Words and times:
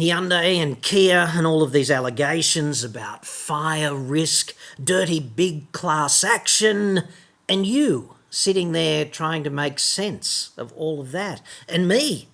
Hyundai 0.00 0.56
and 0.56 0.80
Kia 0.80 1.30
and 1.34 1.46
all 1.46 1.62
of 1.62 1.72
these 1.72 1.90
allegations 1.90 2.82
about 2.82 3.26
fire 3.26 3.94
risk, 3.94 4.54
dirty 4.82 5.20
big 5.20 5.70
class 5.72 6.24
action, 6.24 7.02
and 7.48 7.66
you 7.66 8.14
sitting 8.30 8.72
there 8.72 9.04
trying 9.04 9.44
to 9.44 9.50
make 9.50 9.78
sense 9.78 10.52
of 10.56 10.72
all 10.72 11.02
of 11.02 11.12
that, 11.12 11.42
and 11.68 11.86
me 11.86 12.28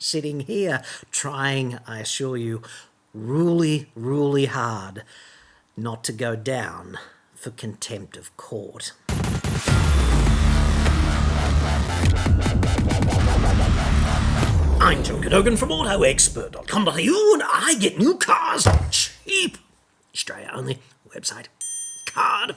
sitting 0.00 0.40
here 0.40 0.82
trying, 1.12 1.78
I 1.86 2.00
assure 2.00 2.36
you, 2.36 2.60
really, 3.14 3.88
really 3.94 4.46
hard 4.46 5.04
not 5.76 6.02
to 6.04 6.12
go 6.12 6.34
down 6.34 6.98
for 7.34 7.50
contempt 7.50 8.16
of 8.16 8.36
court. 8.36 8.92
I'm 14.84 15.04
John 15.04 15.22
Cadogan 15.22 15.56
from 15.56 15.68
AutoExpert.com.au 15.68 17.32
and 17.34 17.42
I 17.44 17.76
get 17.78 18.00
new 18.00 18.16
cars 18.18 18.66
cheap. 18.90 19.56
Australia 20.12 20.50
only 20.52 20.80
website. 21.14 21.46
Card. 22.04 22.56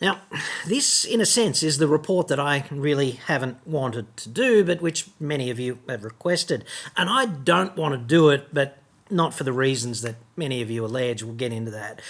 Now, 0.00 0.20
this, 0.64 1.04
in 1.04 1.20
a 1.20 1.26
sense, 1.26 1.64
is 1.64 1.78
the 1.78 1.88
report 1.88 2.28
that 2.28 2.38
I 2.38 2.66
really 2.70 3.10
haven't 3.10 3.66
wanted 3.66 4.16
to 4.18 4.28
do, 4.28 4.64
but 4.64 4.80
which 4.80 5.08
many 5.18 5.50
of 5.50 5.58
you 5.58 5.80
have 5.88 6.04
requested. 6.04 6.64
And 6.96 7.10
I 7.10 7.26
don't 7.26 7.76
want 7.76 7.94
to 7.94 7.98
do 7.98 8.28
it, 8.28 8.54
but 8.54 8.78
not 9.10 9.34
for 9.34 9.42
the 9.42 9.52
reasons 9.52 10.02
that 10.02 10.14
many 10.36 10.62
of 10.62 10.70
you 10.70 10.84
allege. 10.84 11.24
We'll 11.24 11.34
get 11.34 11.52
into 11.52 11.72
that. 11.72 12.00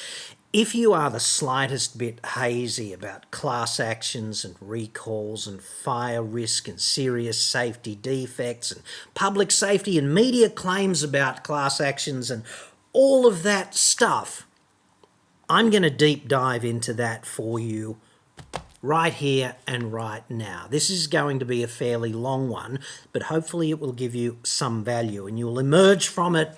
If 0.54 0.72
you 0.72 0.92
are 0.92 1.10
the 1.10 1.18
slightest 1.18 1.98
bit 1.98 2.24
hazy 2.24 2.92
about 2.92 3.32
class 3.32 3.80
actions 3.80 4.44
and 4.44 4.54
recalls 4.60 5.48
and 5.48 5.60
fire 5.60 6.22
risk 6.22 6.68
and 6.68 6.80
serious 6.80 7.40
safety 7.42 7.96
defects 7.96 8.70
and 8.70 8.80
public 9.14 9.50
safety 9.50 9.98
and 9.98 10.14
media 10.14 10.48
claims 10.48 11.02
about 11.02 11.42
class 11.42 11.80
actions 11.80 12.30
and 12.30 12.44
all 12.92 13.26
of 13.26 13.42
that 13.42 13.74
stuff, 13.74 14.46
I'm 15.50 15.70
going 15.70 15.82
to 15.82 15.90
deep 15.90 16.28
dive 16.28 16.64
into 16.64 16.94
that 16.94 17.26
for 17.26 17.58
you 17.58 17.96
right 18.80 19.14
here 19.14 19.56
and 19.66 19.92
right 19.92 20.22
now. 20.30 20.68
This 20.70 20.88
is 20.88 21.08
going 21.08 21.40
to 21.40 21.44
be 21.44 21.64
a 21.64 21.66
fairly 21.66 22.12
long 22.12 22.48
one, 22.48 22.78
but 23.12 23.24
hopefully 23.24 23.70
it 23.70 23.80
will 23.80 23.92
give 23.92 24.14
you 24.14 24.38
some 24.44 24.84
value 24.84 25.26
and 25.26 25.36
you'll 25.36 25.58
emerge 25.58 26.06
from 26.06 26.36
it 26.36 26.56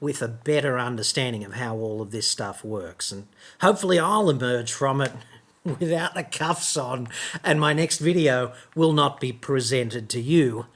with 0.00 0.22
a 0.22 0.28
better 0.28 0.78
understanding 0.78 1.44
of 1.44 1.54
how 1.54 1.76
all 1.76 2.00
of 2.00 2.10
this 2.10 2.26
stuff 2.26 2.64
works. 2.64 3.12
And 3.12 3.28
hopefully, 3.60 3.98
I'll 3.98 4.30
emerge 4.30 4.72
from 4.72 5.00
it 5.00 5.12
without 5.64 6.14
the 6.14 6.24
cuffs 6.24 6.76
on, 6.76 7.08
and 7.44 7.60
my 7.60 7.72
next 7.72 7.98
video 7.98 8.52
will 8.74 8.92
not 8.92 9.20
be 9.20 9.32
presented 9.32 10.08
to 10.10 10.20
you 10.20 10.66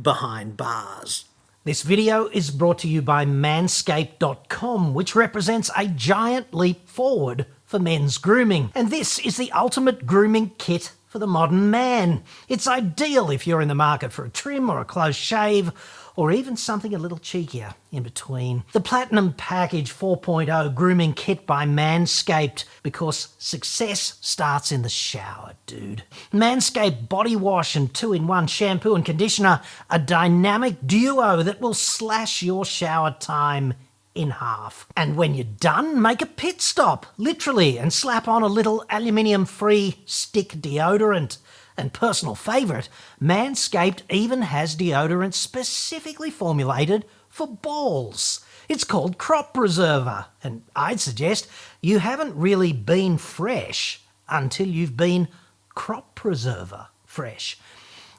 behind 0.00 0.56
bars. 0.56 1.24
This 1.64 1.82
video 1.82 2.26
is 2.28 2.50
brought 2.50 2.78
to 2.78 2.88
you 2.88 3.02
by 3.02 3.26
Manscaped.com, 3.26 4.94
which 4.94 5.14
represents 5.14 5.70
a 5.76 5.86
giant 5.86 6.54
leap 6.54 6.88
forward 6.88 7.44
for 7.66 7.78
men's 7.78 8.16
grooming. 8.16 8.72
And 8.74 8.90
this 8.90 9.18
is 9.18 9.36
the 9.36 9.52
ultimate 9.52 10.06
grooming 10.06 10.52
kit 10.56 10.92
for 11.06 11.18
the 11.18 11.26
modern 11.26 11.70
man. 11.70 12.22
It's 12.48 12.66
ideal 12.66 13.30
if 13.30 13.46
you're 13.46 13.60
in 13.60 13.68
the 13.68 13.74
market 13.74 14.10
for 14.10 14.24
a 14.24 14.30
trim 14.30 14.70
or 14.70 14.80
a 14.80 14.84
close 14.84 15.16
shave 15.16 15.72
or 16.20 16.30
even 16.30 16.54
something 16.54 16.94
a 16.94 16.98
little 16.98 17.18
cheekier 17.18 17.72
in 17.90 18.02
between. 18.02 18.62
The 18.72 18.80
Platinum 18.82 19.32
Package 19.32 19.90
4.0 19.90 20.74
grooming 20.74 21.14
kit 21.14 21.46
by 21.46 21.64
Manscaped 21.64 22.64
because 22.82 23.34
success 23.38 24.18
starts 24.20 24.70
in 24.70 24.82
the 24.82 24.90
shower, 24.90 25.54
dude. 25.64 26.02
Manscaped 26.30 27.08
body 27.08 27.36
wash 27.36 27.74
and 27.74 27.94
two 27.94 28.12
in 28.12 28.26
one 28.26 28.48
shampoo 28.48 28.94
and 28.94 29.02
conditioner, 29.02 29.62
a 29.88 29.98
dynamic 29.98 30.86
duo 30.86 31.42
that 31.42 31.62
will 31.62 31.72
slash 31.72 32.42
your 32.42 32.66
shower 32.66 33.16
time 33.18 33.72
in 34.14 34.28
half. 34.28 34.86
And 34.94 35.16
when 35.16 35.34
you're 35.34 35.44
done, 35.44 36.02
make 36.02 36.20
a 36.20 36.26
pit 36.26 36.60
stop, 36.60 37.06
literally, 37.16 37.78
and 37.78 37.94
slap 37.94 38.28
on 38.28 38.42
a 38.42 38.46
little 38.46 38.84
aluminium 38.90 39.46
free 39.46 40.02
stick 40.04 40.50
deodorant. 40.50 41.38
And 41.80 41.94
personal 41.94 42.34
favourite, 42.34 42.90
Manscaped 43.22 44.02
even 44.10 44.42
has 44.42 44.76
deodorant 44.76 45.32
specifically 45.32 46.30
formulated 46.30 47.06
for 47.30 47.46
balls. 47.46 48.44
It's 48.68 48.84
called 48.84 49.16
Crop 49.16 49.54
Preserver, 49.54 50.26
and 50.44 50.62
I'd 50.76 51.00
suggest 51.00 51.48
you 51.80 52.00
haven't 52.00 52.36
really 52.36 52.74
been 52.74 53.16
fresh 53.16 54.02
until 54.28 54.66
you've 54.66 54.98
been 54.98 55.28
Crop 55.74 56.14
Preserver 56.14 56.88
fresh. 57.06 57.58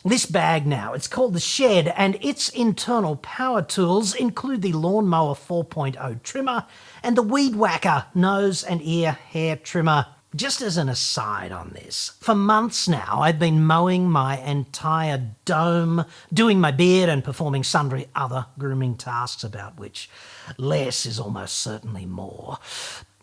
This 0.03 0.25
bag 0.25 0.66
now, 0.66 0.93
it's 0.93 1.07
called 1.07 1.35
the 1.35 1.39
Shed, 1.39 1.93
and 1.95 2.17
its 2.19 2.49
internal 2.49 3.17
power 3.17 3.61
tools 3.61 4.16
include 4.16 4.63
the 4.63 4.73
Lawnmower 4.73 5.35
4.0 5.35 6.23
trimmer 6.23 6.66
and 7.03 7.16
the 7.16 7.22
Weed 7.22 7.55
Whacker 7.55 8.05
nose 8.16 8.63
and 8.63 8.81
ear 8.81 9.11
hair 9.11 9.55
trimmer 9.55 10.07
just 10.35 10.61
as 10.61 10.77
an 10.77 10.87
aside 10.89 11.51
on 11.51 11.71
this, 11.71 12.13
for 12.19 12.33
months 12.33 12.87
now 12.87 13.19
I've 13.21 13.39
been 13.39 13.65
mowing 13.65 14.09
my 14.09 14.37
entire 14.39 15.31
dome, 15.45 16.05
doing 16.31 16.59
my 16.59 16.71
beard 16.71 17.09
and 17.09 17.23
performing 17.23 17.63
sundry 17.63 18.07
other 18.15 18.45
grooming 18.57 18.95
tasks 18.95 19.43
about 19.43 19.77
which 19.77 20.09
less 20.57 21.05
is 21.05 21.19
almost 21.19 21.57
certainly 21.57 22.05
more. 22.05 22.59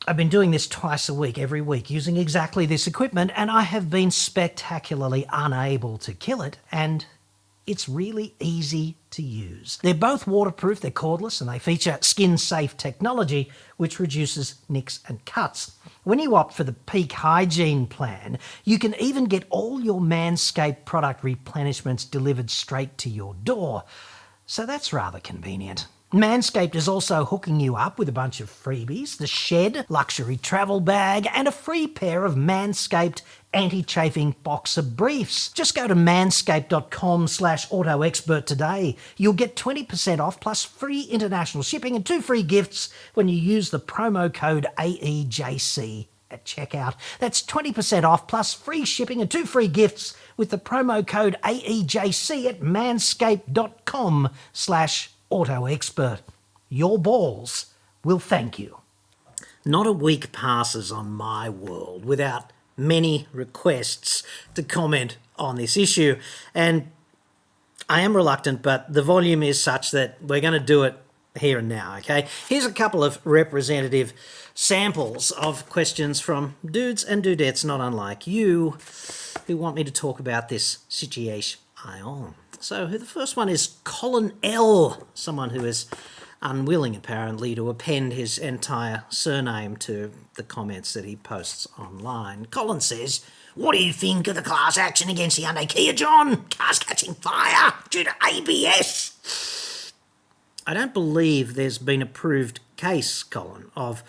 I've 0.07 0.17
been 0.17 0.29
doing 0.29 0.53
this 0.53 0.67
twice 0.67 1.09
a 1.09 1.15
week, 1.15 1.39
every 1.39 1.61
week, 1.61 1.91
using 1.91 2.17
exactly 2.17 2.67
this 2.67 2.87
equipment, 2.87 3.31
and 3.35 3.51
I 3.51 3.63
have 3.63 3.91
been 3.91 4.11
spectacularly 4.11 5.27
unable 5.31 5.99
to 5.99 6.15
kill 6.15 6.41
it, 6.41 6.57
and 6.73 7.05
it's 7.69 7.89
really 7.89 8.35
easy 8.41 8.97
to 9.11 9.23
use. 9.23 9.79
They're 9.83 9.95
both 9.95 10.27
waterproof, 10.27 10.81
they're 10.81 10.91
cordless, 10.91 11.41
and 11.41 11.51
they 11.51 11.59
feature 11.59 11.99
skin 12.01 12.39
safe 12.39 12.77
technology 12.77 13.51
which 13.77 14.01
reduces 14.01 14.57
nicks 14.69 15.01
and 15.07 15.25
cuts. 15.27 15.73
When 16.05 16.19
you 16.19 16.35
opt 16.35 16.55
for 16.55 16.65
the 16.65 16.73
peak 16.73 17.13
hygiene 17.13 17.87
plan, 17.87 18.39
you 18.65 18.79
can 18.79 18.95
even 18.99 19.27
get 19.27 19.45
all 19.51 19.81
your 19.81 20.01
Manscaped 20.01 20.87
product 20.87 21.23
replenishments 21.23 22.11
delivered 22.11 22.51
straight 22.51 22.97
to 22.99 23.11
your 23.11 23.35
door. 23.35 23.85
So 24.47 24.65
that's 24.65 24.93
rather 24.93 25.21
convenient. 25.21 25.87
Manscaped 26.13 26.75
is 26.75 26.89
also 26.89 27.27
hooking 27.27 27.61
you 27.61 27.77
up 27.77 27.99
with 27.99 28.09
a 28.09 28.13
bunch 28.13 28.41
of 28.41 28.51
freebies 28.51 29.19
the 29.19 29.27
shed, 29.27 29.85
luxury 29.91 30.39
travel 30.39 30.81
bag, 30.81 31.29
and 31.35 31.47
a 31.47 31.53
free 31.53 31.87
pair 31.87 32.25
of 32.25 32.35
Manscaped 32.35 33.21
anti 33.53 33.83
chafing 33.83 34.35
boxer 34.43 34.81
briefs. 34.81 35.53
Just 35.53 35.75
go 35.75 35.87
to 35.87 35.95
manscaped.com 35.95 37.29
slash 37.29 37.69
autoexpert 37.69 38.47
today. 38.47 38.97
You'll 39.19 39.35
get 39.35 39.55
20% 39.55 40.19
off 40.19 40.41
plus 40.41 40.65
free 40.65 41.03
international 41.03 41.63
shipping 41.63 41.95
and 41.95 42.07
two 42.07 42.23
free 42.23 42.43
gifts 42.43 42.89
when 43.13 43.29
you 43.29 43.37
use 43.37 43.69
the 43.69 43.79
promo 43.79 44.33
code 44.33 44.67
AEJC 44.79 46.07
at 46.31 46.47
checkout. 46.47 46.95
That's 47.19 47.43
20% 47.43 48.05
off 48.05 48.27
plus 48.27 48.55
free 48.55 48.87
shipping 48.87 49.21
and 49.21 49.31
two 49.31 49.45
free 49.45 49.69
gifts 49.69 50.17
with 50.39 50.49
the 50.49 50.59
promo 50.59 51.07
code 51.07 51.37
AEJC 51.45 52.47
at 52.47 52.61
manscaped.com 52.61 54.31
slash 54.55 55.11
auto 55.31 55.67
expert. 55.67 56.21
Your 56.69 56.99
balls 56.99 57.75
will 58.05 58.19
thank 58.19 58.59
you. 58.59 58.79
Not 59.65 59.87
a 59.87 59.93
week 59.93 60.33
passes 60.33 60.91
on 60.93 61.11
my 61.11 61.49
world 61.49 62.05
without 62.05 62.53
many 62.77 63.27
requests 63.33 64.23
to 64.55 64.63
comment 64.63 65.19
on 65.37 65.57
this 65.57 65.77
issue, 65.77 66.19
and 66.55 66.91
I 67.89 68.01
am 68.03 68.15
reluctant, 68.15 68.63
but 68.63 68.93
the 68.93 69.03
volume 69.03 69.43
is 69.43 69.61
such 69.61 69.93
that 69.93 70.23
we're 70.23 70.41
going 70.41 70.53
to 70.53 70.61
do 70.61 70.83
it 70.83 70.97
here 71.39 71.59
and 71.59 71.69
now, 71.69 71.97
okay? 71.99 72.27
Here's 72.49 72.67
a 72.67 72.73
couple 72.73 73.03
of 73.03 73.19
representative 73.25 74.13
samples 74.55 75.31
of 75.31 75.69
questions 75.71 76.21
from 76.21 76.57
dudes 76.65 77.05
and 77.05 77.23
dudettes 77.23 77.65
not 77.65 77.81
unlike 77.81 78.27
you 78.27 78.77
who 79.47 79.57
want 79.57 79.77
me 79.77 79.85
to 79.85 79.93
talk 79.93 80.21
about 80.21 80.49
this 80.49 80.79
situation. 80.89 81.61
So 82.61 82.87
the 82.87 82.99
first 83.05 83.37
one 83.37 83.49
is 83.49 83.79
Colin 83.85 84.33
L, 84.43 85.07
someone 85.15 85.51
who 85.51 85.65
is 85.65 85.87
unwilling 86.43 86.97
apparently 86.97 87.55
to 87.55 87.71
append 87.71 88.13
his 88.13 88.37
entire 88.37 89.05
surname 89.09 89.77
to 89.77 90.13
the 90.35 90.43
comments 90.43 90.93
that 90.95 91.05
he 91.05 91.17
posts 91.17 91.69
online. 91.79 92.47
Colin 92.47 92.81
says, 92.81 93.25
What 93.55 93.73
do 93.77 93.85
you 93.85 93.93
think 93.93 94.27
of 94.27 94.35
the 94.35 94.43
class 94.43 94.77
action 94.77 95.09
against 95.09 95.37
the 95.37 95.45
Hyundai 95.45 95.69
Kia, 95.69 95.93
John? 95.93 96.47
Cars 96.51 96.81
catching 96.81 97.15
fire 97.15 97.75
due 97.91 98.05
to 98.05 98.15
ABS. 98.27 99.93
I 100.67 100.75
don't 100.75 100.93
believe 100.93 101.55
there's 101.55 101.79
been 101.79 102.03
a 102.03 102.07
proved 102.07 102.61
case, 102.77 103.23
Colin, 103.23 103.71
of 103.77 104.03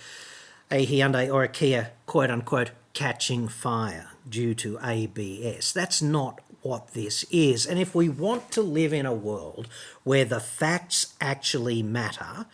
a 0.71 0.85
Hyundai 0.85 1.31
or 1.31 1.43
a 1.43 1.47
Kia 1.47 1.91
quote 2.07 2.31
unquote 2.31 2.71
catching 2.93 3.47
fire 3.47 4.09
due 4.27 4.55
to 4.55 4.79
ABS. 4.83 5.71
That's 5.71 6.01
not 6.01 6.41
what 6.61 6.89
this 6.93 7.25
is. 7.31 7.65
And 7.65 7.79
if 7.79 7.95
we 7.95 8.09
want 8.09 8.51
to 8.51 8.61
live 8.61 8.93
in 8.93 9.05
a 9.05 9.13
world 9.13 9.67
where 10.03 10.25
the 10.25 10.39
facts 10.39 11.15
actually 11.21 11.81
matter, 11.81 12.45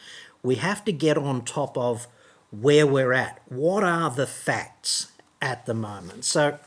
we 0.43 0.55
have 0.55 0.85
to 0.85 0.91
get 0.91 1.17
on 1.17 1.43
top 1.43 1.77
of 1.77 2.07
where 2.51 2.85
we're 2.85 3.13
at. 3.13 3.41
What 3.47 3.83
are 3.83 4.09
the 4.09 4.27
facts 4.27 5.11
at 5.41 5.65
the 5.65 5.73
moment? 5.73 6.25
So 6.25 6.59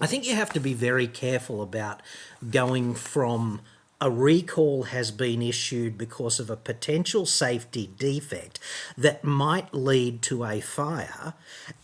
I 0.00 0.06
think 0.06 0.26
you 0.26 0.34
have 0.34 0.52
to 0.52 0.60
be 0.60 0.74
very 0.74 1.06
careful 1.06 1.62
about 1.62 2.02
going 2.50 2.94
from 2.94 3.60
a 4.00 4.10
recall 4.10 4.84
has 4.84 5.10
been 5.10 5.42
issued 5.42 5.98
because 5.98 6.40
of 6.40 6.48
a 6.48 6.56
potential 6.56 7.26
safety 7.26 7.90
defect 7.98 8.58
that 8.96 9.22
might 9.22 9.74
lead 9.74 10.22
to 10.22 10.44
a 10.44 10.60
fire 10.60 11.34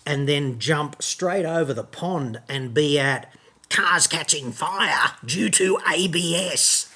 and 0.07 0.27
then 0.27 0.59
jump 0.59 1.03
straight 1.03 1.45
over 1.45 1.75
the 1.75 1.85
pond 1.85 2.41
and 2.49 2.73
be 2.73 2.99
at 2.99 3.31
cars 3.71 4.07
catching 4.07 4.53
fire 4.53 5.13
due 5.25 5.51
to 5.51 5.79
ABS. 5.91 6.93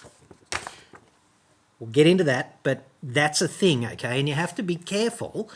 We'll 1.78 1.90
get 1.90 2.06
into 2.06 2.24
that, 2.24 2.62
but 2.62 2.86
that's 3.02 3.40
a 3.40 3.48
thing, 3.48 3.86
okay? 3.86 4.18
And 4.18 4.28
you 4.28 4.34
have 4.34 4.54
to 4.56 4.62
be 4.62 4.76
careful 4.76 5.50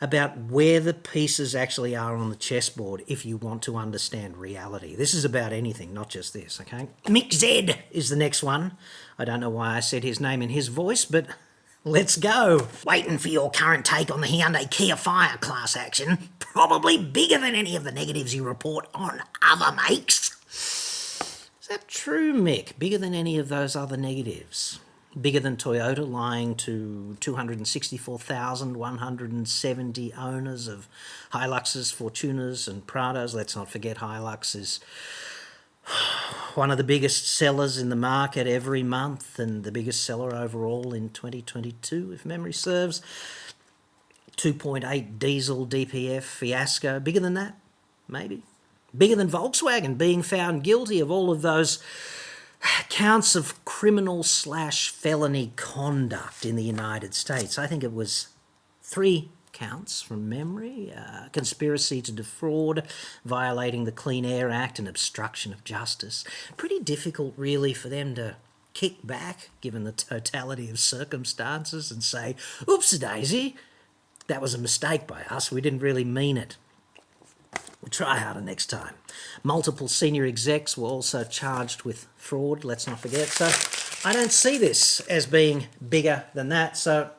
about 0.00 0.36
where 0.36 0.80
the 0.80 0.94
pieces 0.94 1.54
actually 1.54 1.94
are 1.94 2.16
on 2.16 2.28
the 2.28 2.36
chessboard 2.36 3.04
if 3.06 3.24
you 3.24 3.36
want 3.36 3.62
to 3.62 3.76
understand 3.76 4.36
reality. 4.36 4.96
This 4.96 5.14
is 5.14 5.24
about 5.24 5.52
anything, 5.52 5.94
not 5.94 6.08
just 6.08 6.32
this, 6.32 6.60
okay? 6.60 6.88
Mick 7.04 7.32
Z 7.32 7.74
is 7.90 8.08
the 8.08 8.16
next 8.16 8.42
one. 8.42 8.76
I 9.18 9.24
don't 9.24 9.40
know 9.40 9.50
why 9.50 9.76
I 9.76 9.80
said 9.80 10.02
his 10.02 10.20
name 10.20 10.42
in 10.42 10.50
his 10.50 10.68
voice, 10.68 11.04
but 11.04 11.26
let's 11.84 12.16
go. 12.16 12.68
Waiting 12.84 13.18
for 13.18 13.28
your 13.28 13.50
current 13.50 13.84
take 13.84 14.10
on 14.10 14.20
the 14.20 14.26
Hyundai 14.26 14.70
Kia 14.70 14.96
Fire 14.96 15.36
class 15.38 15.76
action. 15.76 16.18
Probably 16.38 16.98
bigger 16.98 17.38
than 17.38 17.54
any 17.54 17.76
of 17.76 17.84
the 17.84 17.92
negatives 17.92 18.34
you 18.34 18.44
report 18.44 18.88
on 18.94 19.22
other 19.40 19.76
makes. 19.88 20.36
Is 21.60 21.68
that 21.68 21.88
true, 21.88 22.34
Mick? 22.34 22.78
Bigger 22.78 22.98
than 22.98 23.14
any 23.14 23.38
of 23.38 23.48
those 23.48 23.76
other 23.76 23.96
negatives? 23.96 24.80
bigger 25.20 25.40
than 25.40 25.56
Toyota, 25.56 26.08
lying 26.10 26.54
to 26.56 27.16
264,170 27.20 30.12
owners 30.14 30.68
of 30.68 30.88
Hiluxes, 31.32 31.94
Fortuners, 31.94 32.66
and 32.68 32.86
Prados. 32.86 33.34
Let's 33.34 33.54
not 33.56 33.70
forget 33.70 33.98
Hilux 33.98 34.56
is 34.56 34.80
one 36.54 36.70
of 36.70 36.78
the 36.78 36.84
biggest 36.84 37.26
sellers 37.26 37.78
in 37.78 37.88
the 37.88 37.96
market 37.96 38.46
every 38.46 38.82
month 38.82 39.38
and 39.38 39.64
the 39.64 39.72
biggest 39.72 40.04
seller 40.04 40.34
overall 40.34 40.92
in 40.92 41.10
2022, 41.10 42.12
if 42.12 42.24
memory 42.24 42.52
serves. 42.52 43.00
2.8 44.36 45.18
diesel 45.18 45.66
DPF 45.66 46.22
fiasco, 46.22 46.98
bigger 46.98 47.20
than 47.20 47.34
that, 47.34 47.58
maybe. 48.08 48.42
Bigger 48.96 49.16
than 49.16 49.28
Volkswagen 49.28 49.96
being 49.96 50.22
found 50.22 50.64
guilty 50.64 51.00
of 51.00 51.10
all 51.10 51.30
of 51.30 51.42
those 51.42 51.82
counts 52.88 53.34
of 53.34 53.62
criminal 53.64 54.22
slash 54.22 54.90
felony 54.90 55.52
conduct 55.56 56.44
in 56.44 56.56
the 56.56 56.64
United 56.64 57.14
States. 57.14 57.58
I 57.58 57.66
think 57.66 57.84
it 57.84 57.92
was 57.92 58.28
three 58.82 59.30
counts 59.52 60.02
from 60.02 60.28
memory 60.28 60.92
uh, 60.96 61.28
conspiracy 61.32 62.02
to 62.02 62.12
defraud, 62.12 62.84
violating 63.24 63.84
the 63.84 63.92
Clean 63.92 64.24
Air 64.24 64.50
Act, 64.50 64.78
and 64.78 64.88
obstruction 64.88 65.52
of 65.52 65.64
justice. 65.64 66.24
Pretty 66.56 66.80
difficult, 66.80 67.34
really, 67.36 67.72
for 67.72 67.88
them 67.88 68.14
to 68.14 68.36
kick 68.74 69.06
back 69.06 69.50
given 69.60 69.84
the 69.84 69.92
totality 69.92 70.70
of 70.70 70.78
circumstances 70.78 71.90
and 71.90 72.02
say, 72.02 72.34
oops, 72.68 72.90
daisy, 72.98 73.56
that 74.28 74.40
was 74.40 74.54
a 74.54 74.58
mistake 74.58 75.06
by 75.06 75.22
us. 75.24 75.50
We 75.50 75.60
didn't 75.60 75.80
really 75.80 76.04
mean 76.04 76.36
it. 76.36 76.56
We'll 77.82 77.90
try 77.90 78.18
harder 78.18 78.40
next 78.40 78.66
time. 78.66 78.94
Multiple 79.42 79.88
senior 79.88 80.24
execs 80.24 80.78
were 80.78 80.88
also 80.88 81.24
charged 81.24 81.82
with 81.82 82.06
fraud, 82.16 82.64
let's 82.64 82.86
not 82.86 83.00
forget. 83.00 83.28
So 83.28 84.08
I 84.08 84.12
don't 84.12 84.30
see 84.30 84.56
this 84.56 85.00
as 85.00 85.26
being 85.26 85.66
bigger 85.86 86.24
than 86.32 86.48
that. 86.50 86.76
So, 86.76 87.10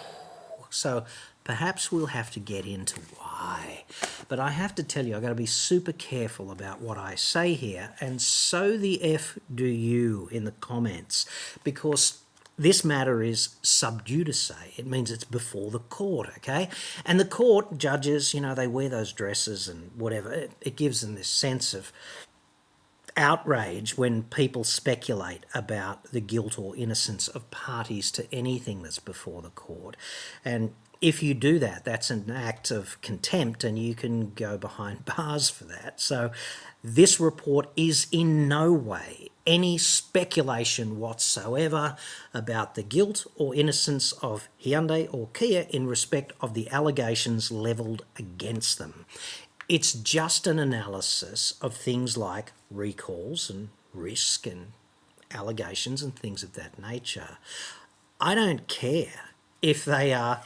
so 0.70 1.04
perhaps 1.46 1.92
we'll 1.92 2.06
have 2.06 2.30
to 2.32 2.40
get 2.40 2.66
into 2.66 2.98
why. 3.16 3.84
But 4.28 4.40
I 4.40 4.50
have 4.50 4.74
to 4.74 4.82
tell 4.82 5.06
you, 5.06 5.14
I've 5.14 5.22
got 5.22 5.28
to 5.28 5.34
be 5.36 5.46
super 5.46 5.92
careful 5.92 6.50
about 6.50 6.80
what 6.80 6.98
I 6.98 7.14
say 7.14 7.54
here, 7.54 7.94
and 8.00 8.20
so 8.20 8.76
the 8.76 9.02
F 9.14 9.38
do 9.54 9.64
you 9.64 10.28
in 10.32 10.44
the 10.44 10.50
comments, 10.50 11.24
because 11.62 12.18
this 12.58 12.84
matter 12.84 13.22
is 13.22 13.54
sub 13.62 14.04
judice. 14.04 14.50
It 14.76 14.86
means 14.86 15.10
it's 15.10 15.24
before 15.24 15.70
the 15.70 15.78
court, 15.78 16.30
okay? 16.38 16.68
And 17.04 17.20
the 17.20 17.24
court, 17.24 17.78
judges, 17.78 18.34
you 18.34 18.40
know, 18.40 18.54
they 18.54 18.66
wear 18.66 18.88
those 18.88 19.12
dresses 19.12 19.68
and 19.68 19.90
whatever. 19.94 20.32
It, 20.32 20.52
it 20.60 20.76
gives 20.76 21.02
them 21.02 21.14
this 21.14 21.28
sense 21.28 21.74
of 21.74 21.92
outrage 23.16 23.96
when 23.96 24.22
people 24.24 24.64
speculate 24.64 25.44
about 25.54 26.04
the 26.12 26.20
guilt 26.20 26.58
or 26.58 26.76
innocence 26.76 27.28
of 27.28 27.50
parties 27.50 28.10
to 28.10 28.34
anything 28.34 28.82
that's 28.82 28.98
before 28.98 29.42
the 29.42 29.50
court. 29.50 29.96
And 30.44 30.74
if 31.00 31.22
you 31.22 31.34
do 31.34 31.58
that, 31.58 31.84
that's 31.84 32.10
an 32.10 32.30
act 32.30 32.70
of 32.70 33.00
contempt 33.02 33.64
and 33.64 33.78
you 33.78 33.94
can 33.94 34.32
go 34.34 34.56
behind 34.56 35.04
bars 35.16 35.50
for 35.50 35.64
that. 35.64 36.00
So, 36.00 36.30
this 36.82 37.18
report 37.18 37.68
is 37.76 38.06
in 38.12 38.48
no 38.48 38.72
way 38.72 39.30
any 39.46 39.78
speculation 39.78 40.98
whatsoever 40.98 41.96
about 42.34 42.74
the 42.74 42.82
guilt 42.82 43.26
or 43.36 43.54
innocence 43.54 44.12
of 44.12 44.48
Hyundai 44.62 45.08
or 45.12 45.28
Kia 45.32 45.66
in 45.70 45.86
respect 45.86 46.32
of 46.40 46.54
the 46.54 46.68
allegations 46.70 47.50
levelled 47.50 48.04
against 48.18 48.78
them. 48.78 49.06
It's 49.68 49.92
just 49.92 50.46
an 50.46 50.58
analysis 50.58 51.54
of 51.60 51.74
things 51.74 52.16
like 52.16 52.52
recalls 52.70 53.50
and 53.50 53.70
risk 53.92 54.46
and 54.46 54.72
allegations 55.32 56.02
and 56.02 56.14
things 56.14 56.42
of 56.42 56.54
that 56.54 56.78
nature. 56.78 57.38
I 58.20 58.34
don't 58.34 58.68
care 58.68 59.32
if 59.62 59.84
they 59.84 60.12
are 60.12 60.42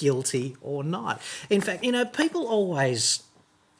guilty 0.00 0.56
or 0.60 0.82
not. 0.82 1.20
In 1.50 1.60
fact, 1.60 1.84
you 1.84 1.92
know, 1.92 2.04
people 2.04 2.46
always 2.46 3.22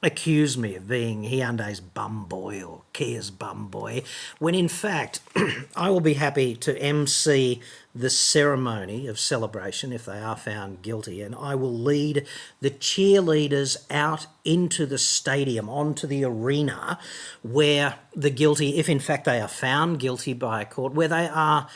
accuse 0.03 0.57
me 0.57 0.75
of 0.77 0.89
being 0.89 1.25
Hyundai's 1.25 1.81
bum 1.81 2.25
boy 2.25 2.63
or 2.63 2.83
Kia's 2.95 3.31
bum 3.31 3.69
boy, 3.69 4.03
when 4.39 4.55
in 4.55 4.69
fact 4.69 5.21
I 5.77 5.91
will 5.91 6.01
be 6.01 6.15
happy 6.15 6.55
to 6.57 6.79
MC 6.79 7.61
the 7.95 8.09
ceremony 8.09 9.07
of 9.09 9.19
celebration 9.19 9.93
if 9.93 10.07
they 10.07 10.19
are 10.19 10.37
found 10.37 10.83
guilty, 10.83 11.21
and 11.21 11.35
I 11.35 11.55
will 11.55 11.77
lead 11.77 12.27
the 12.61 12.71
cheerleaders 12.71 13.85
out 13.91 14.27
into 14.45 14.87
the 14.87 14.99
stadium, 14.99 15.69
onto 15.69 16.07
the 16.07 16.25
arena, 16.25 16.99
where 17.43 17.97
the 18.15 18.31
guilty, 18.31 18.79
if 18.79 18.89
in 18.89 19.01
fact 19.01 19.25
they 19.25 19.41
are 19.41 19.49
found 19.49 19.99
guilty 19.99 20.33
by 20.33 20.63
a 20.63 20.67
court, 20.67 20.95
where 20.95 21.09
they 21.09 21.29
are 21.29 21.69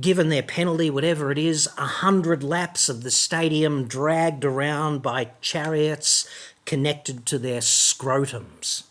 given 0.00 0.28
their 0.28 0.42
penalty, 0.42 0.90
whatever 0.90 1.30
it 1.30 1.38
is, 1.38 1.68
a 1.76 1.86
hundred 1.86 2.42
laps 2.42 2.88
of 2.88 3.02
the 3.02 3.10
stadium 3.10 3.86
dragged 3.86 4.44
around 4.44 5.02
by 5.02 5.30
chariots 5.40 6.28
connected 6.64 7.26
to 7.26 7.38
their 7.38 7.60
scrotums. 7.60 8.84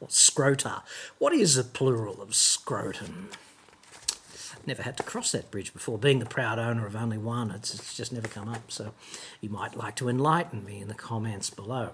Or 0.00 0.08
scrota. 0.08 0.82
What 1.18 1.32
is 1.32 1.54
the 1.54 1.64
plural 1.64 2.20
of 2.20 2.34
scrotum? 2.34 3.30
Never 4.66 4.82
had 4.82 4.96
to 4.98 5.02
cross 5.02 5.32
that 5.32 5.50
bridge 5.50 5.72
before. 5.72 5.98
Being 5.98 6.20
the 6.20 6.26
proud 6.26 6.58
owner 6.58 6.86
of 6.86 6.94
only 6.94 7.18
one, 7.18 7.50
it's, 7.50 7.74
it's 7.74 7.96
just 7.96 8.12
never 8.12 8.28
come 8.28 8.48
up. 8.48 8.70
So 8.70 8.94
you 9.40 9.48
might 9.48 9.76
like 9.76 9.96
to 9.96 10.08
enlighten 10.08 10.64
me 10.64 10.80
in 10.80 10.88
the 10.88 10.94
comments 10.94 11.50
below. 11.50 11.90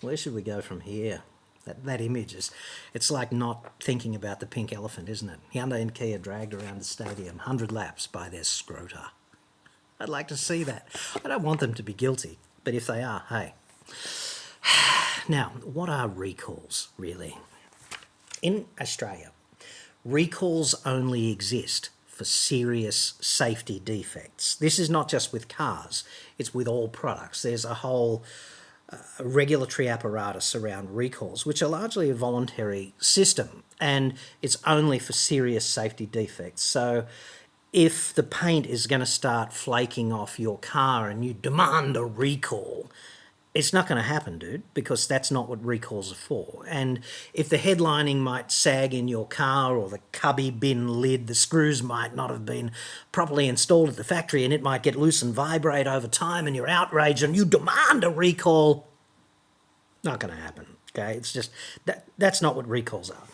Where 0.00 0.16
should 0.16 0.34
we 0.34 0.42
go 0.42 0.60
from 0.60 0.80
here? 0.80 1.22
That, 1.66 1.84
that 1.84 2.00
image 2.00 2.34
is, 2.34 2.50
it's 2.94 3.10
like 3.10 3.32
not 3.32 3.72
thinking 3.82 4.14
about 4.14 4.40
the 4.40 4.46
pink 4.46 4.72
elephant, 4.72 5.08
isn't 5.08 5.28
it? 5.28 5.40
Hyundai 5.52 5.80
and 5.82 5.92
Kia 5.92 6.16
dragged 6.16 6.54
around 6.54 6.80
the 6.80 6.84
stadium, 6.84 7.36
100 7.36 7.72
laps 7.72 8.06
by 8.06 8.28
their 8.28 8.42
scrota. 8.42 9.08
I'd 9.98 10.08
like 10.08 10.28
to 10.28 10.36
see 10.36 10.62
that. 10.64 10.86
I 11.24 11.28
don't 11.28 11.42
want 11.42 11.60
them 11.60 11.74
to 11.74 11.82
be 11.82 11.92
guilty. 11.92 12.38
But 12.66 12.74
if 12.74 12.86
they 12.86 13.02
are, 13.02 13.22
hey. 13.28 13.54
Now, 15.28 15.52
what 15.64 15.88
are 15.88 16.06
recalls 16.06 16.88
really? 16.96 17.36
In 18.42 18.66
Australia, 18.80 19.32
recalls 20.04 20.74
only 20.86 21.32
exist 21.32 21.90
for 22.06 22.24
serious 22.24 23.14
safety 23.20 23.80
defects. 23.80 24.54
This 24.54 24.78
is 24.78 24.88
not 24.88 25.08
just 25.08 25.32
with 25.32 25.48
cars, 25.48 26.04
it's 26.38 26.54
with 26.54 26.68
all 26.68 26.88
products. 26.88 27.42
There's 27.42 27.64
a 27.64 27.74
whole 27.74 28.22
regulatory 29.20 29.88
apparatus 29.88 30.54
around 30.54 30.94
recalls, 30.94 31.44
which 31.44 31.62
are 31.62 31.68
largely 31.68 32.10
a 32.10 32.14
voluntary 32.14 32.94
system, 32.98 33.64
and 33.80 34.14
it's 34.42 34.58
only 34.66 34.98
for 34.98 35.12
serious 35.12 35.64
safety 35.64 36.06
defects. 36.06 36.62
So 36.62 37.06
if 37.72 38.14
the 38.14 38.22
paint 38.22 38.66
is 38.66 38.86
going 38.86 39.00
to 39.00 39.06
start 39.06 39.52
flaking 39.52 40.12
off 40.12 40.38
your 40.38 40.58
car 40.58 41.08
and 41.08 41.24
you 41.24 41.34
demand 41.34 41.96
a 41.96 42.04
recall, 42.04 42.90
it's 43.56 43.72
not 43.72 43.88
going 43.88 43.96
to 43.96 44.06
happen, 44.06 44.38
dude, 44.38 44.62
because 44.74 45.06
that's 45.06 45.30
not 45.30 45.48
what 45.48 45.64
recalls 45.64 46.12
are 46.12 46.16
for. 46.16 46.66
And 46.68 47.00
if 47.32 47.48
the 47.48 47.56
headlining 47.56 48.18
might 48.18 48.52
sag 48.52 48.92
in 48.92 49.08
your 49.08 49.26
car 49.26 49.76
or 49.76 49.88
the 49.88 50.00
cubby 50.12 50.50
bin 50.50 51.00
lid, 51.00 51.26
the 51.26 51.34
screws 51.34 51.82
might 51.82 52.14
not 52.14 52.28
have 52.28 52.44
been 52.44 52.70
properly 53.12 53.48
installed 53.48 53.88
at 53.88 53.96
the 53.96 54.04
factory 54.04 54.44
and 54.44 54.52
it 54.52 54.62
might 54.62 54.82
get 54.82 54.94
loose 54.94 55.22
and 55.22 55.32
vibrate 55.32 55.86
over 55.86 56.06
time 56.06 56.46
and 56.46 56.54
you're 56.54 56.68
outraged 56.68 57.22
and 57.22 57.34
you 57.34 57.46
demand 57.46 58.04
a 58.04 58.10
recall, 58.10 58.86
not 60.04 60.20
going 60.20 60.34
to 60.34 60.40
happen. 60.40 60.66
Okay, 60.94 61.14
it's 61.14 61.32
just 61.32 61.50
that 61.86 62.06
that's 62.18 62.42
not 62.42 62.56
what 62.56 62.68
recalls 62.68 63.10
are. 63.10 63.24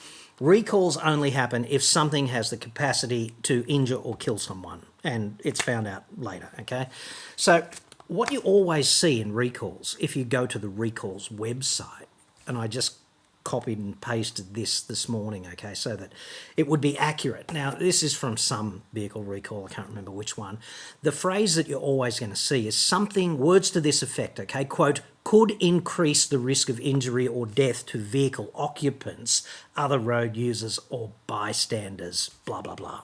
Recalls 0.40 0.96
only 0.98 1.30
happen 1.30 1.64
if 1.68 1.82
something 1.82 2.28
has 2.28 2.50
the 2.50 2.56
capacity 2.56 3.34
to 3.42 3.64
injure 3.68 3.96
or 3.96 4.16
kill 4.16 4.38
someone, 4.38 4.86
and 5.04 5.40
it's 5.44 5.60
found 5.60 5.86
out 5.86 6.04
later, 6.16 6.48
okay? 6.60 6.88
So, 7.36 7.64
what 8.08 8.32
you 8.32 8.40
always 8.40 8.88
see 8.88 9.20
in 9.20 9.32
recalls, 9.32 9.96
if 10.00 10.16
you 10.16 10.24
go 10.24 10.46
to 10.46 10.58
the 10.58 10.68
recalls 10.68 11.28
website, 11.28 12.06
and 12.46 12.58
I 12.58 12.66
just 12.66 12.98
copied 13.44 13.78
and 13.78 14.00
pasted 14.00 14.54
this 14.54 14.80
this 14.80 15.08
morning, 15.08 15.46
okay, 15.46 15.74
so 15.74 15.96
that 15.96 16.12
it 16.56 16.68
would 16.68 16.80
be 16.80 16.96
accurate. 16.98 17.52
Now, 17.52 17.70
this 17.70 18.02
is 18.02 18.14
from 18.14 18.36
some 18.36 18.82
vehicle 18.92 19.24
recall, 19.24 19.66
I 19.68 19.74
can't 19.74 19.88
remember 19.88 20.10
which 20.10 20.38
one. 20.38 20.58
The 21.02 21.12
phrase 21.12 21.56
that 21.56 21.66
you're 21.66 21.80
always 21.80 22.20
going 22.20 22.30
to 22.30 22.36
see 22.36 22.66
is 22.68 22.76
something, 22.76 23.38
words 23.38 23.70
to 23.70 23.80
this 23.80 24.02
effect, 24.02 24.38
okay, 24.38 24.64
quote, 24.64 25.00
could 25.24 25.52
increase 25.60 26.26
the 26.26 26.38
risk 26.38 26.68
of 26.68 26.80
injury 26.80 27.26
or 27.26 27.46
death 27.46 27.86
to 27.86 27.98
vehicle 27.98 28.50
occupants, 28.54 29.46
other 29.76 29.98
road 29.98 30.36
users, 30.36 30.78
or 30.90 31.12
bystanders, 31.26 32.30
blah, 32.44 32.62
blah, 32.62 32.74
blah. 32.74 33.02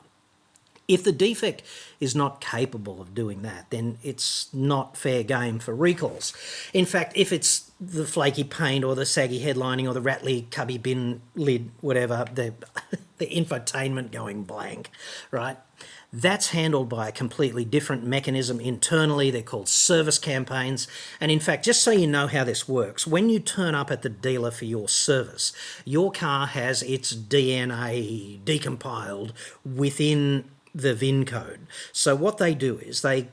If 0.88 1.04
the 1.04 1.12
defect 1.12 1.62
is 2.00 2.14
not 2.14 2.40
capable 2.40 3.00
of 3.00 3.14
doing 3.14 3.42
that, 3.42 3.66
then 3.68 3.98
it's 4.02 4.52
not 4.54 4.96
fair 4.96 5.22
game 5.22 5.58
for 5.58 5.74
recalls. 5.74 6.32
In 6.72 6.86
fact, 6.86 7.12
if 7.14 7.30
it's 7.30 7.70
the 7.78 8.06
flaky 8.06 8.42
paint 8.42 8.84
or 8.84 8.94
the 8.94 9.04
saggy 9.06 9.44
headlining 9.44 9.86
or 9.86 9.92
the 9.92 10.00
rattly 10.00 10.48
cubby 10.50 10.78
bin 10.78 11.20
lid, 11.34 11.70
whatever, 11.82 12.24
the, 12.34 12.54
the 13.18 13.26
infotainment 13.26 14.10
going 14.10 14.44
blank, 14.44 14.90
right? 15.30 15.58
That's 16.10 16.50
handled 16.50 16.88
by 16.88 17.08
a 17.08 17.12
completely 17.12 17.66
different 17.66 18.02
mechanism 18.02 18.60
internally. 18.60 19.30
They're 19.30 19.42
called 19.42 19.68
service 19.68 20.18
campaigns. 20.18 20.88
And 21.20 21.30
in 21.30 21.38
fact, 21.38 21.66
just 21.66 21.82
so 21.82 21.90
you 21.90 22.06
know 22.06 22.26
how 22.26 22.44
this 22.44 22.66
works, 22.66 23.06
when 23.06 23.28
you 23.28 23.40
turn 23.40 23.74
up 23.74 23.90
at 23.90 24.00
the 24.00 24.08
dealer 24.08 24.50
for 24.50 24.64
your 24.64 24.88
service, 24.88 25.52
your 25.84 26.10
car 26.10 26.46
has 26.46 26.82
its 26.82 27.14
DNA 27.14 28.42
decompiled 28.42 29.32
within 29.66 30.44
the 30.78 30.94
VIN 30.94 31.24
code. 31.24 31.66
So 31.92 32.14
what 32.14 32.38
they 32.38 32.54
do 32.54 32.78
is 32.78 33.02
they 33.02 33.28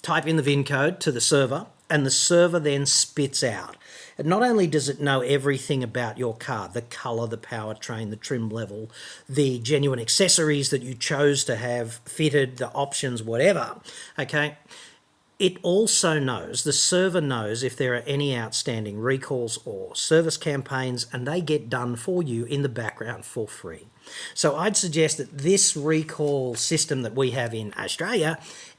type 0.00 0.26
in 0.26 0.36
the 0.36 0.42
VIN 0.42 0.64
code 0.64 1.00
to 1.00 1.12
the 1.12 1.20
server, 1.20 1.66
and 1.90 2.06
the 2.06 2.10
server 2.10 2.58
then 2.58 2.86
spits 2.86 3.44
out. 3.44 3.76
And 4.16 4.26
not 4.26 4.42
only 4.42 4.66
does 4.66 4.88
it 4.88 5.00
know 5.00 5.20
everything 5.20 5.82
about 5.82 6.18
your 6.18 6.36
car 6.36 6.68
the 6.68 6.82
colour, 6.82 7.26
the 7.26 7.38
powertrain, 7.38 8.10
the 8.10 8.16
trim 8.16 8.48
level, 8.48 8.90
the 9.28 9.58
genuine 9.58 9.98
accessories 9.98 10.70
that 10.70 10.82
you 10.82 10.94
chose 10.94 11.44
to 11.44 11.56
have 11.56 11.94
fitted, 12.04 12.58
the 12.58 12.70
options, 12.72 13.22
whatever, 13.22 13.80
okay, 14.18 14.58
it 15.38 15.56
also 15.62 16.18
knows, 16.18 16.62
the 16.62 16.72
server 16.72 17.20
knows 17.20 17.62
if 17.62 17.76
there 17.76 17.94
are 17.94 18.04
any 18.06 18.36
outstanding 18.36 19.00
recalls 19.00 19.58
or 19.64 19.96
service 19.96 20.36
campaigns, 20.36 21.06
and 21.12 21.26
they 21.26 21.40
get 21.40 21.68
done 21.68 21.96
for 21.96 22.22
you 22.22 22.44
in 22.44 22.62
the 22.62 22.68
background 22.68 23.24
for 23.24 23.48
free. 23.48 23.86
So 24.34 24.56
I'd 24.56 24.76
suggest 24.76 25.18
that 25.18 25.38
this 25.38 25.76
recall 25.76 26.54
system 26.54 27.02
that 27.02 27.14
we 27.14 27.30
have 27.32 27.54
in 27.54 27.72
Australia 27.78 28.38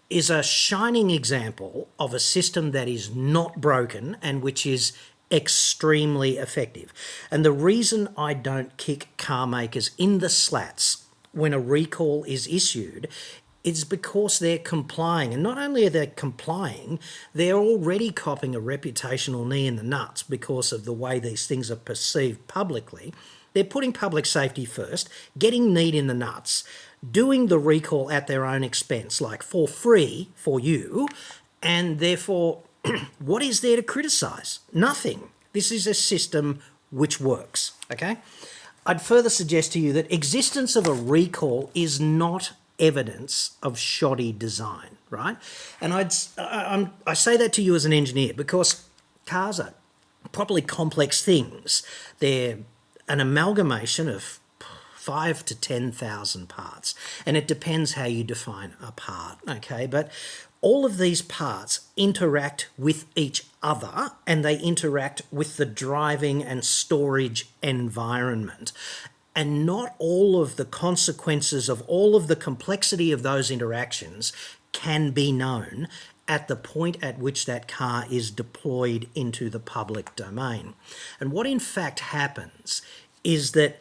is 0.09 0.29
a 0.29 0.43
shining 0.43 1.09
example 1.09 1.89
of 1.97 2.13
a 2.13 2.19
system 2.19 2.71
that 2.71 2.87
is 2.87 3.15
not 3.15 3.59
broken 3.59 4.17
and 4.21 4.41
which 4.41 4.65
is 4.65 4.93
extremely 5.31 6.37
effective. 6.37 6.93
And 7.31 7.43
the 7.43 7.51
reason 7.51 8.09
I 8.17 8.33
don't 8.33 8.77
kick 8.77 9.07
car 9.17 9.47
makers 9.47 9.91
in 9.97 10.19
the 10.19 10.29
slats 10.29 11.05
when 11.31 11.53
a 11.53 11.59
recall 11.59 12.23
is 12.25 12.47
issued 12.47 13.07
is 13.63 13.85
because 13.85 14.39
they're 14.39 14.59
complying. 14.59 15.33
And 15.33 15.41
not 15.41 15.57
only 15.57 15.87
are 15.87 15.89
they 15.89 16.07
complying, 16.07 16.99
they're 17.33 17.55
already 17.55 18.11
copping 18.11 18.55
a 18.55 18.59
reputational 18.59 19.47
knee 19.47 19.65
in 19.65 19.77
the 19.77 19.83
nuts 19.83 20.21
because 20.21 20.71
of 20.71 20.85
the 20.85 20.93
way 20.93 21.19
these 21.19 21.47
things 21.47 21.71
are 21.71 21.77
perceived 21.77 22.47
publicly. 22.47 23.13
They're 23.53 23.63
putting 23.63 23.93
public 23.93 24.25
safety 24.25 24.65
first, 24.65 25.09
getting 25.37 25.73
need 25.73 25.95
in 25.95 26.07
the 26.07 26.13
nuts, 26.13 26.63
doing 27.09 27.47
the 27.47 27.59
recall 27.59 28.11
at 28.11 28.27
their 28.27 28.45
own 28.45 28.63
expense, 28.63 29.21
like 29.21 29.43
for 29.43 29.67
free 29.67 30.29
for 30.35 30.59
you, 30.59 31.07
and 31.61 31.99
therefore, 31.99 32.63
what 33.19 33.41
is 33.41 33.61
there 33.61 33.75
to 33.75 33.83
criticise? 33.83 34.59
Nothing. 34.73 35.29
This 35.53 35.71
is 35.71 35.87
a 35.87 35.93
system 35.93 36.59
which 36.91 37.19
works, 37.19 37.73
okay? 37.91 38.17
I'd 38.85 39.01
further 39.01 39.29
suggest 39.29 39.73
to 39.73 39.79
you 39.79 39.93
that 39.93 40.11
existence 40.11 40.75
of 40.75 40.87
a 40.87 40.93
recall 40.93 41.71
is 41.73 41.99
not 41.99 42.53
evidence 42.79 43.51
of 43.61 43.77
shoddy 43.77 44.31
design, 44.31 44.97
right? 45.09 45.37
And 45.79 45.93
I'd 45.93 46.13
I, 46.37 46.89
I 47.07 47.13
say 47.13 47.37
that 47.37 47.53
to 47.53 47.61
you 47.61 47.75
as 47.75 47.85
an 47.85 47.93
engineer 47.93 48.33
because 48.33 48.87
cars 49.25 49.59
are 49.59 49.73
properly 50.31 50.61
complex 50.61 51.23
things. 51.23 51.83
They're 52.19 52.57
an 53.07 53.19
amalgamation 53.19 54.07
of 54.07 54.39
five 54.95 55.43
to 55.43 55.59
10,000 55.59 56.47
parts. 56.47 56.95
And 57.25 57.35
it 57.35 57.47
depends 57.47 57.93
how 57.93 58.05
you 58.05 58.23
define 58.23 58.73
a 58.81 58.93
part, 58.93 59.37
okay? 59.47 59.85
But 59.85 60.09
all 60.61 60.85
of 60.85 60.97
these 60.97 61.21
parts 61.21 61.89
interact 61.97 62.69
with 62.77 63.05
each 63.15 63.45
other 63.61 64.11
and 64.25 64.45
they 64.45 64.57
interact 64.57 65.21
with 65.29 65.57
the 65.57 65.65
driving 65.65 66.41
and 66.41 66.63
storage 66.63 67.49
environment. 67.61 68.71
And 69.35 69.65
not 69.65 69.95
all 69.99 70.41
of 70.41 70.55
the 70.55 70.63
consequences 70.63 71.67
of 71.67 71.81
all 71.81 72.15
of 72.15 72.27
the 72.27 72.35
complexity 72.37 73.11
of 73.11 73.23
those 73.23 73.51
interactions 73.51 74.31
can 74.71 75.11
be 75.11 75.33
known 75.33 75.89
at 76.27 76.47
the 76.47 76.55
point 76.55 76.97
at 77.03 77.19
which 77.19 77.45
that 77.45 77.67
car 77.67 78.05
is 78.09 78.31
deployed 78.31 79.07
into 79.13 79.49
the 79.49 79.59
public 79.59 80.15
domain. 80.15 80.73
And 81.19 81.31
what 81.31 81.45
in 81.45 81.59
fact 81.59 81.99
happens 81.99 82.81
is 83.23 83.51
that 83.51 83.79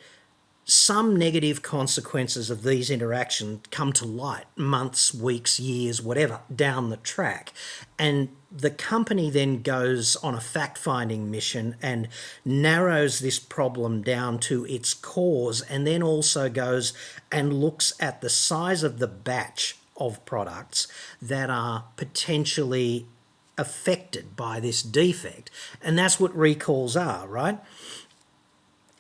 some 0.65 1.17
negative 1.17 1.61
consequences 1.61 2.49
of 2.49 2.63
these 2.63 2.89
interactions 2.89 3.61
come 3.71 3.93
to 3.93 4.05
light 4.05 4.45
months, 4.57 5.13
weeks, 5.13 5.59
years, 5.59 6.01
whatever, 6.01 6.41
down 6.55 6.89
the 6.89 6.97
track. 6.99 7.53
And 7.99 8.29
the 8.51 8.71
company 8.71 9.29
then 9.29 9.63
goes 9.63 10.15
on 10.17 10.35
a 10.35 10.41
fact 10.41 10.79
finding 10.79 11.31
mission 11.31 11.77
and 11.83 12.09
narrows 12.45 13.19
this 13.19 13.41
problem 13.41 14.03
down 14.03 14.39
to 14.41 14.65
its 14.67 14.95
cause, 14.95 15.63
and 15.63 15.85
then 15.85 16.03
also 16.03 16.49
goes 16.49 16.93
and 17.33 17.53
looks 17.53 17.93
at 17.99 18.21
the 18.21 18.31
size 18.31 18.85
of 18.85 18.99
the 18.99 19.09
batch 19.09 19.77
of 20.07 20.25
products 20.25 20.89
that 21.21 21.51
are 21.51 21.85
potentially 21.97 23.07
affected 23.59 24.35
by 24.37 24.61
this 24.61 24.83
defect. 24.83 25.51
And 25.83 25.99
that's 25.99 26.19
what 26.19 26.35
recalls 26.37 26.97
are, 26.97 27.27
right? 27.27 27.59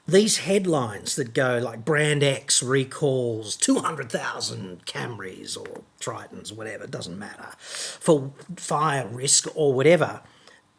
these 0.06 0.38
headlines 0.38 1.14
that 1.16 1.32
go 1.32 1.58
like 1.58 1.84
brand 1.84 2.22
X 2.22 2.62
recalls 2.62 3.56
200,000 3.56 4.84
Camrys 4.84 5.56
or 5.56 5.82
Tritons, 6.00 6.52
whatever, 6.52 6.86
doesn't 6.86 7.18
matter, 7.18 7.50
for 7.58 8.32
fire 8.56 9.06
risk 9.06 9.46
or 9.54 9.72
whatever, 9.72 10.20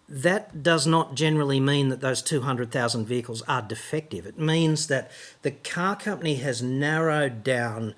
that 0.10 0.62
does 0.62 0.86
not 0.86 1.16
generally 1.16 1.60
mean 1.60 1.88
that 1.88 2.02
those 2.02 2.22
200,000 2.22 3.06
vehicles 3.06 3.42
are 3.44 3.62
defective. 3.62 4.26
It 4.26 4.38
means 4.38 4.88
that 4.88 5.10
the 5.42 5.52
car 5.52 5.96
company 5.96 6.36
has 6.36 6.62
narrowed 6.62 7.44
down 7.44 7.96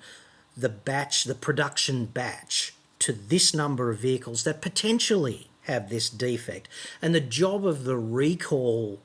the 0.56 0.68
batch, 0.68 1.24
the 1.24 1.34
production 1.34 2.06
batch, 2.06 2.74
to 2.98 3.12
this 3.12 3.52
number 3.52 3.90
of 3.90 3.98
vehicles 3.98 4.44
that 4.44 4.62
potentially 4.62 5.48
have 5.62 5.90
this 5.90 6.08
defect. 6.08 6.68
And 7.02 7.14
the 7.14 7.20
job 7.20 7.66
of 7.66 7.84
the 7.84 7.96
recall 7.96 9.00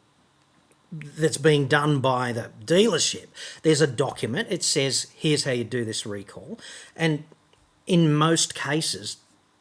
that's 0.92 1.38
being 1.38 1.68
done 1.68 2.00
by 2.00 2.34
the 2.34 2.52
dealership. 2.66 3.28
There's 3.64 3.82
a 3.82 3.88
document. 3.88 4.50
It 4.52 4.64
says, 4.64 5.08
here's 5.16 5.46
how 5.46 5.52
you 5.52 5.64
do 5.64 5.86
this 5.86 6.06
recall. 6.06 6.60
And 6.96 7.24
in 7.88 8.14
most 8.14 8.54
cases, 8.54 9.18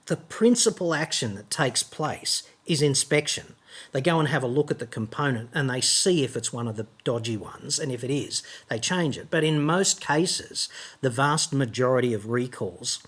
the 0.07 0.17
principal 0.17 0.93
action 0.93 1.37
that 1.37 1.51
takes 1.51 1.83
place 1.83 2.43
is 2.67 2.83
inspection. 2.83 3.55
They 3.93 4.01
go 4.01 4.19
and 4.19 4.29
have 4.29 4.43
a 4.43 4.49
look 4.49 4.71
at 4.71 4.79
the 4.79 4.87
component 4.87 5.51
and 5.55 5.69
they 5.69 5.81
see 5.81 6.25
if 6.25 6.37
it's 6.37 6.53
one 6.53 6.69
of 6.69 6.77
the 6.77 6.87
dodgy 7.05 7.37
ones, 7.37 7.79
and 7.79 7.91
if 7.93 8.05
it 8.05 8.11
is, 8.11 8.43
they 8.69 8.79
change 8.79 9.19
it. 9.19 9.29
But 9.31 9.45
in 9.45 9.63
most 9.63 10.01
cases, 10.01 10.69
the 11.01 11.11
vast 11.11 11.53
majority 11.53 12.15
of 12.15 12.31
recalls, 12.31 13.03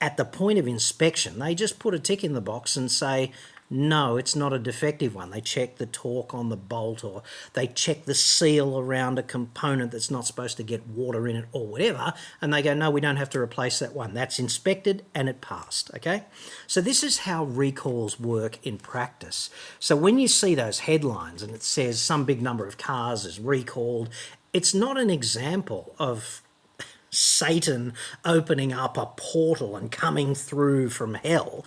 at 0.00 0.16
the 0.16 0.24
point 0.24 0.58
of 0.58 0.66
inspection, 0.66 1.38
they 1.38 1.54
just 1.54 1.78
put 1.78 1.94
a 1.94 1.98
tick 1.98 2.22
in 2.22 2.34
the 2.34 2.40
box 2.40 2.76
and 2.76 2.90
say, 2.90 3.32
no, 3.68 4.16
it's 4.16 4.36
not 4.36 4.52
a 4.52 4.58
defective 4.60 5.14
one. 5.14 5.30
They 5.30 5.40
check 5.40 5.76
the 5.76 5.86
torque 5.86 6.32
on 6.32 6.50
the 6.50 6.56
bolt 6.56 7.02
or 7.02 7.22
they 7.54 7.66
check 7.66 8.04
the 8.04 8.14
seal 8.14 8.78
around 8.78 9.18
a 9.18 9.24
component 9.24 9.90
that's 9.90 10.10
not 10.10 10.24
supposed 10.24 10.56
to 10.58 10.62
get 10.62 10.86
water 10.86 11.26
in 11.26 11.34
it 11.34 11.46
or 11.50 11.66
whatever. 11.66 12.14
And 12.40 12.54
they 12.54 12.62
go, 12.62 12.74
no, 12.74 12.90
we 12.90 13.00
don't 13.00 13.16
have 13.16 13.30
to 13.30 13.40
replace 13.40 13.80
that 13.80 13.92
one. 13.92 14.14
That's 14.14 14.38
inspected 14.38 15.04
and 15.14 15.28
it 15.28 15.40
passed. 15.40 15.90
Okay. 15.94 16.24
So 16.68 16.80
this 16.80 17.02
is 17.02 17.18
how 17.18 17.44
recalls 17.44 18.20
work 18.20 18.64
in 18.64 18.78
practice. 18.78 19.50
So 19.80 19.96
when 19.96 20.18
you 20.18 20.28
see 20.28 20.54
those 20.54 20.80
headlines 20.80 21.42
and 21.42 21.52
it 21.52 21.64
says 21.64 22.00
some 22.00 22.24
big 22.24 22.40
number 22.40 22.66
of 22.66 22.78
cars 22.78 23.24
is 23.24 23.40
recalled, 23.40 24.10
it's 24.52 24.74
not 24.74 24.96
an 24.96 25.10
example 25.10 25.96
of 25.98 26.40
Satan 27.10 27.94
opening 28.24 28.72
up 28.72 28.96
a 28.96 29.06
portal 29.06 29.74
and 29.74 29.90
coming 29.90 30.36
through 30.36 30.90
from 30.90 31.14
hell 31.14 31.64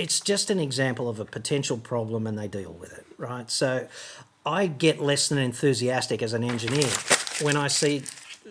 it's 0.00 0.18
just 0.18 0.48
an 0.48 0.58
example 0.58 1.10
of 1.10 1.20
a 1.20 1.26
potential 1.26 1.76
problem 1.76 2.26
and 2.26 2.38
they 2.38 2.48
deal 2.48 2.72
with 2.72 2.90
it, 2.90 3.04
right? 3.18 3.50
So 3.50 3.86
I 4.46 4.66
get 4.66 4.98
less 4.98 5.28
than 5.28 5.36
enthusiastic 5.36 6.22
as 6.22 6.32
an 6.32 6.42
engineer 6.42 6.88
when 7.42 7.54
I 7.54 7.68
see 7.68 8.04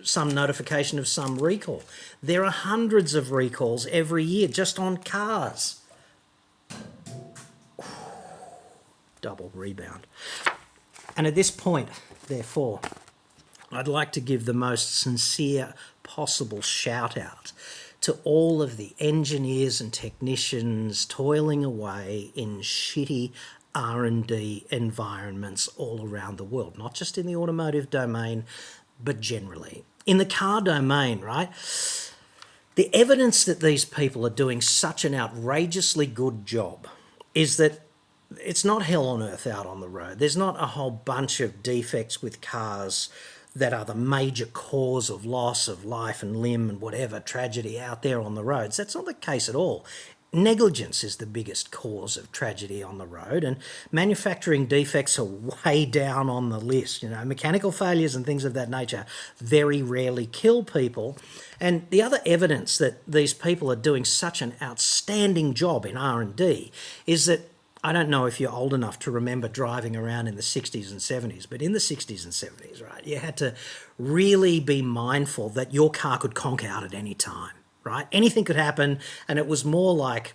some 0.04 0.30
notification 0.30 1.00
of 1.00 1.08
some 1.08 1.40
recall. 1.40 1.82
There 2.22 2.46
are 2.46 2.52
hundreds 2.52 3.16
of 3.16 3.32
recalls 3.32 3.88
every 3.88 4.24
year 4.24 4.48
just 4.48 4.78
on 4.78 4.98
cars. 4.98 5.82
Double 9.22 9.50
rebound. 9.56 10.06
And 11.18 11.26
at 11.26 11.34
this 11.34 11.50
point, 11.50 11.90
therefore, 12.28 12.80
I'd 13.72 13.88
like 13.88 14.12
to 14.12 14.22
give 14.22 14.46
the 14.46 14.54
most 14.54 15.00
sincere 15.00 15.74
possible 16.04 16.62
shout 16.62 17.18
out 17.18 17.54
to 18.02 18.18
all 18.24 18.62
of 18.62 18.78
the 18.78 18.96
engineers 19.00 19.82
and 19.82 19.92
technicians 19.92 21.06
toiling 21.06 21.66
away 21.66 22.32
in 22.36 22.60
shitty 22.60 23.32
R&D 23.76 24.66
environments 24.72 25.68
all 25.78 26.08
around 26.08 26.38
the 26.38 26.44
world, 26.44 26.78
not 26.78 26.94
just 26.94 27.18
in 27.18 27.26
the 27.26 27.36
automotive 27.36 27.90
domain, 27.90 28.46
but 29.04 29.20
generally. 29.20 29.84
In 30.06 30.18
the 30.18 30.26
car 30.26 30.62
domain, 30.62 31.20
right? 31.22 31.50
The 32.76 32.94
evidence 32.96 33.44
that 33.46 33.60
these 33.60 33.86
people 33.86 34.26
are 34.26 34.32
doing 34.32 34.62
such 34.62 35.06
an 35.06 35.14
outrageously 35.14 36.08
good 36.08 36.46
job 36.46 36.88
is 37.36 37.58
that 37.58 37.82
it's 38.38 38.64
not 38.64 38.84
hell 38.84 39.08
on 39.08 39.22
earth 39.22 39.46
out 39.48 39.66
on 39.66 39.80
the 39.82 39.90
road. 39.90 40.20
There's 40.20 40.38
not 40.38 40.62
a 40.62 40.68
whole 40.68 40.92
bunch 40.92 41.40
of 41.40 41.62
defects 41.62 42.22
with 42.22 42.42
cars 42.42 43.10
that 43.56 43.74
are 43.74 43.86
the 43.86 43.96
major 43.96 44.46
cause 44.46 45.10
of 45.10 45.26
loss 45.26 45.68
of 45.68 45.84
life 45.84 46.22
and 46.22 46.38
limb 46.38 46.70
and 46.70 46.82
whatever 46.82 47.20
tragedy 47.20 47.80
out 47.80 48.04
there 48.04 48.22
on 48.22 48.36
the 48.36 48.44
roads. 48.44 48.78
That's 48.78 48.96
not 48.96 49.06
the 49.06 49.14
case 49.14 49.50
at 49.50 49.56
all. 49.56 49.86
Negligence 50.32 51.04
is 51.04 51.16
the 51.18 51.26
biggest 51.26 51.72
cause 51.72 52.16
of 52.16 52.32
tragedy 52.32 52.84
on 52.84 53.00
the 53.00 53.08
road, 53.08 53.44
and 53.44 53.58
manufacturing 53.92 54.68
defects 54.68 55.18
are 55.18 55.24
way 55.66 55.86
down 55.86 56.30
on 56.30 56.50
the 56.50 56.60
list. 56.60 57.02
You 57.02 57.10
know, 57.10 57.26
mechanical 57.26 57.72
failures 57.72 58.16
and 58.16 58.24
things 58.28 58.46
of 58.46 58.54
that 58.54 58.70
nature 58.70 59.08
very 59.40 59.82
rarely 59.82 60.28
kill 60.28 60.64
people. 60.64 61.18
And 61.60 61.90
the 61.90 62.04
other 62.04 62.20
evidence 62.28 62.78
that 62.78 63.04
these 63.08 63.34
people 63.34 63.72
are 63.72 63.76
doing 63.76 64.06
such 64.06 64.44
an 64.44 64.54
outstanding 64.62 65.56
job 65.56 65.84
in 65.84 65.98
R&D 65.98 66.72
is 67.08 67.26
that 67.26 67.49
I 67.82 67.94
don't 67.94 68.10
know 68.10 68.26
if 68.26 68.42
you're 68.42 68.52
old 68.52 68.74
enough 68.74 69.00
to 69.00 69.12
remember 69.12 69.48
driving 69.48 69.96
around 69.96 70.28
in 70.28 70.36
the 70.36 70.42
60s 70.42 70.92
and 70.92 71.00
70s, 71.00 71.48
but 71.50 71.62
in 71.62 71.72
the 71.72 71.80
60s 71.80 72.26
and 72.26 72.34
70s, 72.34 72.84
right, 72.84 73.06
you 73.08 73.20
had 73.20 73.38
to 73.38 73.56
really 73.98 74.60
be 74.60 74.82
mindful 74.82 75.50
that 75.50 75.74
your 75.74 75.90
car 75.90 76.18
could 76.18 76.36
conk 76.36 76.64
out 76.64 76.84
at 76.84 76.94
any 76.94 77.14
time, 77.14 77.54
right? 77.86 78.08
Anything 78.12 78.44
could 78.44 78.58
happen, 78.58 79.00
and 79.30 79.40
it 79.40 79.48
was 79.48 79.64
more 79.64 79.96
like 79.96 80.34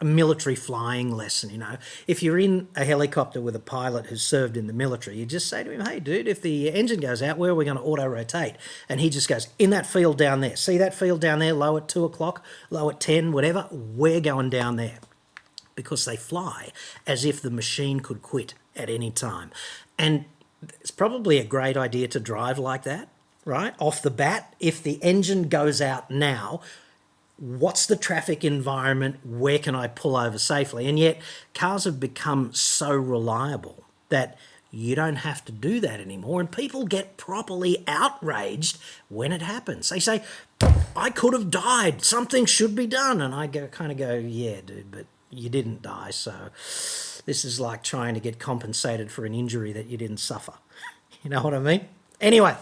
a 0.00 0.06
military 0.06 0.54
flying 0.54 1.14
lesson, 1.14 1.50
you 1.50 1.58
know. 1.58 1.76
If 2.06 2.22
you're 2.22 2.38
in 2.38 2.68
a 2.74 2.84
helicopter 2.84 3.42
with 3.42 3.54
a 3.54 3.60
pilot 3.60 4.06
who's 4.06 4.22
served 4.22 4.56
in 4.56 4.66
the 4.66 4.72
military, 4.72 5.18
you 5.18 5.26
just 5.26 5.48
say 5.48 5.64
to 5.64 5.70
him, 5.70 5.84
hey, 5.84 6.00
dude, 6.00 6.26
if 6.26 6.40
the 6.40 6.70
engine 6.70 6.98
goes 6.98 7.22
out, 7.22 7.36
where 7.36 7.50
are 7.50 7.54
we 7.54 7.66
going 7.66 7.76
to 7.76 7.82
auto 7.82 8.06
rotate? 8.06 8.54
And 8.88 9.00
he 9.00 9.10
just 9.10 9.28
goes, 9.28 9.48
in 9.58 9.68
that 9.70 9.86
field 9.86 10.16
down 10.16 10.40
there. 10.40 10.56
See 10.56 10.78
that 10.78 10.94
field 10.94 11.20
down 11.20 11.40
there, 11.40 11.52
low 11.52 11.76
at 11.76 11.88
two 11.88 12.04
o'clock, 12.04 12.42
low 12.70 12.88
at 12.88 13.00
10, 13.00 13.32
whatever? 13.32 13.68
We're 13.70 14.20
going 14.20 14.48
down 14.48 14.76
there 14.76 14.98
because 15.74 16.04
they 16.04 16.16
fly 16.16 16.70
as 17.06 17.24
if 17.24 17.40
the 17.40 17.50
machine 17.50 18.00
could 18.00 18.22
quit 18.22 18.54
at 18.76 18.90
any 18.90 19.10
time. 19.10 19.50
And 19.98 20.24
it's 20.80 20.90
probably 20.90 21.38
a 21.38 21.44
great 21.44 21.76
idea 21.76 22.08
to 22.08 22.20
drive 22.20 22.58
like 22.58 22.84
that, 22.84 23.08
right? 23.44 23.74
Off 23.78 24.02
the 24.02 24.10
bat, 24.10 24.54
if 24.60 24.82
the 24.82 25.02
engine 25.02 25.48
goes 25.48 25.80
out 25.80 26.10
now, 26.10 26.60
what's 27.38 27.86
the 27.86 27.96
traffic 27.96 28.44
environment? 28.44 29.16
Where 29.24 29.58
can 29.58 29.74
I 29.74 29.88
pull 29.88 30.16
over 30.16 30.38
safely? 30.38 30.86
And 30.88 30.98
yet, 30.98 31.20
cars 31.54 31.84
have 31.84 32.00
become 32.00 32.52
so 32.54 32.94
reliable 32.94 33.84
that 34.08 34.38
you 34.70 34.96
don't 34.96 35.16
have 35.16 35.44
to 35.44 35.52
do 35.52 35.78
that 35.80 36.00
anymore. 36.00 36.40
And 36.40 36.50
people 36.50 36.84
get 36.84 37.16
properly 37.16 37.84
outraged 37.86 38.78
when 39.08 39.30
it 39.30 39.42
happens. 39.42 39.88
They 39.88 40.00
say, 40.00 40.24
I 40.96 41.10
could 41.10 41.32
have 41.32 41.50
died. 41.50 42.04
Something 42.04 42.44
should 42.44 42.74
be 42.74 42.86
done. 42.86 43.20
And 43.20 43.34
I 43.34 43.46
go, 43.46 43.68
kind 43.68 43.92
of 43.92 43.98
go, 43.98 44.14
yeah, 44.14 44.60
dude, 44.64 44.90
but 44.90 45.06
you 45.34 45.48
didn't 45.48 45.82
die. 45.82 46.10
So 46.10 46.32
this 47.26 47.44
is 47.44 47.60
like 47.60 47.82
trying 47.82 48.14
to 48.14 48.20
get 48.20 48.38
compensated 48.38 49.10
for 49.10 49.24
an 49.24 49.34
injury 49.34 49.72
that 49.72 49.86
you 49.86 49.96
didn't 49.96 50.18
suffer. 50.18 50.54
You 51.22 51.30
know 51.30 51.40
what 51.42 51.54
I 51.54 51.58
mean? 51.58 51.88
Anyway, 52.20 52.54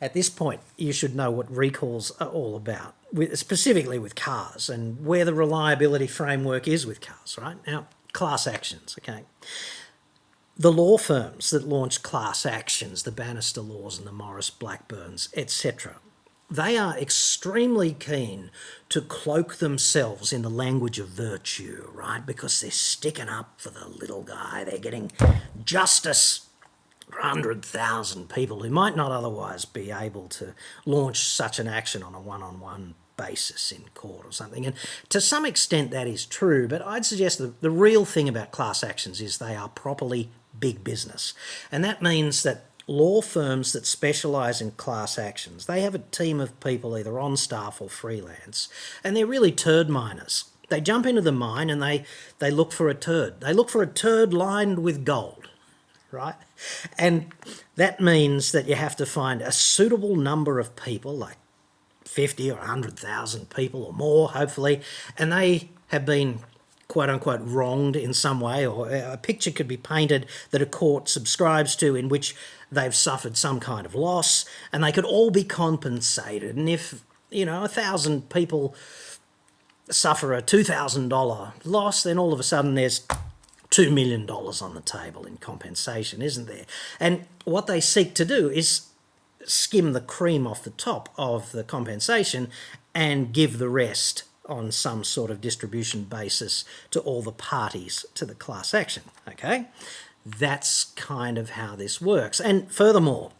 at 0.00 0.14
this 0.14 0.30
point, 0.30 0.60
you 0.78 0.90
should 0.92 1.14
know 1.14 1.30
what 1.30 1.54
recalls 1.54 2.10
are 2.12 2.28
all 2.28 2.56
about, 2.56 2.94
specifically 3.34 3.98
with 3.98 4.14
cars 4.14 4.70
and 4.70 5.04
where 5.04 5.26
the 5.26 5.34
reliability 5.34 6.06
framework 6.06 6.66
is 6.66 6.86
with 6.86 7.02
cars, 7.02 7.38
right? 7.38 7.58
Now, 7.66 7.88
class 8.12 8.46
actions, 8.46 8.96
okay? 8.98 9.24
The 10.56 10.72
law 10.72 10.98
firms 10.98 11.50
that 11.50 11.68
launched 11.68 12.02
class 12.02 12.44
actions, 12.44 13.04
the 13.04 13.12
Bannister 13.12 13.60
Laws 13.60 13.98
and 13.98 14.06
the 14.06 14.12
Maurice 14.12 14.50
Blackburns, 14.50 15.28
etc., 15.36 15.96
they 16.52 16.76
are 16.76 16.98
extremely 16.98 17.94
keen 17.94 18.50
to 18.90 19.00
cloak 19.00 19.56
themselves 19.56 20.34
in 20.34 20.42
the 20.42 20.50
language 20.50 20.98
of 20.98 21.08
virtue, 21.08 21.88
right? 21.94 22.26
Because 22.26 22.60
they're 22.60 22.70
sticking 22.70 23.28
up 23.28 23.54
for 23.56 23.70
the 23.70 23.88
little 23.88 24.22
guy. 24.22 24.62
They're 24.64 24.78
getting 24.78 25.10
justice 25.64 26.48
for 27.10 27.20
100,000 27.20 28.28
people 28.28 28.62
who 28.62 28.68
might 28.68 28.94
not 28.94 29.10
otherwise 29.10 29.64
be 29.64 29.90
able 29.90 30.28
to 30.28 30.54
launch 30.84 31.20
such 31.20 31.58
an 31.58 31.68
action 31.68 32.02
on 32.02 32.14
a 32.14 32.20
one 32.20 32.42
on 32.42 32.60
one 32.60 32.96
basis 33.16 33.72
in 33.72 33.84
court 33.94 34.26
or 34.26 34.32
something. 34.32 34.66
And 34.66 34.74
to 35.08 35.22
some 35.22 35.46
extent, 35.46 35.90
that 35.90 36.06
is 36.06 36.26
true, 36.26 36.68
but 36.68 36.82
I'd 36.82 37.06
suggest 37.06 37.38
that 37.38 37.62
the 37.62 37.70
real 37.70 38.04
thing 38.04 38.28
about 38.28 38.50
class 38.50 38.84
actions 38.84 39.22
is 39.22 39.38
they 39.38 39.56
are 39.56 39.68
properly 39.70 40.30
big 40.58 40.84
business. 40.84 41.32
And 41.70 41.82
that 41.84 42.02
means 42.02 42.42
that 42.42 42.71
law 42.92 43.20
firms 43.20 43.72
that 43.72 43.86
specialise 43.86 44.60
in 44.60 44.72
class 44.72 45.18
actions, 45.18 45.66
they 45.66 45.80
have 45.80 45.94
a 45.94 45.98
team 45.98 46.40
of 46.40 46.58
people 46.60 46.96
either 46.96 47.18
on 47.18 47.36
staff 47.36 47.80
or 47.80 47.88
freelance, 47.88 48.68
and 49.02 49.16
they're 49.16 49.26
really 49.26 49.52
turd 49.52 49.88
miners. 49.88 50.44
They 50.68 50.80
jump 50.80 51.06
into 51.06 51.20
the 51.20 51.32
mine 51.32 51.68
and 51.68 51.82
they, 51.82 52.04
they 52.38 52.50
look 52.50 52.72
for 52.72 52.88
a 52.88 52.94
turd. 52.94 53.40
They 53.40 53.52
look 53.52 53.68
for 53.68 53.82
a 53.82 53.86
turd 53.86 54.32
lined 54.32 54.78
with 54.78 55.04
gold, 55.04 55.50
right? 56.10 56.36
And 56.96 57.26
that 57.76 58.00
means 58.00 58.52
that 58.52 58.66
you 58.66 58.74
have 58.74 58.96
to 58.96 59.04
find 59.04 59.42
a 59.42 59.52
suitable 59.52 60.16
number 60.16 60.58
of 60.58 60.74
people, 60.76 61.14
like 61.14 61.36
50 62.04 62.50
or 62.50 62.56
100,000 62.56 63.50
people 63.50 63.84
or 63.84 63.92
more, 63.92 64.30
hopefully, 64.30 64.80
and 65.18 65.32
they 65.32 65.70
have 65.88 66.06
been 66.06 66.40
quote 66.92 67.08
unquote 67.08 67.40
wronged 67.42 67.96
in 67.96 68.12
some 68.12 68.38
way, 68.38 68.66
or 68.66 68.90
a 68.90 69.16
picture 69.16 69.50
could 69.50 69.66
be 69.66 69.78
painted 69.78 70.26
that 70.50 70.60
a 70.60 70.66
court 70.66 71.08
subscribes 71.08 71.74
to 71.74 71.96
in 71.96 72.08
which 72.10 72.36
they've 72.72 72.94
suffered 72.94 73.36
some 73.36 73.60
kind 73.60 73.84
of 73.84 73.94
loss 73.94 74.44
and 74.72 74.82
they 74.82 74.90
could 74.90 75.04
all 75.04 75.30
be 75.30 75.44
compensated. 75.44 76.56
And 76.56 76.68
if, 76.68 77.04
you 77.30 77.44
know, 77.44 77.62
a 77.62 77.68
thousand 77.68 78.30
people 78.30 78.74
suffer 79.90 80.32
a 80.32 80.42
$2,000 80.42 81.52
loss, 81.64 82.02
then 82.02 82.18
all 82.18 82.32
of 82.32 82.40
a 82.40 82.42
sudden 82.42 82.74
there's 82.74 83.06
$2 83.70 83.92
million 83.92 84.28
on 84.28 84.74
the 84.74 84.80
table 84.80 85.26
in 85.26 85.36
compensation, 85.36 86.22
isn't 86.22 86.46
there? 86.46 86.64
And 86.98 87.26
what 87.44 87.66
they 87.66 87.80
seek 87.80 88.14
to 88.14 88.24
do 88.24 88.48
is 88.48 88.86
skim 89.44 89.92
the 89.92 90.00
cream 90.00 90.46
off 90.46 90.64
the 90.64 90.70
top 90.70 91.10
of 91.18 91.52
the 91.52 91.64
compensation 91.64 92.48
and 92.94 93.32
give 93.32 93.58
the 93.58 93.68
rest 93.68 94.24
on 94.46 94.72
some 94.72 95.04
sort 95.04 95.30
of 95.30 95.40
distribution 95.40 96.04
basis 96.04 96.64
to 96.90 97.00
all 97.00 97.22
the 97.22 97.32
parties 97.32 98.04
to 98.14 98.24
the 98.24 98.34
class 98.34 98.74
action. 98.74 99.04
Okay? 99.28 99.66
That's 100.24 100.84
kind 100.84 101.38
of 101.38 101.50
how 101.50 101.76
this 101.76 102.00
works. 102.00 102.40
And 102.40 102.70
furthermore, 102.70 103.32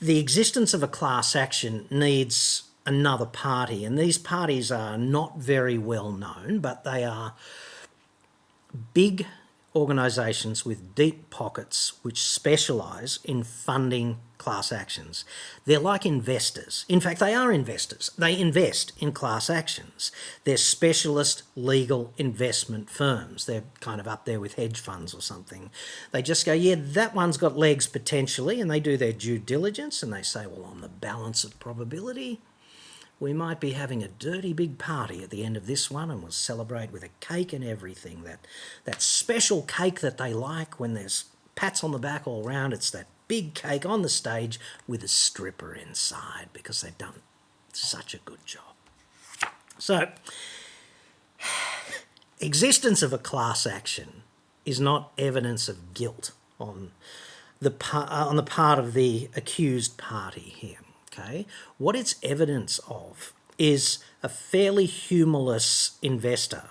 the 0.00 0.18
existence 0.18 0.74
of 0.74 0.82
a 0.82 0.88
class 0.88 1.36
action 1.36 1.86
needs 1.90 2.64
another 2.84 3.26
party, 3.26 3.84
and 3.84 3.98
these 3.98 4.18
parties 4.18 4.70
are 4.70 4.96
not 4.96 5.38
very 5.38 5.78
well 5.78 6.12
known, 6.12 6.60
but 6.60 6.84
they 6.84 7.04
are 7.04 7.34
big 8.94 9.26
organisations 9.74 10.64
with 10.64 10.94
deep 10.94 11.28
pockets 11.30 11.92
which 12.02 12.22
specialise 12.22 13.18
in 13.24 13.42
funding 13.42 14.18
class 14.46 14.70
actions. 14.70 15.24
They're 15.64 15.80
like 15.80 16.06
investors. 16.06 16.84
In 16.88 17.00
fact, 17.00 17.18
they 17.18 17.34
are 17.34 17.50
investors. 17.50 18.12
They 18.16 18.38
invest 18.38 18.92
in 19.00 19.10
class 19.10 19.50
actions. 19.50 20.12
They're 20.44 20.56
specialist 20.56 21.42
legal 21.56 22.12
investment 22.16 22.88
firms. 22.88 23.46
They're 23.46 23.64
kind 23.80 24.00
of 24.00 24.06
up 24.06 24.24
there 24.24 24.38
with 24.38 24.54
hedge 24.54 24.78
funds 24.78 25.12
or 25.12 25.20
something. 25.20 25.68
They 26.12 26.22
just 26.22 26.46
go, 26.46 26.52
yeah, 26.52 26.76
that 26.78 27.12
one's 27.12 27.38
got 27.38 27.58
legs 27.58 27.88
potentially, 27.88 28.60
and 28.60 28.70
they 28.70 28.78
do 28.78 28.96
their 28.96 29.12
due 29.12 29.40
diligence 29.40 30.00
and 30.00 30.12
they 30.12 30.22
say, 30.22 30.46
well, 30.46 30.66
on 30.66 30.80
the 30.80 30.88
balance 30.88 31.42
of 31.42 31.58
probability, 31.58 32.40
we 33.18 33.32
might 33.32 33.58
be 33.58 33.72
having 33.72 34.04
a 34.04 34.08
dirty 34.08 34.52
big 34.52 34.78
party 34.78 35.24
at 35.24 35.30
the 35.30 35.44
end 35.44 35.56
of 35.56 35.66
this 35.66 35.90
one 35.90 36.08
and 36.08 36.22
we'll 36.22 36.30
celebrate 36.30 36.92
with 36.92 37.02
a 37.02 37.10
cake 37.18 37.52
and 37.52 37.64
everything. 37.64 38.22
That 38.22 38.46
that 38.84 39.02
special 39.02 39.62
cake 39.62 40.02
that 40.02 40.18
they 40.18 40.32
like 40.32 40.78
when 40.78 40.94
there's 40.94 41.24
pats 41.56 41.82
on 41.82 41.90
the 41.90 41.98
back 41.98 42.28
all 42.28 42.44
round. 42.44 42.72
It's 42.72 42.92
that 42.92 43.08
big 43.28 43.54
cake 43.54 43.86
on 43.86 44.02
the 44.02 44.08
stage 44.08 44.58
with 44.86 45.02
a 45.02 45.08
stripper 45.08 45.74
inside 45.74 46.48
because 46.52 46.80
they've 46.80 46.98
done 46.98 47.22
such 47.72 48.14
a 48.14 48.18
good 48.18 48.44
job. 48.44 48.62
So, 49.78 50.08
existence 52.40 53.02
of 53.02 53.12
a 53.12 53.18
class 53.18 53.66
action 53.66 54.22
is 54.64 54.80
not 54.80 55.12
evidence 55.18 55.68
of 55.68 55.94
guilt 55.94 56.32
on 56.58 56.92
the 57.60 57.74
uh, 57.92 58.26
on 58.28 58.36
the 58.36 58.42
part 58.42 58.78
of 58.78 58.92
the 58.92 59.30
accused 59.36 59.96
party 59.96 60.40
here. 60.56 60.78
Okay, 61.12 61.46
what 61.78 61.96
it's 61.96 62.16
evidence 62.22 62.78
of 62.88 63.32
is 63.58 63.98
a 64.22 64.28
fairly 64.28 64.84
humorless 64.84 65.96
investor 66.02 66.64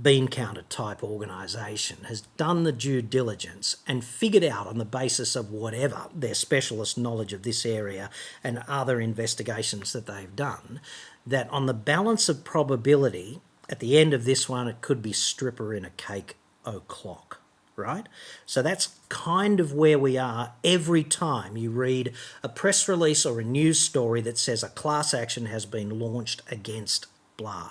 bean 0.00 0.28
counter 0.28 0.62
type 0.62 1.02
organisation 1.02 1.98
has 2.04 2.20
done 2.36 2.62
the 2.62 2.72
due 2.72 3.02
diligence 3.02 3.76
and 3.86 4.04
figured 4.04 4.44
out 4.44 4.66
on 4.66 4.78
the 4.78 4.84
basis 4.84 5.34
of 5.34 5.50
whatever 5.50 6.06
their 6.14 6.34
specialist 6.34 6.96
knowledge 6.96 7.32
of 7.32 7.42
this 7.42 7.66
area 7.66 8.08
and 8.44 8.62
other 8.68 9.00
investigations 9.00 9.92
that 9.92 10.06
they've 10.06 10.36
done 10.36 10.80
that 11.26 11.50
on 11.50 11.66
the 11.66 11.74
balance 11.74 12.28
of 12.28 12.44
probability 12.44 13.40
at 13.68 13.80
the 13.80 13.98
end 13.98 14.14
of 14.14 14.24
this 14.24 14.48
one 14.48 14.68
it 14.68 14.80
could 14.80 15.02
be 15.02 15.12
stripper 15.12 15.74
in 15.74 15.84
a 15.84 15.90
cake 15.90 16.36
o'clock 16.64 17.40
right? 17.78 18.08
So 18.44 18.60
that's 18.60 18.98
kind 19.08 19.60
of 19.60 19.72
where 19.72 20.00
we 20.00 20.18
are 20.18 20.52
every 20.64 21.04
time 21.04 21.56
you 21.56 21.70
read 21.70 22.12
a 22.42 22.48
press 22.48 22.88
release 22.88 23.24
or 23.24 23.38
a 23.38 23.44
news 23.44 23.78
story 23.78 24.20
that 24.22 24.36
says 24.36 24.64
a 24.64 24.68
class 24.68 25.14
action 25.14 25.46
has 25.46 25.64
been 25.64 26.00
launched 26.00 26.42
against 26.50 27.06
blah 27.36 27.70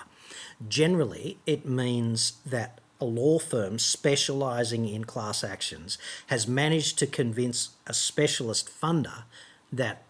Generally, 0.66 1.38
it 1.46 1.66
means 1.66 2.32
that 2.44 2.80
a 3.00 3.04
law 3.04 3.38
firm 3.38 3.78
specialising 3.78 4.88
in 4.88 5.04
class 5.04 5.44
actions 5.44 5.98
has 6.28 6.48
managed 6.48 6.98
to 6.98 7.06
convince 7.06 7.70
a 7.86 7.94
specialist 7.94 8.68
funder 8.68 9.22
that 9.72 10.02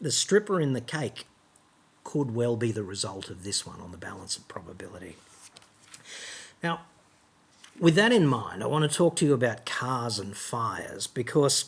the 0.00 0.12
stripper 0.12 0.60
in 0.60 0.74
the 0.74 0.80
cake 0.80 1.26
could 2.04 2.34
well 2.34 2.56
be 2.56 2.70
the 2.70 2.84
result 2.84 3.30
of 3.30 3.42
this 3.42 3.66
one 3.66 3.80
on 3.80 3.90
the 3.90 3.98
balance 3.98 4.36
of 4.36 4.46
probability. 4.46 5.16
Now, 6.62 6.82
with 7.78 7.96
that 7.96 8.12
in 8.12 8.26
mind, 8.26 8.62
I 8.62 8.66
want 8.66 8.90
to 8.90 8.96
talk 8.96 9.16
to 9.16 9.26
you 9.26 9.34
about 9.34 9.66
cars 9.66 10.18
and 10.18 10.36
fires 10.36 11.06
because 11.06 11.66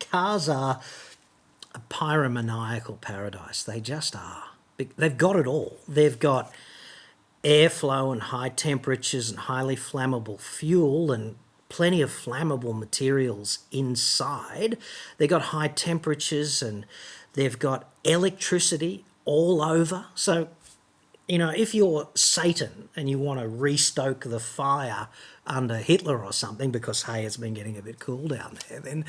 cars 0.00 0.48
are 0.48 0.80
a 1.74 1.80
pyromaniacal 1.90 3.00
paradise. 3.00 3.62
They 3.62 3.80
just 3.80 4.16
are. 4.16 4.44
They've 4.96 5.16
got 5.16 5.36
it 5.36 5.46
all. 5.46 5.76
They've 5.86 6.18
got 6.18 6.52
airflow 7.44 8.12
and 8.12 8.22
high 8.22 8.48
temperatures 8.48 9.30
and 9.30 9.38
highly 9.40 9.76
flammable 9.76 10.40
fuel 10.40 11.12
and 11.12 11.36
plenty 11.68 12.00
of 12.00 12.10
flammable 12.10 12.76
materials 12.76 13.60
inside. 13.70 14.78
They've 15.18 15.28
got 15.28 15.42
high 15.42 15.68
temperatures 15.68 16.62
and 16.62 16.86
they've 17.34 17.58
got 17.58 17.90
electricity 18.04 19.04
all 19.24 19.62
over. 19.62 20.06
So, 20.14 20.48
you 21.28 21.38
know, 21.38 21.50
if 21.50 21.74
you're 21.74 22.08
Satan 22.14 22.88
and 22.96 23.08
you 23.08 23.18
want 23.18 23.40
to 23.40 23.48
restoke 23.48 24.24
the 24.24 24.40
fire 24.40 25.08
under 25.46 25.76
Hitler 25.76 26.24
or 26.24 26.32
something 26.32 26.70
because, 26.70 27.02
hey, 27.02 27.24
it's 27.24 27.36
been 27.36 27.54
getting 27.54 27.76
a 27.76 27.82
bit 27.82 27.98
cool 27.98 28.28
down 28.28 28.58
there, 28.68 28.80
then 28.80 29.04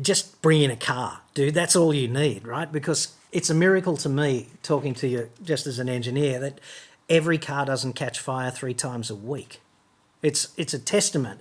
just 0.00 0.40
bring 0.40 0.62
in 0.62 0.70
a 0.70 0.76
car, 0.76 1.20
dude. 1.34 1.54
That's 1.54 1.76
all 1.76 1.92
you 1.92 2.08
need, 2.08 2.46
right? 2.46 2.70
Because 2.70 3.14
it's 3.32 3.50
a 3.50 3.54
miracle 3.54 3.96
to 3.98 4.08
me, 4.08 4.48
talking 4.62 4.94
to 4.94 5.08
you 5.08 5.30
just 5.42 5.66
as 5.66 5.78
an 5.78 5.88
engineer, 5.88 6.38
that 6.40 6.60
every 7.08 7.38
car 7.38 7.64
doesn't 7.64 7.94
catch 7.94 8.18
fire 8.18 8.50
three 8.50 8.74
times 8.74 9.10
a 9.10 9.14
week. 9.14 9.60
It's 10.22 10.48
it's 10.56 10.74
a 10.74 10.78
testament 10.78 11.40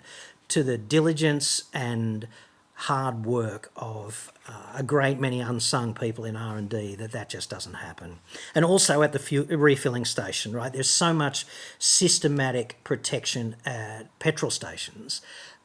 to 0.50 0.64
the 0.64 0.78
diligence 0.78 1.64
and 1.74 2.28
hard 2.74 3.26
work 3.26 3.72
of 3.76 4.32
uh, 4.48 4.54
a 4.76 4.84
great 4.84 5.20
many 5.20 5.42
unsung 5.42 5.94
people 5.94 6.24
in 6.24 6.38
R&D 6.38 6.96
that 6.96 7.12
that 7.12 7.28
just 7.28 7.50
doesn't 7.50 7.74
happen. 7.74 8.20
And 8.56 8.64
also 8.64 9.02
at 9.02 9.12
the 9.12 9.20
fuel, 9.20 9.46
refilling 9.48 10.06
station, 10.06 10.54
right? 10.54 10.72
There's 10.72 10.90
so 10.90 11.14
much 11.14 11.46
systematic 11.78 12.82
protection 12.86 13.58
at 13.66 14.18
petrol 14.20 14.50
stations 14.50 15.22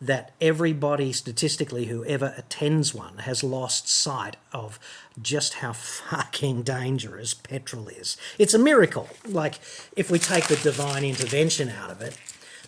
that 0.06 0.32
everybody 0.40 1.12
statistically 1.12 1.86
who 1.86 2.04
ever 2.04 2.34
attends 2.36 2.94
one 2.94 3.18
has 3.18 3.42
lost 3.42 3.88
sight 3.88 4.36
of 4.52 4.78
just 5.20 5.54
how 5.54 5.72
fucking 5.72 6.62
dangerous 6.62 7.32
petrol 7.32 7.88
is. 7.88 8.16
It's 8.38 8.54
a 8.54 8.58
miracle. 8.58 9.08
Like, 9.26 9.54
if 9.96 10.10
we 10.10 10.18
take 10.18 10.46
the 10.48 10.56
divine 10.56 11.04
intervention 11.04 11.70
out 11.70 11.90
of 11.90 12.00
it, 12.02 12.18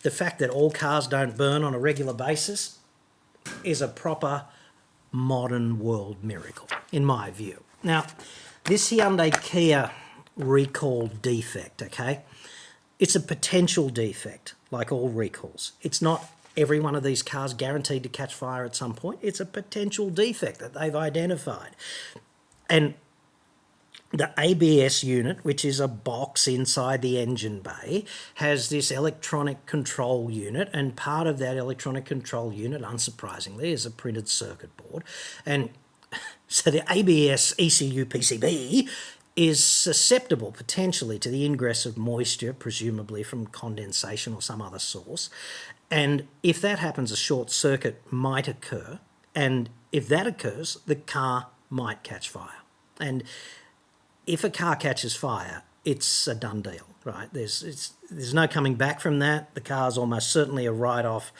the 0.02 0.10
fact 0.10 0.38
that 0.38 0.50
all 0.50 0.70
cars 0.70 1.06
don't 1.06 1.36
burn 1.36 1.62
on 1.62 1.74
a 1.74 1.78
regular 1.78 2.14
basis 2.14 2.78
is 3.62 3.82
a 3.82 3.88
proper 3.88 4.44
modern 5.12 5.78
world 5.78 6.22
miracle, 6.22 6.68
in 6.92 7.04
my 7.04 7.30
view. 7.30 7.62
Now, 7.82 8.06
this 8.64 8.90
Hyundai 8.90 9.30
Kia 9.42 9.90
recall 10.36 11.08
defect, 11.08 11.82
okay? 11.82 12.22
It's 12.98 13.14
a 13.14 13.20
potential 13.20 13.90
defect, 13.90 14.54
like 14.70 14.90
all 14.90 15.08
recalls. 15.08 15.72
It's 15.82 16.00
not 16.00 16.24
every 16.56 16.80
one 16.80 16.94
of 16.94 17.02
these 17.02 17.22
cars 17.22 17.54
guaranteed 17.54 18.02
to 18.02 18.08
catch 18.08 18.34
fire 18.34 18.64
at 18.64 18.74
some 18.74 18.94
point. 18.94 19.18
It's 19.22 19.40
a 19.40 19.46
potential 19.46 20.10
defect 20.10 20.58
that 20.60 20.74
they've 20.74 20.94
identified. 20.94 21.76
And 22.68 22.94
the 24.12 24.32
ABS 24.38 25.04
unit, 25.04 25.44
which 25.44 25.64
is 25.64 25.80
a 25.80 25.88
box 25.88 26.46
inside 26.46 27.02
the 27.02 27.18
engine 27.18 27.60
bay, 27.60 28.04
has 28.36 28.68
this 28.68 28.90
electronic 28.90 29.66
control 29.66 30.30
unit, 30.30 30.70
and 30.72 30.96
part 30.96 31.26
of 31.26 31.38
that 31.38 31.56
electronic 31.56 32.04
control 32.04 32.52
unit, 32.52 32.82
unsurprisingly, 32.82 33.64
is 33.64 33.84
a 33.84 33.90
printed 33.90 34.28
circuit 34.28 34.76
board. 34.76 35.02
And 35.44 35.70
so 36.48 36.70
the 36.70 36.84
ABS 36.90 37.54
ECU 37.58 38.06
PCB 38.06 38.88
is 39.34 39.62
susceptible 39.62 40.50
potentially 40.50 41.18
to 41.18 41.28
the 41.28 41.44
ingress 41.44 41.84
of 41.84 41.98
moisture, 41.98 42.54
presumably 42.54 43.22
from 43.22 43.46
condensation 43.46 44.32
or 44.32 44.40
some 44.40 44.62
other 44.62 44.78
source. 44.78 45.28
And 45.90 46.26
if 46.42 46.60
that 46.60 46.78
happens, 46.78 47.12
a 47.12 47.16
short 47.16 47.50
circuit 47.50 48.02
might 48.10 48.48
occur. 48.48 48.98
And 49.34 49.70
if 49.92 50.08
that 50.08 50.26
occurs, 50.26 50.78
the 50.86 50.96
car 50.96 51.48
might 51.70 52.02
catch 52.02 52.28
fire. 52.28 52.62
And 52.98 53.22
if 54.26 54.42
a 54.42 54.50
car 54.50 54.76
catches 54.76 55.14
fire, 55.14 55.62
it's 55.84 56.26
a 56.26 56.34
done 56.34 56.62
deal, 56.62 56.88
right? 57.04 57.28
There's 57.32 57.92
there's 58.10 58.34
no 58.34 58.48
coming 58.48 58.74
back 58.74 59.00
from 59.00 59.20
that. 59.20 59.54
The 59.54 59.60
car's 59.60 59.96
almost 59.96 60.32
certainly 60.32 60.66
a 60.66 60.72
write-off. 60.72 61.32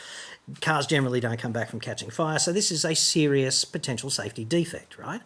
Cars 0.61 0.87
generally 0.87 1.19
don't 1.19 1.37
come 1.37 1.51
back 1.51 1.69
from 1.69 1.81
catching 1.81 2.09
fire, 2.09 2.39
so 2.39 2.53
this 2.53 2.71
is 2.71 2.85
a 2.85 2.95
serious 2.95 3.65
potential 3.65 4.09
safety 4.09 4.45
defect, 4.45 4.97
right? 4.97 5.19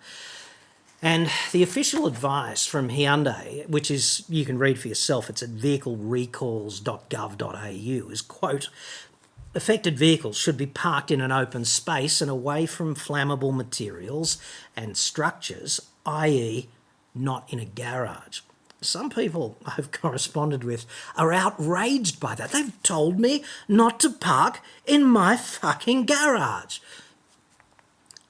And 1.03 1.31
the 1.51 1.63
official 1.63 2.05
advice 2.07 2.65
from 2.65 2.89
Hyundai, 2.89 3.69
which 3.69 3.91
is 3.91 4.23
you 4.29 4.45
can 4.45 4.60
read 4.60 4.79
for 4.79 4.88
yourself, 4.88 5.29
it's 5.29 5.43
at 5.43 5.49
vehiclerecalls.gov.au, 5.49 8.12
is 8.12 8.21
quote 8.21 8.69
Affected 9.53 9.97
vehicles 9.97 10.37
should 10.37 10.57
be 10.57 10.65
parked 10.65 11.11
in 11.11 11.19
an 11.19 11.31
open 11.31 11.65
space 11.65 12.21
and 12.21 12.31
away 12.31 12.65
from 12.65 12.95
flammable 12.95 13.53
materials 13.53 14.37
and 14.77 14.95
structures, 14.95 15.81
i.e., 16.05 16.69
not 17.13 17.51
in 17.51 17.59
a 17.59 17.65
garage. 17.65 18.41
Some 18.79 19.09
people 19.09 19.57
I've 19.65 19.91
corresponded 20.01 20.63
with 20.63 20.85
are 21.17 21.33
outraged 21.33 22.19
by 22.19 22.35
that. 22.35 22.51
They've 22.51 22.81
told 22.81 23.19
me 23.19 23.43
not 23.67 23.99
to 24.01 24.09
park 24.09 24.61
in 24.85 25.03
my 25.03 25.35
fucking 25.35 26.05
garage. 26.05 26.79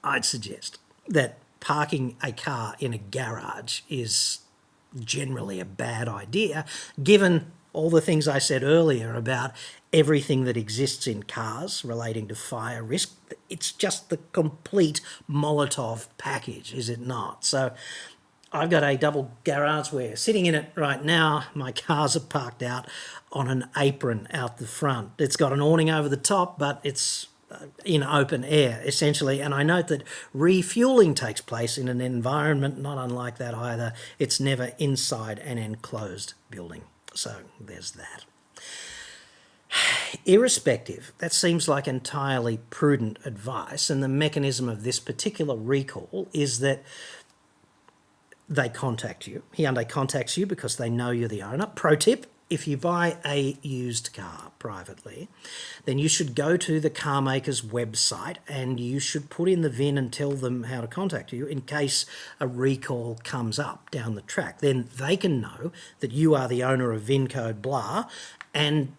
I'd 0.02 0.24
suggest 0.24 0.78
that 1.06 1.38
parking 1.60 2.16
a 2.22 2.32
car 2.32 2.74
in 2.80 2.92
a 2.92 2.98
garage 2.98 3.82
is 3.88 4.40
generally 4.98 5.60
a 5.60 5.64
bad 5.64 6.08
idea, 6.08 6.64
given 7.02 7.52
all 7.72 7.90
the 7.90 8.00
things 8.00 8.28
I 8.28 8.38
said 8.38 8.62
earlier 8.62 9.14
about 9.14 9.52
everything 9.92 10.44
that 10.44 10.56
exists 10.56 11.06
in 11.06 11.22
cars 11.22 11.84
relating 11.84 12.28
to 12.28 12.34
fire 12.34 12.82
risk. 12.82 13.14
It's 13.48 13.72
just 13.72 14.10
the 14.10 14.18
complete 14.32 15.00
Molotov 15.30 16.08
package, 16.18 16.72
is 16.72 16.88
it 16.88 17.00
not? 17.00 17.44
So 17.44 17.72
I've 18.52 18.70
got 18.70 18.84
a 18.84 18.96
double 18.96 19.30
garage 19.44 19.92
where 19.92 20.16
sitting 20.16 20.46
in 20.46 20.54
it 20.54 20.72
right 20.74 21.02
now, 21.02 21.44
my 21.54 21.72
cars 21.72 22.16
are 22.16 22.20
parked 22.20 22.62
out 22.62 22.86
on 23.32 23.48
an 23.48 23.68
apron 23.76 24.28
out 24.32 24.58
the 24.58 24.66
front. 24.66 25.12
It's 25.18 25.36
got 25.36 25.52
an 25.52 25.60
awning 25.60 25.90
over 25.90 26.08
the 26.08 26.18
top, 26.18 26.58
but 26.58 26.80
it's 26.84 27.28
uh, 27.50 27.66
in 27.84 28.02
open 28.02 28.44
air 28.44 28.82
essentially. 28.84 29.40
And 29.40 29.54
I 29.54 29.62
note 29.62 29.88
that 29.88 30.04
refueling 30.34 31.14
takes 31.14 31.40
place 31.40 31.78
in 31.78 31.88
an 31.88 32.00
environment 32.00 32.78
not 32.78 32.98
unlike 32.98 33.38
that 33.38 33.54
either. 33.54 33.94
It's 34.18 34.38
never 34.38 34.72
inside 34.78 35.38
an 35.38 35.56
enclosed 35.58 36.34
building. 36.50 36.82
So 37.14 37.36
there's 37.60 37.92
that. 37.92 38.24
Irrespective, 40.26 41.12
that 41.18 41.32
seems 41.32 41.68
like 41.68 41.88
entirely 41.88 42.58
prudent 42.70 43.18
advice, 43.24 43.90
and 43.90 44.02
the 44.02 44.08
mechanism 44.08 44.68
of 44.68 44.84
this 44.84 45.00
particular 45.00 45.56
recall 45.56 46.28
is 46.32 46.60
that 46.60 46.82
they 48.48 48.68
contact 48.68 49.26
you. 49.26 49.42
Hyundai 49.56 49.88
contacts 49.88 50.36
you 50.36 50.46
because 50.46 50.76
they 50.76 50.90
know 50.90 51.10
you're 51.10 51.28
the 51.28 51.42
owner. 51.42 51.66
Pro 51.66 51.96
tip 51.96 52.26
if 52.50 52.68
you 52.68 52.76
buy 52.76 53.16
a 53.24 53.56
used 53.62 54.12
car 54.12 54.52
privately, 54.58 55.28
then 55.84 55.98
you 55.98 56.08
should 56.08 56.34
go 56.34 56.56
to 56.56 56.80
the 56.80 56.90
car 56.90 57.22
maker's 57.22 57.62
website 57.62 58.36
and 58.46 58.78
you 58.78 59.00
should 59.00 59.30
put 59.30 59.48
in 59.48 59.62
the 59.62 59.70
VIN 59.70 59.96
and 59.96 60.12
tell 60.12 60.32
them 60.32 60.64
how 60.64 60.80
to 60.80 60.86
contact 60.86 61.32
you 61.32 61.46
in 61.46 61.62
case 61.62 62.04
a 62.40 62.46
recall 62.46 63.18
comes 63.24 63.58
up 63.58 63.90
down 63.90 64.14
the 64.14 64.22
track. 64.22 64.60
Then 64.60 64.88
they 64.96 65.16
can 65.16 65.40
know 65.40 65.72
that 66.00 66.12
you 66.12 66.34
are 66.34 66.48
the 66.48 66.62
owner 66.62 66.92
of 66.92 67.02
VIN 67.02 67.28
code 67.28 67.62
blah 67.62 68.04
and 68.52 68.92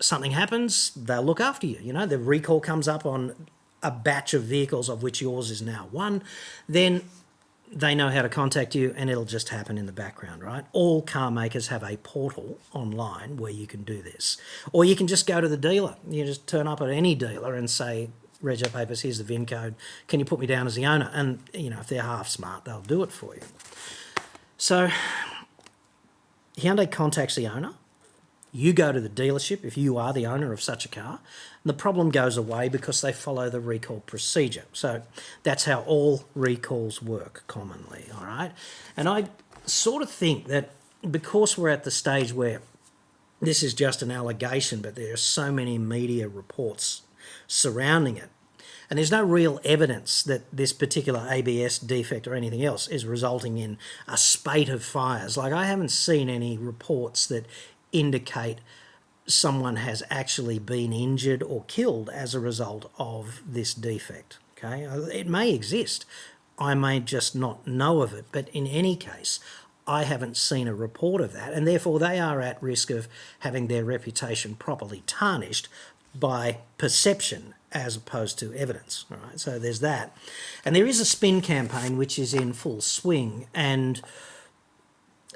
something 0.00 0.32
happens, 0.32 0.92
they'll 0.94 1.22
look 1.22 1.40
after 1.40 1.66
you. 1.66 1.78
You 1.80 1.92
know, 1.92 2.06
the 2.06 2.18
recall 2.18 2.60
comes 2.60 2.88
up 2.88 3.04
on 3.06 3.48
a 3.82 3.90
batch 3.90 4.34
of 4.34 4.42
vehicles 4.42 4.88
of 4.88 5.02
which 5.02 5.20
yours 5.20 5.50
is 5.50 5.62
now 5.62 5.88
one, 5.90 6.22
then 6.68 7.02
they 7.72 7.94
know 7.94 8.08
how 8.08 8.22
to 8.22 8.28
contact 8.28 8.74
you 8.74 8.94
and 8.96 9.10
it'll 9.10 9.24
just 9.24 9.50
happen 9.50 9.78
in 9.78 9.86
the 9.86 9.92
background, 9.92 10.42
right? 10.42 10.64
All 10.72 11.02
car 11.02 11.30
makers 11.30 11.68
have 11.68 11.82
a 11.82 11.96
portal 11.98 12.58
online 12.72 13.36
where 13.36 13.52
you 13.52 13.66
can 13.66 13.84
do 13.84 14.02
this. 14.02 14.38
Or 14.72 14.84
you 14.84 14.96
can 14.96 15.06
just 15.06 15.26
go 15.26 15.40
to 15.40 15.48
the 15.48 15.56
dealer. 15.56 15.96
You 16.08 16.24
just 16.24 16.46
turn 16.46 16.66
up 16.66 16.80
at 16.80 16.90
any 16.90 17.14
dealer 17.14 17.54
and 17.54 17.68
say, 17.68 18.10
Rego 18.42 18.72
Papers, 18.72 19.02
here's 19.02 19.18
the 19.18 19.24
VIN 19.24 19.46
code. 19.46 19.74
Can 20.06 20.20
you 20.20 20.26
put 20.26 20.38
me 20.38 20.46
down 20.46 20.66
as 20.66 20.76
the 20.76 20.86
owner? 20.86 21.10
And, 21.12 21.40
you 21.52 21.70
know, 21.70 21.80
if 21.80 21.88
they're 21.88 22.02
half 22.02 22.28
smart, 22.28 22.64
they'll 22.64 22.80
do 22.80 23.02
it 23.02 23.12
for 23.12 23.34
you. 23.34 23.42
So 24.56 24.90
Hyundai 26.56 26.90
contacts 26.90 27.34
the 27.34 27.48
owner. 27.48 27.74
You 28.52 28.72
go 28.72 28.92
to 28.92 29.00
the 29.00 29.08
dealership 29.08 29.64
if 29.64 29.76
you 29.76 29.98
are 29.98 30.12
the 30.12 30.26
owner 30.26 30.52
of 30.52 30.62
such 30.62 30.84
a 30.84 30.88
car. 30.88 31.20
The 31.68 31.74
problem 31.74 32.08
goes 32.10 32.38
away 32.38 32.70
because 32.70 33.02
they 33.02 33.12
follow 33.12 33.50
the 33.50 33.60
recall 33.60 34.00
procedure. 34.00 34.64
So 34.72 35.02
that's 35.42 35.66
how 35.66 35.82
all 35.82 36.24
recalls 36.34 37.02
work 37.02 37.44
commonly, 37.46 38.06
all 38.16 38.24
right? 38.24 38.52
And 38.96 39.06
I 39.06 39.28
sort 39.66 40.02
of 40.02 40.10
think 40.10 40.46
that 40.46 40.70
because 41.08 41.58
we're 41.58 41.68
at 41.68 41.84
the 41.84 41.90
stage 41.90 42.32
where 42.32 42.62
this 43.40 43.62
is 43.62 43.74
just 43.74 44.00
an 44.00 44.10
allegation, 44.10 44.80
but 44.80 44.94
there 44.94 45.12
are 45.12 45.18
so 45.18 45.52
many 45.52 45.76
media 45.76 46.26
reports 46.26 47.02
surrounding 47.46 48.16
it, 48.16 48.30
and 48.88 48.96
there's 48.96 49.10
no 49.10 49.22
real 49.22 49.60
evidence 49.62 50.22
that 50.22 50.44
this 50.50 50.72
particular 50.72 51.26
ABS 51.30 51.78
defect 51.78 52.26
or 52.26 52.34
anything 52.34 52.64
else 52.64 52.88
is 52.88 53.04
resulting 53.04 53.58
in 53.58 53.76
a 54.06 54.16
spate 54.16 54.70
of 54.70 54.82
fires. 54.82 55.36
Like, 55.36 55.52
I 55.52 55.66
haven't 55.66 55.90
seen 55.90 56.30
any 56.30 56.56
reports 56.56 57.26
that 57.26 57.44
indicate 57.92 58.58
someone 59.28 59.76
has 59.76 60.02
actually 60.10 60.58
been 60.58 60.92
injured 60.92 61.42
or 61.42 61.64
killed 61.68 62.08
as 62.10 62.34
a 62.34 62.40
result 62.40 62.90
of 62.98 63.42
this 63.46 63.74
defect. 63.74 64.38
Okay, 64.56 64.84
uh, 64.84 65.02
it 65.02 65.28
may 65.28 65.52
exist. 65.52 66.04
I 66.58 66.74
may 66.74 66.98
just 66.98 67.36
not 67.36 67.66
know 67.66 68.02
of 68.02 68.12
it, 68.12 68.24
but 68.32 68.48
in 68.48 68.66
any 68.66 68.96
case, 68.96 69.38
I 69.86 70.02
haven't 70.02 70.36
seen 70.36 70.66
a 70.66 70.74
report 70.74 71.20
of 71.20 71.32
that, 71.32 71.52
and 71.52 71.66
therefore 71.66 71.98
they 71.98 72.18
are 72.18 72.40
at 72.40 72.62
risk 72.62 72.90
of 72.90 73.08
having 73.40 73.68
their 73.68 73.84
reputation 73.84 74.54
properly 74.54 75.02
tarnished 75.06 75.68
by 76.14 76.58
perception 76.76 77.54
as 77.70 77.96
opposed 77.96 78.38
to 78.40 78.52
evidence. 78.54 79.04
All 79.10 79.18
right, 79.24 79.38
so 79.38 79.58
there's 79.58 79.80
that, 79.80 80.16
and 80.64 80.74
there 80.74 80.86
is 80.86 81.00
a 81.00 81.04
spin 81.04 81.40
campaign 81.40 81.96
which 81.96 82.18
is 82.18 82.34
in 82.34 82.52
full 82.52 82.80
swing, 82.80 83.46
and 83.54 84.02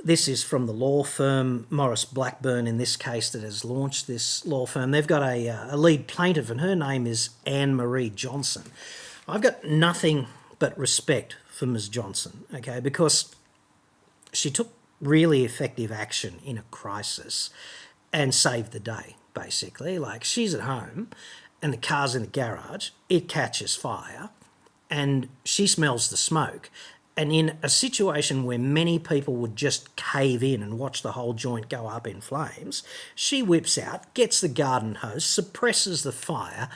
this 0.05 0.29
is 0.29 0.43
from 0.43 0.67
the 0.67 0.73
law 0.73 1.05
firm 1.05 1.67
Maurice 1.71 2.05
Blackburn 2.05 2.67
in 2.67 2.79
this 2.79 2.97
case 2.97 3.31
that 3.31 3.43
has 3.43 3.65
launched 3.65 4.07
this 4.07 4.45
law 4.45 4.67
firm. 4.67 4.91
They've 4.91 5.07
got 5.07 5.23
a, 5.23 5.49
uh, 5.49 5.75
a 5.75 5.77
lead 5.77 6.07
plaintiff, 6.09 6.51
and 6.51 6.61
her 6.61 6.75
name 6.75 7.07
is 7.07 7.31
Anne 7.47 7.75
Marie 7.75 8.11
Johnson. 8.11 8.65
I've 9.29 9.43
got 9.43 9.65
nothing 9.65 10.27
but 10.59 10.77
respect 10.77 11.37
for 11.49 11.67
Ms. 11.67 11.89
Johnson, 11.89 12.45
okay, 12.55 12.81
because 12.81 13.35
she 14.33 14.51
took 14.51 14.73
really 15.01 15.45
effective 15.45 15.93
action 15.93 16.39
in 16.45 16.59
a 16.59 16.63
crisis 16.71 17.51
and 18.13 18.35
saved 18.35 18.73
the 18.73 18.81
day, 18.81 19.17
basically. 19.35 19.99
Like 19.99 20.25
she's 20.25 20.55
at 20.55 20.63
home 20.63 21.09
and 21.61 21.73
the 21.73 21.79
car's 21.79 22.15
in 22.15 22.23
the 22.23 22.29
garage, 22.29 22.91
it 23.09 23.29
catches 23.29 23.77
fire, 23.77 24.31
and 24.91 25.29
she 25.45 25.67
smells 25.67 26.11
the 26.11 26.17
smoke 26.17 26.71
and 27.17 27.31
in 27.33 27.59
a 27.63 27.69
situation 27.69 28.45
where 28.45 28.59
many 28.59 28.99
people 28.99 29.35
would 29.37 29.55
just 29.55 29.95
cave 29.97 30.43
in 30.43 30.63
and 30.63 30.79
watch 30.79 31.03
the 31.03 31.13
whole 31.13 31.35
joint 31.35 31.69
go 31.69 31.87
up 31.87 32.07
in 32.07 32.21
flames, 32.21 32.83
she 33.15 33.43
whips 33.43 33.77
out, 33.77 34.15
gets 34.15 34.41
the 34.41 34.49
garden 34.49 34.97
hose, 34.97 35.25
suppresses 35.25 36.03
the 36.03 36.13
fire, 36.13 36.71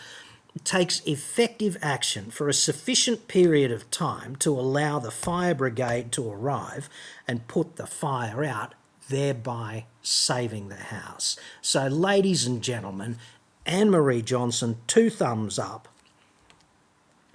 takes 0.62 1.00
effective 1.06 1.76
action 1.80 2.30
for 2.30 2.48
a 2.48 2.54
sufficient 2.54 3.28
period 3.28 3.72
of 3.72 3.90
time 3.90 4.36
to 4.36 4.50
allow 4.50 4.98
the 4.98 5.10
fire 5.10 5.54
brigade 5.54 6.12
to 6.12 6.30
arrive 6.30 6.88
and 7.26 7.48
put 7.48 7.76
the 7.76 7.86
fire 7.86 8.44
out, 8.44 8.74
thereby 9.08 9.86
saving 10.02 10.68
the 10.68 10.76
house. 10.76 11.38
So, 11.62 11.86
ladies 11.86 12.46
and 12.46 12.62
gentlemen, 12.62 13.18
Anne 13.64 13.90
Marie 13.90 14.22
Johnson, 14.22 14.76
two 14.86 15.08
thumbs 15.08 15.58
up, 15.58 15.88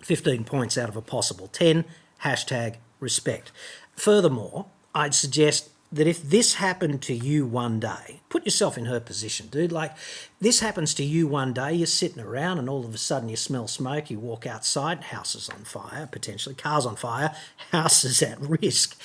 15 0.01 0.43
points 0.43 0.77
out 0.77 0.89
of 0.89 0.95
a 0.95 1.01
possible 1.01 1.47
10, 1.47 1.85
hashtag 2.23 2.77
respect. 3.01 3.51
Furthermore, 3.95 4.67
I'd 4.95 5.13
suggest 5.13 5.69
that 5.91 6.07
if 6.07 6.23
this 6.23 6.55
happened 6.55 7.01
to 7.01 7.13
you 7.13 7.45
one 7.45 7.79
day, 7.79 8.21
put 8.29 8.45
yourself 8.45 8.77
in 8.77 8.85
her 8.85 8.99
position, 9.01 9.47
dude. 9.47 9.73
Like, 9.73 9.93
this 10.39 10.61
happens 10.61 10.93
to 10.93 11.03
you 11.03 11.27
one 11.27 11.51
day, 11.51 11.73
you're 11.73 11.87
sitting 11.87 12.23
around 12.23 12.59
and 12.59 12.69
all 12.69 12.85
of 12.85 12.95
a 12.95 12.97
sudden 12.97 13.27
you 13.27 13.35
smell 13.35 13.67
smoke, 13.67 14.09
you 14.09 14.17
walk 14.17 14.47
outside, 14.47 15.03
house 15.05 15.35
is 15.35 15.49
on 15.49 15.65
fire, 15.65 16.07
potentially, 16.09 16.55
cars 16.55 16.85
on 16.85 16.95
fire, 16.95 17.35
house 17.71 18.05
is 18.05 18.21
at 18.21 18.39
risk. 18.39 18.97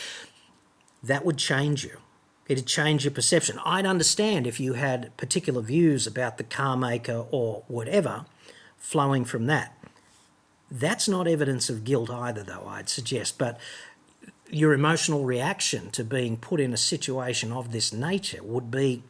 That 1.02 1.24
would 1.24 1.38
change 1.38 1.84
you. 1.84 1.98
It'd 2.48 2.66
change 2.66 3.04
your 3.04 3.10
perception. 3.10 3.58
I'd 3.64 3.86
understand 3.86 4.46
if 4.46 4.60
you 4.60 4.74
had 4.74 5.16
particular 5.16 5.62
views 5.62 6.06
about 6.06 6.38
the 6.38 6.44
car 6.44 6.76
maker 6.76 7.26
or 7.32 7.64
whatever 7.66 8.26
flowing 8.78 9.24
from 9.24 9.46
that. 9.46 9.75
That's 10.70 11.08
not 11.08 11.28
evidence 11.28 11.70
of 11.70 11.84
guilt 11.84 12.10
either, 12.10 12.42
though, 12.42 12.66
I'd 12.66 12.88
suggest. 12.88 13.38
But 13.38 13.58
your 14.50 14.72
emotional 14.72 15.24
reaction 15.24 15.90
to 15.90 16.04
being 16.04 16.36
put 16.36 16.60
in 16.60 16.72
a 16.72 16.76
situation 16.76 17.52
of 17.52 17.72
this 17.72 17.92
nature 17.92 18.42
would 18.42 18.70
be 18.70 19.02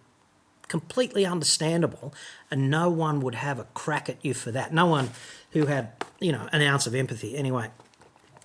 completely 0.68 1.24
understandable, 1.24 2.12
and 2.50 2.70
no 2.70 2.90
one 2.90 3.20
would 3.20 3.36
have 3.36 3.58
a 3.58 3.64
crack 3.74 4.08
at 4.08 4.24
you 4.24 4.34
for 4.34 4.50
that. 4.50 4.72
No 4.72 4.86
one 4.86 5.10
who 5.52 5.66
had, 5.66 5.92
you 6.20 6.32
know, 6.32 6.48
an 6.52 6.62
ounce 6.62 6.86
of 6.86 6.94
empathy. 6.94 7.36
Anyway, 7.36 7.70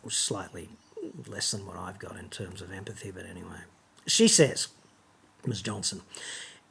slightly 0.08 0.70
less 1.28 1.52
than 1.52 1.66
what 1.66 1.78
I've 1.78 2.00
got 2.00 2.18
in 2.18 2.30
terms 2.30 2.62
of 2.62 2.72
empathy, 2.72 3.12
but 3.12 3.26
anyway. 3.26 3.62
She 4.06 4.28
says, 4.28 4.68
Ms. 5.46 5.62
Johnson, 5.62 6.02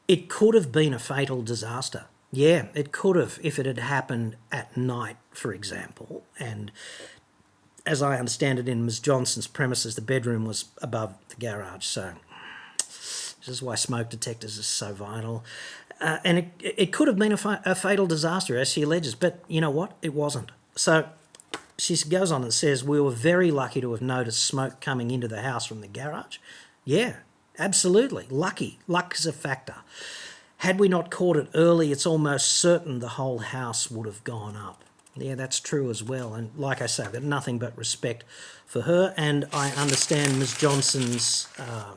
it 0.09 0.29
could 0.29 0.55
have 0.55 0.73
been 0.73 0.95
a 0.95 0.99
fatal 0.99 1.43
disaster. 1.43 2.07
Yeah, 2.33 2.67
it 2.75 2.93
could 2.93 3.17
have 3.17 3.39
if 3.43 3.59
it 3.59 3.67
had 3.67 3.79
happened 3.79 4.37
at 4.53 4.77
night, 4.77 5.17
for 5.33 5.53
example, 5.53 6.25
and 6.39 6.71
as 7.87 8.03
I 8.03 8.19
understand 8.19 8.59
it, 8.59 8.69
in 8.69 8.85
Ms. 8.85 9.01
Johnson's 9.01 9.47
premises, 9.47 9.95
the 9.95 10.03
bedroom 10.03 10.45
was 10.45 10.67
above 10.83 11.15
the 11.29 11.37
garage. 11.37 11.85
So 11.85 12.13
this 12.79 13.49
is 13.49 13.63
why 13.63 13.75
smoke 13.75 14.11
detectors 14.11 14.59
are 14.59 14.63
so 14.63 14.93
vital. 14.93 15.45
Uh, 16.01 16.19
and 16.25 16.39
it, 16.39 16.49
it 16.61 16.93
could 16.93 17.09
have 17.09 17.19
been 17.19 17.33
a, 17.33 17.63
a 17.65 17.75
fatal 17.75 18.07
disaster, 18.07 18.57
as 18.57 18.71
she 18.71 18.83
alleges, 18.83 19.15
but 19.15 19.43
you 19.49 19.61
know 19.61 19.71
what? 19.71 19.97
It 20.03 20.15
wasn't. 20.15 20.51
So 20.75 21.09
she 21.79 21.97
goes 22.09 22.31
on 22.33 22.43
and 22.43 22.55
says, 22.55 22.85
We 22.85 23.01
were 23.01 23.11
very 23.11 23.51
lucky 23.51 23.81
to 23.81 23.91
have 23.93 24.03
noticed 24.03 24.43
smoke 24.43 24.81
coming 24.81 25.11
into 25.11 25.29
the 25.29 25.43
house 25.43 25.67
from 25.67 25.81
the 25.81 25.89
garage. 25.89 26.39
Yeah, 26.85 27.17
absolutely. 27.59 28.27
Lucky. 28.31 28.79
Luck 28.87 29.15
is 29.15 29.27
a 29.27 29.33
factor. 29.33 29.77
Had 30.61 30.79
we 30.79 30.89
not 30.89 31.11
caught 31.11 31.39
it 31.39 31.49
early, 31.55 31.91
it's 31.91 32.05
almost 32.05 32.49
certain 32.49 32.99
the 32.99 33.09
whole 33.09 33.39
house 33.39 33.91
would 33.91 34.05
have 34.05 34.23
gone 34.25 34.57
up. 34.57 34.85
Yeah, 35.17 35.35
that's 35.35 35.59
true 35.59 35.89
as 35.89 36.03
well. 36.03 36.35
And 36.35 36.51
like 36.55 36.83
I 36.83 36.87
say, 36.87 37.05
I've 37.05 37.15
got 37.15 37.23
nothing 37.23 37.59
but 37.59 37.77
respect 37.79 38.25
for 38.67 38.83
her, 38.83 39.15
and 39.17 39.47
I 39.55 39.71
understand 39.71 40.39
Ms. 40.39 40.59
Johnson's 40.59 41.49
uh, 41.59 41.95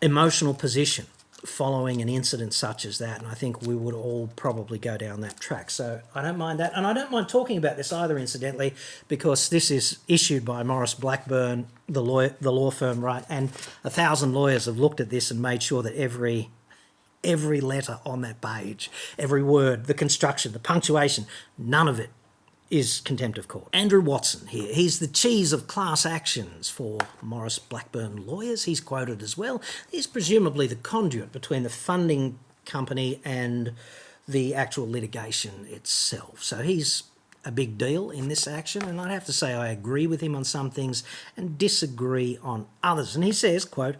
emotional 0.00 0.54
position 0.54 1.04
following 1.44 2.00
an 2.00 2.08
incident 2.08 2.54
such 2.54 2.86
as 2.86 2.96
that. 2.96 3.18
And 3.18 3.28
I 3.28 3.34
think 3.34 3.60
we 3.60 3.74
would 3.74 3.94
all 3.94 4.30
probably 4.34 4.78
go 4.78 4.96
down 4.96 5.20
that 5.20 5.38
track. 5.38 5.70
So 5.70 6.00
I 6.14 6.22
don't 6.22 6.38
mind 6.38 6.60
that. 6.60 6.72
And 6.74 6.86
I 6.86 6.94
don't 6.94 7.10
mind 7.10 7.28
talking 7.28 7.58
about 7.58 7.76
this 7.76 7.92
either, 7.92 8.16
incidentally, 8.16 8.74
because 9.08 9.50
this 9.50 9.70
is 9.70 9.98
issued 10.08 10.46
by 10.46 10.62
Maurice 10.62 10.94
Blackburn, 10.94 11.66
the, 11.86 12.02
lawyer, 12.02 12.34
the 12.40 12.52
law 12.52 12.70
firm, 12.70 13.04
right? 13.04 13.24
And 13.28 13.50
a 13.84 13.90
thousand 13.90 14.32
lawyers 14.32 14.64
have 14.64 14.78
looked 14.78 14.98
at 15.00 15.10
this 15.10 15.30
and 15.30 15.42
made 15.42 15.62
sure 15.62 15.82
that 15.82 15.94
every 15.94 16.48
every 17.24 17.60
letter 17.60 18.00
on 18.04 18.20
that 18.22 18.40
page, 18.40 18.90
every 19.18 19.42
word, 19.42 19.86
the 19.86 19.94
construction, 19.94 20.52
the 20.52 20.58
punctuation, 20.58 21.26
none 21.56 21.88
of 21.88 22.00
it 22.00 22.10
is 22.70 23.00
contempt 23.00 23.36
of 23.36 23.48
court. 23.48 23.68
Andrew 23.72 24.00
Watson 24.00 24.46
here, 24.46 24.72
he's 24.72 24.98
the 24.98 25.06
cheese 25.06 25.52
of 25.52 25.66
class 25.66 26.06
actions 26.06 26.70
for 26.70 26.98
Maurice 27.20 27.58
Blackburn 27.58 28.26
lawyers. 28.26 28.64
He's 28.64 28.80
quoted 28.80 29.22
as 29.22 29.36
well. 29.36 29.60
He's 29.90 30.06
presumably 30.06 30.66
the 30.66 30.76
conduit 30.76 31.32
between 31.32 31.64
the 31.64 31.70
funding 31.70 32.38
company 32.64 33.20
and 33.24 33.72
the 34.26 34.54
actual 34.54 34.90
litigation 34.90 35.66
itself. 35.68 36.42
So 36.42 36.62
he's 36.62 37.04
a 37.44 37.52
big 37.52 37.76
deal 37.76 38.10
in 38.10 38.28
this 38.28 38.46
action 38.46 38.84
and 38.84 39.00
I'd 39.00 39.10
have 39.10 39.26
to 39.26 39.32
say 39.32 39.52
I 39.52 39.68
agree 39.68 40.06
with 40.06 40.20
him 40.20 40.34
on 40.34 40.44
some 40.44 40.70
things 40.70 41.02
and 41.36 41.58
disagree 41.58 42.38
on 42.42 42.66
others. 42.82 43.14
And 43.14 43.24
he 43.24 43.32
says, 43.32 43.64
quote, 43.64 43.96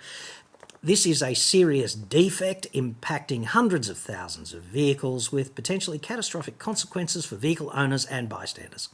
this 0.82 1.06
is 1.06 1.22
a 1.22 1.34
serious 1.34 1.94
defect 1.94 2.66
impacting 2.74 3.44
hundreds 3.44 3.88
of 3.88 3.96
thousands 3.96 4.52
of 4.52 4.62
vehicles 4.62 5.30
with 5.30 5.54
potentially 5.54 5.98
catastrophic 5.98 6.58
consequences 6.58 7.24
for 7.24 7.36
vehicle 7.36 7.70
owners 7.72 8.04
and 8.06 8.28
bystanders. 8.28 8.88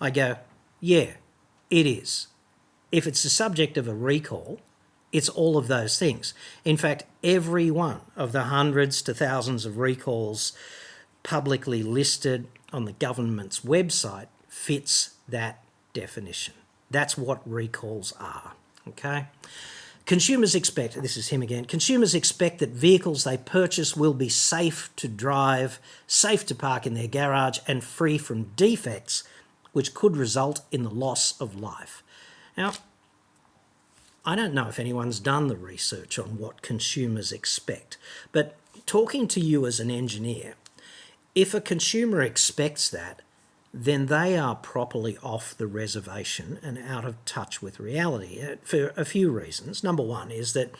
I 0.00 0.10
go, 0.10 0.36
yeah, 0.80 1.14
it 1.70 1.86
is. 1.86 2.28
If 2.92 3.06
it's 3.06 3.24
the 3.24 3.30
subject 3.30 3.76
of 3.76 3.88
a 3.88 3.94
recall, 3.94 4.60
it's 5.10 5.28
all 5.28 5.56
of 5.56 5.66
those 5.66 5.98
things. 5.98 6.34
In 6.64 6.76
fact, 6.76 7.04
every 7.24 7.70
one 7.70 8.02
of 8.14 8.30
the 8.30 8.44
hundreds 8.44 9.02
to 9.02 9.14
thousands 9.14 9.66
of 9.66 9.78
recalls 9.78 10.52
publicly 11.24 11.82
listed 11.82 12.46
on 12.72 12.84
the 12.84 12.92
government's 12.92 13.60
website 13.60 14.26
fits 14.48 15.14
that 15.28 15.64
definition. 15.92 16.54
That's 16.90 17.18
what 17.18 17.40
recalls 17.44 18.12
are. 18.20 18.52
Okay? 18.86 19.26
Consumers 20.06 20.54
expect, 20.54 21.00
this 21.00 21.16
is 21.16 21.28
him 21.28 21.40
again, 21.40 21.64
consumers 21.64 22.14
expect 22.14 22.58
that 22.58 22.70
vehicles 22.70 23.24
they 23.24 23.38
purchase 23.38 23.96
will 23.96 24.12
be 24.12 24.28
safe 24.28 24.90
to 24.96 25.08
drive, 25.08 25.78
safe 26.06 26.44
to 26.46 26.54
park 26.54 26.86
in 26.86 26.92
their 26.92 27.08
garage, 27.08 27.58
and 27.66 27.82
free 27.82 28.18
from 28.18 28.50
defects 28.54 29.24
which 29.72 29.94
could 29.94 30.16
result 30.16 30.60
in 30.70 30.82
the 30.82 30.90
loss 30.90 31.40
of 31.40 31.58
life. 31.58 32.02
Now, 32.56 32.74
I 34.26 34.36
don't 34.36 34.54
know 34.54 34.68
if 34.68 34.78
anyone's 34.78 35.20
done 35.20 35.48
the 35.48 35.56
research 35.56 36.18
on 36.18 36.38
what 36.38 36.62
consumers 36.62 37.32
expect, 37.32 37.96
but 38.30 38.56
talking 38.86 39.26
to 39.28 39.40
you 39.40 39.66
as 39.66 39.80
an 39.80 39.90
engineer, 39.90 40.54
if 41.34 41.54
a 41.54 41.60
consumer 41.60 42.20
expects 42.20 42.90
that, 42.90 43.22
then 43.76 44.06
they 44.06 44.38
are 44.38 44.54
properly 44.54 45.18
off 45.20 45.56
the 45.56 45.66
reservation 45.66 46.60
and 46.62 46.78
out 46.78 47.04
of 47.04 47.22
touch 47.24 47.60
with 47.60 47.80
reality 47.80 48.40
uh, 48.40 48.54
for 48.62 48.92
a 48.96 49.04
few 49.04 49.32
reasons. 49.32 49.82
Number 49.82 50.02
one 50.04 50.30
is 50.30 50.52
that 50.52 50.70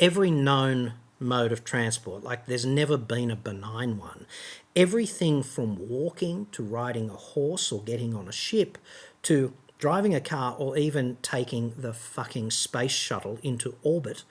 every 0.00 0.32
known 0.32 0.94
mode 1.20 1.52
of 1.52 1.64
transport, 1.64 2.24
like 2.24 2.46
there's 2.46 2.66
never 2.66 2.96
been 2.96 3.30
a 3.30 3.36
benign 3.36 3.96
one, 3.96 4.26
everything 4.74 5.44
from 5.44 5.88
walking 5.88 6.48
to 6.50 6.64
riding 6.64 7.08
a 7.08 7.14
horse 7.14 7.70
or 7.70 7.80
getting 7.80 8.12
on 8.12 8.26
a 8.26 8.32
ship 8.32 8.76
to 9.22 9.52
driving 9.78 10.12
a 10.12 10.20
car 10.20 10.56
or 10.58 10.76
even 10.76 11.18
taking 11.22 11.72
the 11.76 11.92
fucking 11.92 12.50
space 12.50 12.90
shuttle 12.90 13.38
into 13.44 13.76
orbit 13.84 14.24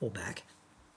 or 0.00 0.10
back 0.10 0.42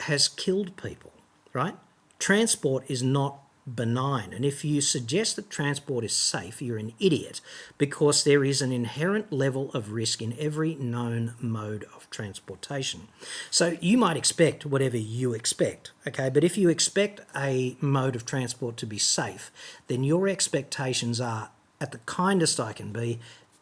has 0.02 0.28
killed 0.28 0.76
people, 0.76 1.12
right? 1.54 1.76
Transport 2.18 2.84
is 2.88 3.04
not 3.04 3.41
benign. 3.68 4.34
And 4.34 4.44
if 4.44 4.66
you 4.66 4.82
suggest 4.82 5.36
that 5.36 5.50
transport 5.50 6.04
is 6.04 6.14
safe, 6.14 6.62
you're 6.62 6.78
an 6.78 6.94
idiot 7.00 7.42
because 7.78 8.24
there 8.24 8.44
is 8.44 8.62
an 8.62 8.72
inherent 8.72 9.32
level 9.32 9.72
of 9.74 9.92
risk 9.92 10.22
in 10.22 10.36
every 10.40 10.76
known 10.76 11.36
mode 11.40 11.86
of 11.96 12.10
transportation. 12.10 13.08
So 13.50 13.78
you 13.82 13.98
might 13.98 14.18
expect 14.18 14.66
whatever 14.66 14.98
you 14.98 15.34
expect, 15.34 15.92
okay? 16.08 16.30
But 16.30 16.44
if 16.44 16.58
you 16.58 16.70
expect 16.70 17.22
a 17.36 17.78
mode 17.80 18.16
of 18.16 18.26
transport 18.26 18.78
to 18.78 18.86
be 18.86 18.98
safe, 18.98 19.52
then 19.88 20.04
your 20.04 20.28
expectations 20.28 21.22
are, 21.22 21.52
at 21.80 21.92
the 21.92 22.00
kindest 22.00 22.60
I 22.60 22.74
can 22.74 22.92
be, 22.92 23.20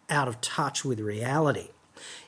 out 0.10 0.28
of 0.28 0.42
touch 0.42 0.84
with 0.84 1.00
reality. 1.00 1.70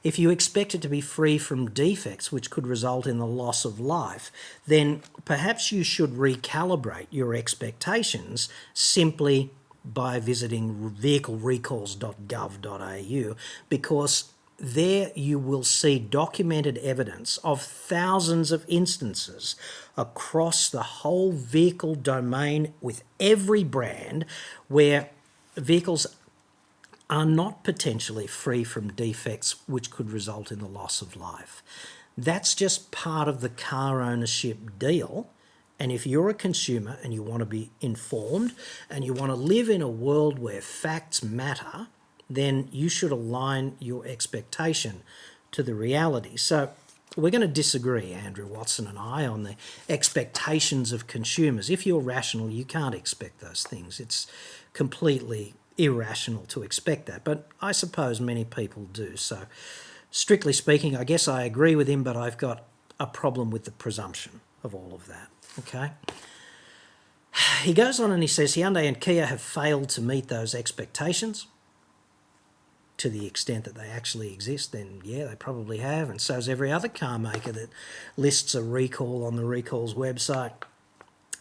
If 0.03 0.19
you 0.19 0.29
expect 0.29 0.75
it 0.75 0.81
to 0.81 0.89
be 0.89 1.01
free 1.01 1.37
from 1.37 1.69
defects 1.69 2.31
which 2.31 2.49
could 2.49 2.67
result 2.67 3.07
in 3.07 3.17
the 3.17 3.25
loss 3.25 3.65
of 3.65 3.79
life, 3.79 4.31
then 4.67 5.01
perhaps 5.25 5.71
you 5.71 5.83
should 5.83 6.11
recalibrate 6.11 7.07
your 7.09 7.33
expectations 7.33 8.49
simply 8.73 9.51
by 9.83 10.19
visiting 10.19 10.95
vehiclerecalls.gov.au 10.99 13.35
because 13.69 14.31
there 14.61 15.11
you 15.15 15.39
will 15.39 15.63
see 15.63 15.97
documented 15.97 16.77
evidence 16.77 17.37
of 17.37 17.61
thousands 17.61 18.51
of 18.51 18.63
instances 18.67 19.55
across 19.97 20.69
the 20.69 20.83
whole 20.83 21.31
vehicle 21.31 21.95
domain 21.95 22.73
with 22.79 23.03
every 23.19 23.63
brand 23.63 24.23
where 24.67 25.09
vehicles 25.55 26.05
are 27.11 27.25
not 27.25 27.65
potentially 27.65 28.25
free 28.25 28.63
from 28.63 28.93
defects 28.93 29.57
which 29.67 29.91
could 29.91 30.09
result 30.09 30.51
in 30.51 30.59
the 30.59 30.67
loss 30.67 31.01
of 31.01 31.17
life. 31.17 31.61
That's 32.17 32.55
just 32.55 32.91
part 32.91 33.27
of 33.27 33.41
the 33.41 33.49
car 33.49 34.01
ownership 34.01 34.79
deal. 34.79 35.29
And 35.77 35.91
if 35.91 36.07
you're 36.07 36.29
a 36.29 36.33
consumer 36.33 36.97
and 37.03 37.13
you 37.13 37.21
want 37.21 37.41
to 37.41 37.45
be 37.45 37.71
informed 37.81 38.53
and 38.89 39.03
you 39.03 39.13
want 39.13 39.31
to 39.31 39.35
live 39.35 39.67
in 39.69 39.81
a 39.81 39.89
world 39.89 40.39
where 40.39 40.61
facts 40.61 41.21
matter, 41.21 41.87
then 42.29 42.69
you 42.71 42.87
should 42.87 43.11
align 43.11 43.75
your 43.79 44.05
expectation 44.05 45.01
to 45.51 45.61
the 45.61 45.75
reality. 45.75 46.37
So, 46.37 46.69
we're 47.17 47.29
going 47.29 47.41
to 47.41 47.47
disagree, 47.47 48.13
Andrew 48.13 48.47
Watson 48.47 48.87
and 48.87 48.97
I, 48.97 49.25
on 49.25 49.43
the 49.43 49.57
expectations 49.89 50.93
of 50.93 51.07
consumers. 51.07 51.69
If 51.69 51.85
you're 51.85 51.99
rational, 51.99 52.49
you 52.49 52.63
can't 52.63 52.95
expect 52.95 53.41
those 53.41 53.63
things. 53.63 53.99
It's 53.99 54.27
completely 54.71 55.53
irrational 55.83 56.45
to 56.47 56.63
expect 56.63 57.05
that, 57.07 57.23
but 57.23 57.47
I 57.61 57.71
suppose 57.71 58.19
many 58.19 58.45
people 58.45 58.87
do. 58.91 59.17
So, 59.17 59.43
strictly 60.09 60.53
speaking, 60.53 60.95
I 60.95 61.03
guess 61.03 61.27
I 61.27 61.43
agree 61.43 61.75
with 61.75 61.87
him, 61.87 62.03
but 62.03 62.15
I've 62.15 62.37
got 62.37 62.65
a 62.99 63.07
problem 63.07 63.49
with 63.49 63.65
the 63.65 63.71
presumption 63.71 64.41
of 64.63 64.75
all 64.75 64.91
of 64.93 65.07
that. 65.07 65.29
Okay. 65.59 65.91
He 67.63 67.73
goes 67.73 67.99
on 67.99 68.11
and 68.11 68.23
he 68.23 68.27
says 68.27 68.55
Hyundai 68.55 68.87
and 68.87 68.99
Kia 68.99 69.27
have 69.27 69.39
failed 69.39 69.87
to 69.89 70.01
meet 70.01 70.27
those 70.27 70.55
expectations 70.55 71.45
to 73.01 73.09
the 73.09 73.25
extent 73.25 73.63
that 73.63 73.73
they 73.73 73.87
actually 73.87 74.31
exist, 74.31 74.73
then 74.73 75.01
yeah, 75.03 75.25
they 75.25 75.35
probably 75.35 75.79
have, 75.79 76.07
and 76.07 76.21
so 76.21 76.37
is 76.37 76.47
every 76.47 76.71
other 76.71 76.87
car 76.87 77.17
maker 77.17 77.51
that 77.51 77.69
lists 78.15 78.53
a 78.53 78.61
recall 78.61 79.25
on 79.25 79.35
the 79.35 79.43
recalls 79.43 79.95
website. 79.95 80.51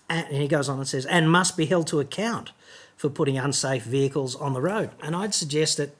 And 0.09 0.29
he 0.29 0.48
goes 0.48 0.70
on 0.70 0.79
and 0.79 0.88
says, 0.88 1.05
and 1.05 1.31
must 1.31 1.59
be 1.59 1.66
held 1.66 1.87
to 1.88 2.00
account 2.00 2.53
for 3.01 3.09
putting 3.09 3.39
unsafe 3.39 3.83
vehicles 3.85 4.37
on 4.37 4.53
the 4.53 4.61
road. 4.61 4.91
And 5.03 5.17
I'd 5.17 5.33
suggest 5.33 5.79
that 5.79 5.97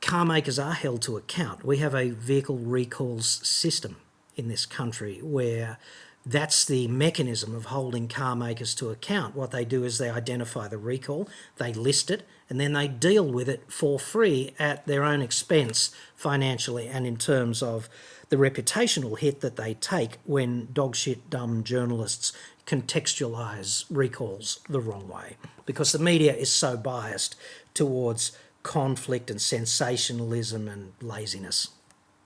car 0.00 0.24
makers 0.24 0.60
are 0.60 0.74
held 0.74 1.02
to 1.02 1.16
account. 1.16 1.64
We 1.64 1.78
have 1.78 1.92
a 1.92 2.10
vehicle 2.10 2.56
recalls 2.56 3.26
system 3.42 3.96
in 4.36 4.46
this 4.46 4.64
country 4.64 5.18
where 5.20 5.78
that's 6.26 6.64
the 6.64 6.88
mechanism 6.88 7.54
of 7.54 7.66
holding 7.66 8.08
car 8.08 8.34
makers 8.34 8.74
to 8.74 8.90
account. 8.90 9.36
What 9.36 9.52
they 9.52 9.64
do 9.64 9.84
is 9.84 9.98
they 9.98 10.10
identify 10.10 10.66
the 10.66 10.76
recall, 10.76 11.28
they 11.56 11.72
list 11.72 12.10
it, 12.10 12.26
and 12.50 12.60
then 12.60 12.72
they 12.72 12.88
deal 12.88 13.24
with 13.24 13.48
it 13.48 13.62
for 13.68 13.98
free 13.98 14.52
at 14.58 14.86
their 14.86 15.04
own 15.04 15.22
expense 15.22 15.94
financially 16.16 16.88
and 16.88 17.06
in 17.06 17.16
terms 17.16 17.62
of 17.62 17.88
the 18.28 18.36
reputational 18.36 19.16
hit 19.16 19.40
that 19.40 19.54
they 19.54 19.74
take 19.74 20.18
when 20.24 20.66
dogshit 20.68 21.18
dumb 21.30 21.62
journalists 21.62 22.32
contextualize 22.66 23.84
recalls 23.88 24.58
the 24.68 24.80
wrong 24.80 25.08
way 25.08 25.36
because 25.64 25.92
the 25.92 25.98
media 25.98 26.34
is 26.34 26.50
so 26.50 26.76
biased 26.76 27.36
towards 27.72 28.36
conflict 28.64 29.30
and 29.30 29.40
sensationalism 29.40 30.66
and 30.66 30.92
laziness. 31.00 31.68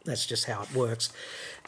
That's 0.05 0.27
just 0.27 0.47
how 0.47 0.63
it 0.63 0.75
works. 0.75 1.13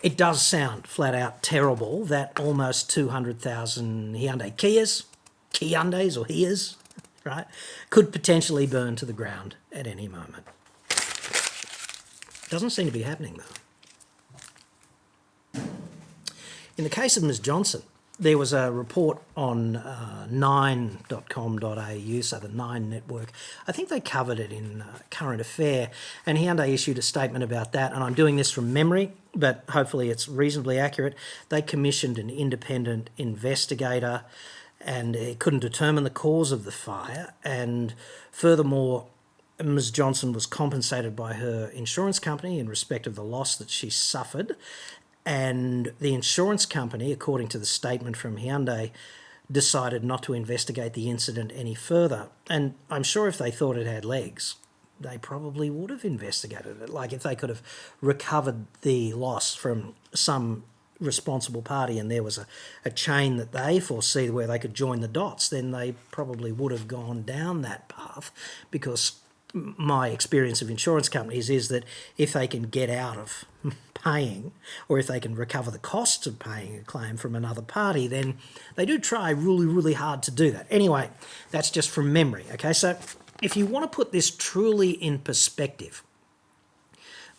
It 0.03 0.17
does 0.17 0.45
sound 0.45 0.87
flat 0.87 1.15
out 1.15 1.43
terrible 1.43 2.05
that 2.07 2.41
almost 2.41 2.91
200,000 2.91 4.15
Hyundai 4.15 4.55
Kias, 4.55 5.05
Hyundais 5.53 6.21
or 6.21 6.27
Hias, 6.27 6.77
right, 7.25 7.47
could 7.91 8.13
potentially 8.13 8.67
burn 8.67 8.97
to 8.97 9.05
the 9.05 9.13
ground 9.13 9.57
at 9.71 9.87
any 9.87 10.09
moment. 10.09 10.47
Doesn't 12.49 12.71
seem 12.71 12.87
to 12.87 12.93
be 12.93 13.03
happening 13.03 13.39
though. 13.39 13.45
In 16.77 16.85
the 16.85 16.91
case 16.91 17.17
of 17.17 17.23
Ms. 17.23 17.39
Johnson, 17.39 17.83
there 18.19 18.37
was 18.39 18.53
a 18.53 18.71
report 18.71 19.23
on 19.37 19.77
uh, 19.77 20.27
nine.com.au, 20.31 22.21
so 22.21 22.39
the 22.39 22.49
Nine 22.49 22.91
Network. 22.91 23.33
I 23.67 23.73
think 23.73 23.89
they 23.89 24.01
covered 24.01 24.39
it 24.39 24.53
in 24.53 24.83
uh, 24.83 24.99
Current 25.11 25.41
Affair, 25.41 25.91
and 26.27 26.39
Hyundai 26.39 26.69
issued 26.73 26.99
a 26.99 27.03
statement 27.03 27.43
about 27.43 27.73
that. 27.73 27.93
And 27.93 28.05
I'm 28.05 28.15
doing 28.15 28.37
this 28.37 28.51
from 28.51 28.73
memory, 28.73 29.13
but 29.35 29.65
hopefully 29.71 30.11
it's 30.11 30.29
reasonably 30.29 30.79
accurate. 30.79 31.15
They 31.49 31.63
commissioned 31.63 32.19
an 32.19 32.29
independent 32.31 33.11
investigator, 33.17 34.25
and 34.81 35.17
it 35.17 35.39
couldn't 35.39 35.61
determine 35.61 36.05
the 36.05 36.11
cause 36.11 36.53
of 36.53 36.65
the 36.65 36.73
fire. 36.73 37.33
And 37.43 37.95
furthermore, 38.31 39.07
Ms. 39.63 39.91
Johnson 39.91 40.33
was 40.33 40.47
compensated 40.47 41.15
by 41.15 41.35
her 41.35 41.71
insurance 41.75 42.19
company 42.19 42.59
in 42.59 42.69
respect 42.69 43.07
of 43.07 43.15
the 43.15 43.25
loss 43.25 43.57
that 43.57 43.71
she 43.71 43.91
suffered, 43.91 44.57
and 45.25 45.93
the 46.01 46.15
insurance 46.15 46.67
company, 46.67 47.13
according 47.13 47.49
to 47.49 47.59
the 47.59 47.67
statement 47.67 48.17
from 48.17 48.39
Hyundai, 48.39 48.91
decided 49.51 50.03
not 50.03 50.23
to 50.25 50.33
investigate 50.33 50.95
the 50.95 51.11
incident 51.11 51.53
any 51.55 51.75
further. 51.75 52.29
And 52.49 52.75
I'm 52.91 53.03
sure 53.03 53.29
if 53.29 53.39
they 53.39 53.51
thought 53.51 53.77
it 53.77 53.87
had 53.87 54.05
legs, 54.05 54.57
they 55.01 55.19
probably 55.19 55.69
would 55.71 55.91
have 55.91 56.05
investigated 56.05 56.81
it. 56.81 56.89
Like 56.89 57.13
if 57.13 57.23
they 57.23 57.37
could 57.37 57.51
have 57.51 57.63
recovered 58.01 58.67
the 58.83 59.13
loss 59.13 59.55
from 59.55 59.95
some 60.15 60.65
responsible 60.99 61.63
party 61.63 61.99
and 61.99 62.11
there 62.11 62.23
was 62.23 62.39
a, 62.39 62.47
a 62.85 62.91
chain 62.91 63.37
that 63.37 63.53
they 63.53 63.81
foresee 63.81 64.31
where 64.31 64.47
they 64.47 64.59
could 64.59 64.75
join 64.75 65.01
the 65.01 65.09
dots, 65.09 65.49
then 65.49 65.73
they 65.73 65.93
probably 66.11 66.53
would 66.53 66.73
have 66.73 66.89
gone 66.89 67.23
down 67.23 67.63
that 67.63 67.89
path 67.89 68.31
because 68.71 69.21
my 69.53 70.09
experience 70.09 70.63
of 70.63 70.71
insurance 70.71 71.09
companies 71.09 71.51
is 71.51 71.69
that 71.69 71.85
if 72.17 72.33
they 72.33 72.47
can 72.47 72.63
get 72.63 72.89
out 72.89 73.19
of 73.19 73.45
paying 74.03 74.53
or 74.89 74.99
if 74.99 75.07
they 75.07 75.21
can 75.21 75.35
recover 75.35 75.71
the 75.71 75.79
costs 75.79 76.27
of 76.27 76.39
paying 76.39 76.79
a 76.79 76.83
claim 76.83 77.17
from 77.17 77.35
another 77.35 77.63
party, 77.63 78.07
then 78.07 78.37
they 78.75 78.85
do 78.85 78.99
try 78.99 79.31
really, 79.31 79.67
really 79.67 79.95
hard 79.95 80.23
to 80.23 80.31
do 80.31 80.51
that. 80.51 80.67
Anyway, 80.71 81.09
that's 81.51 81.71
just 81.71 81.91
from 81.91 82.13
memory. 82.13 82.45
Okay, 82.53 82.73
so 82.73 82.97
if 83.43 83.57
you 83.57 83.67
want 83.67 83.91
to 83.91 83.95
put 83.95 84.13
this 84.13 84.31
truly 84.31 84.91
in 84.91 85.19
perspective, 85.19 86.03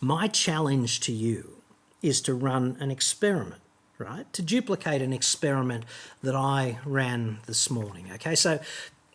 my 0.00 0.28
challenge 0.28 1.00
to 1.00 1.12
you 1.12 1.62
is 2.02 2.20
to 2.22 2.34
run 2.34 2.76
an 2.80 2.90
experiment, 2.90 3.62
right? 3.98 4.30
To 4.34 4.42
duplicate 4.42 5.00
an 5.00 5.12
experiment 5.12 5.84
that 6.22 6.34
I 6.34 6.78
ran 6.84 7.38
this 7.46 7.70
morning. 7.70 8.10
Okay, 8.12 8.34
so 8.34 8.60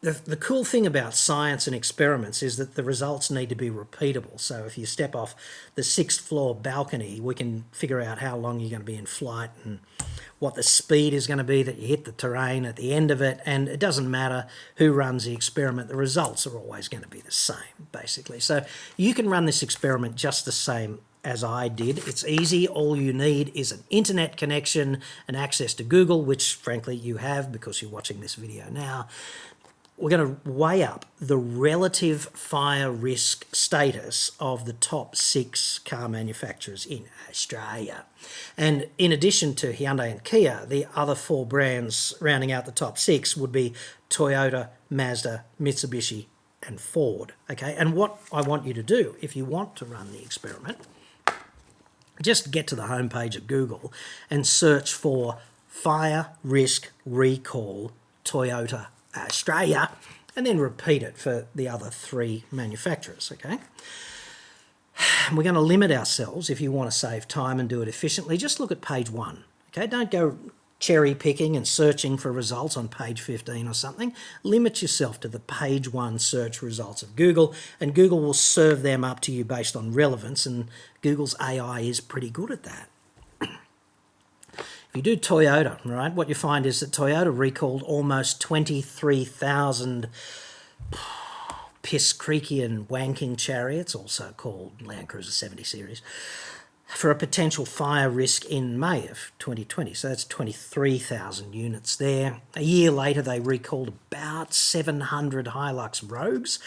the, 0.02 0.12
the 0.26 0.38
cool 0.38 0.64
thing 0.64 0.88
about 0.88 1.14
science 1.14 1.68
and 1.68 1.76
experiments 1.76 2.42
is 2.42 2.56
that 2.58 2.76
the 2.76 2.84
results 2.84 3.30
need 3.30 3.50
to 3.50 3.56
be 3.56 3.70
repeatable. 3.70 4.40
So 4.40 4.64
if 4.66 4.78
you 4.78 4.86
step 4.86 5.16
off 5.16 5.36
the 5.76 5.84
sixth 5.84 6.26
floor 6.26 6.56
balcony, 6.56 7.20
we 7.20 7.36
can 7.36 7.66
figure 7.72 8.00
out 8.00 8.20
how 8.20 8.38
long 8.38 8.60
you're 8.60 8.70
going 8.70 8.82
to 8.82 8.86
be 8.86 8.96
in 8.96 9.06
flight 9.06 9.50
and 9.66 9.80
what 10.40 10.56
the 10.56 10.64
speed 10.64 11.14
is 11.14 11.28
going 11.28 11.38
to 11.38 11.44
be 11.44 11.64
that 11.64 11.78
you 11.78 11.88
hit 11.88 12.06
the 12.06 12.14
terrain 12.14 12.66
at 12.66 12.78
the 12.78 12.94
end 12.94 13.12
of 13.12 13.22
it. 13.22 13.42
And 13.46 13.68
it 13.68 13.80
doesn't 13.80 14.10
matter 14.10 14.48
who 14.78 14.94
runs 14.94 15.26
the 15.26 15.34
experiment, 15.34 15.90
the 15.90 15.98
results 15.98 16.48
are 16.48 16.58
always 16.58 16.88
going 16.88 17.04
to 17.04 17.10
be 17.10 17.20
the 17.20 17.32
same, 17.32 17.88
basically. 17.92 18.40
So 18.40 18.66
you 18.96 19.14
can 19.14 19.30
run 19.30 19.46
this 19.46 19.62
experiment 19.62 20.16
just 20.16 20.46
the 20.46 20.54
same 20.54 21.00
as 21.26 21.44
I 21.44 21.68
did. 21.68 21.98
It's 22.08 22.26
easy. 22.26 22.66
All 22.66 22.96
you 22.96 23.12
need 23.12 23.52
is 23.54 23.74
an 23.74 23.84
internet 23.90 24.38
connection 24.38 25.02
and 25.28 25.36
access 25.36 25.74
to 25.74 25.84
Google, 25.84 26.24
which 26.24 26.54
frankly 26.54 26.96
you 26.96 27.18
have 27.18 27.52
because 27.52 27.82
you're 27.82 27.92
watching 27.92 28.22
this 28.22 28.36
video 28.36 28.70
now 28.70 29.10
we're 30.00 30.10
going 30.10 30.36
to 30.36 30.50
weigh 30.50 30.82
up 30.82 31.06
the 31.20 31.38
relative 31.38 32.24
fire 32.34 32.90
risk 32.90 33.46
status 33.54 34.32
of 34.40 34.66
the 34.66 34.74
top 34.74 35.16
six 35.16 35.80
car 35.80 36.08
manufacturers 36.08 36.86
in 36.86 37.06
Australia. 37.30 38.06
And 38.58 38.88
in 38.98 39.12
addition 39.12 39.56
to 39.56 39.74
Hyundai 39.74 40.10
and 40.10 40.24
Kia, 40.24 40.66
the 40.66 40.88
other 40.96 41.16
four 41.16 41.46
brands 41.46 42.14
rounding 42.22 42.52
out 42.52 42.66
the 42.66 42.72
top 42.72 42.98
six 42.98 43.36
would 43.36 43.52
be 43.52 43.74
Toyota, 44.10 44.70
Mazda, 44.90 45.44
Mitsubishi, 45.62 46.28
and 46.66 46.80
Ford. 46.80 47.34
Okay, 47.50 47.76
and 47.78 47.94
what 47.94 48.18
I 48.32 48.42
want 48.42 48.66
you 48.66 48.74
to 48.74 48.84
do 48.84 49.16
if 49.22 49.36
you 49.36 49.44
want 49.44 49.76
to 49.78 49.86
run 49.86 50.14
the 50.14 50.22
experiment, 50.22 50.78
just 52.22 52.52
get 52.52 52.68
to 52.68 52.76
the 52.76 52.84
homepage 52.84 53.36
of 53.36 53.48
Google 53.48 53.92
and 54.30 54.48
search 54.48 54.94
for 54.94 55.40
fire 55.68 56.28
risk 56.44 56.90
recall 57.06 57.92
Toyota 58.24 58.88
Australia 59.20 59.92
and 60.36 60.46
then 60.46 60.60
repeat 60.60 61.04
it 61.04 61.18
for 61.18 61.48
the 61.54 61.68
other 61.68 61.90
three 61.90 62.46
manufacturers, 62.52 63.32
okay? 63.34 63.60
We're 65.34 65.44
going 65.44 65.56
to 65.56 65.62
limit 65.62 65.92
ourselves 65.92 66.50
if 66.50 66.62
you 66.62 66.72
want 66.72 66.92
to 66.92 66.98
save 66.98 67.28
time 67.28 67.60
and 67.60 67.68
do 67.68 67.82
it 67.82 67.88
efficiently. 67.88 68.38
Just 68.38 68.60
look 68.60 68.72
at 68.72 68.82
page 68.82 69.10
one, 69.10 69.44
okay? 69.70 69.88
Don't 69.88 70.12
go 70.12 70.38
cherry 70.80 71.14
picking 71.14 71.58
and 71.58 71.68
searching 71.68 72.18
for 72.18 72.32
results 72.32 72.78
on 72.78 72.88
page 72.88 73.22
15 73.22 73.68
or 73.68 73.74
something. 73.74 74.14
Limit 74.44 74.82
yourself 74.82 75.20
to 75.20 75.28
the 75.28 75.40
page 75.40 75.92
one 75.92 76.18
search 76.18 76.62
results 76.62 77.04
of 77.04 77.16
Google, 77.16 77.54
and 77.80 77.94
Google 77.94 78.22
will 78.22 78.34
serve 78.34 78.82
them 78.82 79.04
up 79.04 79.20
to 79.22 79.32
you 79.32 79.44
based 79.44 79.76
on 79.76 79.94
relevance, 79.94 80.46
and 80.46 80.70
Google's 81.02 81.36
AI 81.42 81.82
is 81.82 82.00
pretty 82.00 82.30
good 82.30 82.50
at 82.50 82.64
that. 82.64 82.90
If 84.90 84.96
you 84.96 85.02
do 85.04 85.18
Toyota, 85.18 85.78
right, 85.86 86.12
what 86.12 86.30
you 86.30 86.36
find 86.36 86.66
is 86.66 86.80
that 86.80 86.90
Toyota 86.90 87.32
recalled 87.36 87.84
almost 87.84 88.42
23,000 88.42 90.10
piss 91.84 92.12
creaky 92.12 92.64
and 92.64 92.88
wanking 92.88 93.38
chariots, 93.38 93.94
also 93.94 94.34
called 94.36 94.82
Land 94.82 95.10
Cruiser 95.10 95.30
70 95.30 95.64
series, 95.64 96.02
for 96.88 97.12
a 97.12 97.16
potential 97.16 97.66
fire 97.66 98.10
risk 98.10 98.46
in 98.46 98.80
May 98.80 99.08
of 99.08 99.32
2020. 99.38 99.94
So 99.94 100.10
that's 100.10 100.26
23,000 100.26 101.54
units 101.54 101.96
there. 101.96 102.42
A 102.56 102.64
year 102.64 102.90
later, 102.90 103.22
they 103.22 103.40
recalled 103.40 103.94
about 104.12 104.56
700 104.56 105.46
Hilux 105.46 106.04
Rogues, 106.10 106.58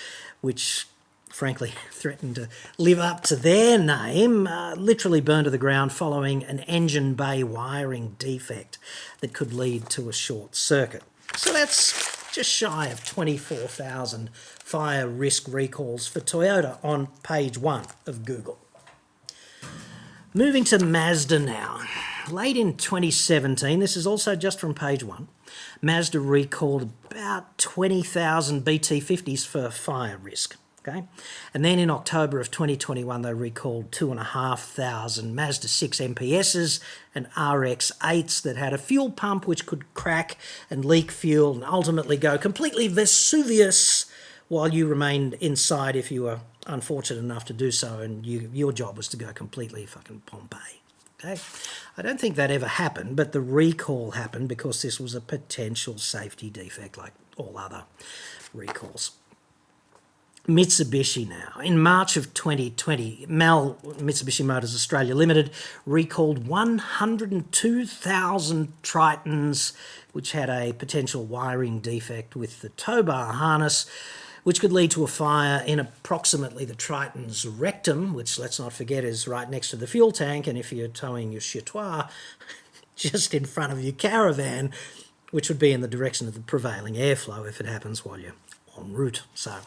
which 0.40 0.86
frankly 1.32 1.72
threatened 1.90 2.36
to 2.36 2.48
live 2.78 2.98
up 2.98 3.22
to 3.22 3.36
their 3.36 3.78
name, 3.78 4.46
uh, 4.46 4.74
literally 4.74 5.20
burned 5.20 5.44
to 5.44 5.50
the 5.50 5.58
ground 5.58 5.92
following 5.92 6.44
an 6.44 6.60
engine 6.60 7.14
bay 7.14 7.42
wiring 7.42 8.14
defect 8.18 8.78
that 9.20 9.32
could 9.32 9.52
lead 9.52 9.88
to 9.90 10.08
a 10.08 10.12
short 10.12 10.54
circuit. 10.54 11.02
So 11.34 11.52
that's 11.52 12.32
just 12.32 12.50
shy 12.50 12.86
of 12.86 13.04
24,000 13.04 14.30
fire 14.32 15.06
risk 15.06 15.46
recalls 15.48 16.06
for 16.06 16.20
Toyota 16.20 16.78
on 16.82 17.08
page 17.22 17.58
one 17.58 17.84
of 18.06 18.24
Google. 18.24 18.58
Moving 20.34 20.64
to 20.64 20.78
Mazda 20.82 21.38
now. 21.38 21.80
Late 22.30 22.56
in 22.56 22.76
2017, 22.76 23.80
this 23.80 23.96
is 23.96 24.06
also 24.06 24.34
just 24.34 24.60
from 24.60 24.74
page 24.74 25.04
one, 25.04 25.28
Mazda 25.82 26.20
recalled 26.20 26.90
about 27.10 27.58
20,000 27.58 28.64
BT50s 28.64 29.46
for 29.46 29.68
fire 29.70 30.16
risk. 30.16 30.56
Okay, 30.86 31.04
and 31.54 31.64
then 31.64 31.78
in 31.78 31.90
October 31.90 32.40
of 32.40 32.50
2021, 32.50 33.22
they 33.22 33.32
recalled 33.32 33.92
two 33.92 34.10
and 34.10 34.18
a 34.18 34.24
half 34.24 34.62
thousand 34.62 35.32
Mazda 35.32 35.68
6 35.68 36.00
MPSs 36.00 36.80
and 37.14 37.26
RX 37.36 37.92
8s 38.00 38.42
that 38.42 38.56
had 38.56 38.72
a 38.72 38.78
fuel 38.78 39.10
pump 39.12 39.46
which 39.46 39.64
could 39.64 39.94
crack 39.94 40.36
and 40.68 40.84
leak 40.84 41.12
fuel 41.12 41.54
and 41.54 41.62
ultimately 41.62 42.16
go 42.16 42.36
completely 42.36 42.88
Vesuvius 42.88 44.06
while 44.48 44.74
you 44.74 44.88
remained 44.88 45.34
inside 45.34 45.94
if 45.94 46.10
you 46.10 46.24
were 46.24 46.40
unfortunate 46.66 47.20
enough 47.20 47.44
to 47.46 47.52
do 47.52 47.70
so, 47.70 48.00
and 48.00 48.26
you, 48.26 48.50
your 48.52 48.72
job 48.72 48.96
was 48.96 49.08
to 49.08 49.16
go 49.16 49.32
completely 49.32 49.86
fucking 49.86 50.22
Pompeii. 50.26 50.80
Okay, 51.24 51.40
I 51.96 52.02
don't 52.02 52.20
think 52.20 52.34
that 52.34 52.50
ever 52.50 52.66
happened, 52.66 53.14
but 53.14 53.30
the 53.30 53.40
recall 53.40 54.12
happened 54.12 54.48
because 54.48 54.82
this 54.82 54.98
was 54.98 55.14
a 55.14 55.20
potential 55.20 55.96
safety 55.96 56.50
defect 56.50 56.98
like 56.98 57.12
all 57.36 57.56
other 57.56 57.84
recalls. 58.52 59.12
Mitsubishi 60.49 61.28
now. 61.28 61.61
In 61.61 61.78
March 61.78 62.16
of 62.16 62.34
2020, 62.34 63.26
MAL 63.28 63.78
Mitsubishi 63.84 64.45
Motors 64.45 64.74
Australia 64.74 65.14
Limited 65.14 65.53
recalled 65.86 66.49
102,000 66.49 68.72
Tritons, 68.82 69.72
which 70.12 70.32
had 70.32 70.51
a 70.51 70.72
potential 70.72 71.24
wiring 71.24 71.78
defect 71.78 72.34
with 72.34 72.61
the 72.61 72.70
tow 72.70 73.05
bar 73.05 73.34
harness, 73.34 73.86
which 74.43 74.61
could 74.61 74.72
lead 74.72 74.90
to 74.90 75.05
a 75.05 75.07
fire 75.07 75.62
in 75.64 75.78
approximately 75.78 76.64
the 76.64 76.74
Triton's 76.74 77.47
rectum, 77.47 78.12
which 78.12 78.36
let's 78.36 78.59
not 78.59 78.72
forget 78.72 79.05
is 79.05 79.28
right 79.28 79.49
next 79.49 79.70
to 79.70 79.76
the 79.76 79.86
fuel 79.86 80.11
tank. 80.11 80.49
And 80.49 80.59
if 80.59 80.72
you're 80.72 80.88
towing 80.88 81.30
your 81.30 81.40
chauffeur 81.40 82.09
just 82.97 83.32
in 83.32 83.45
front 83.45 83.72
of 83.72 83.80
your 83.80 83.93
caravan, 83.93 84.72
which 85.30 85.49
would 85.49 85.61
be 85.61 85.70
in 85.70 85.82
the 85.82 85.88
direction 85.88 86.26
of 86.26 86.34
the 86.34 86.40
prevailing 86.40 86.95
airflow 86.95 87.49
if 87.49 87.61
it 87.61 87.66
happens 87.66 88.05
while 88.05 88.18
you're 88.18 88.34
en 88.76 88.93
route. 88.93 89.22
So 89.34 89.59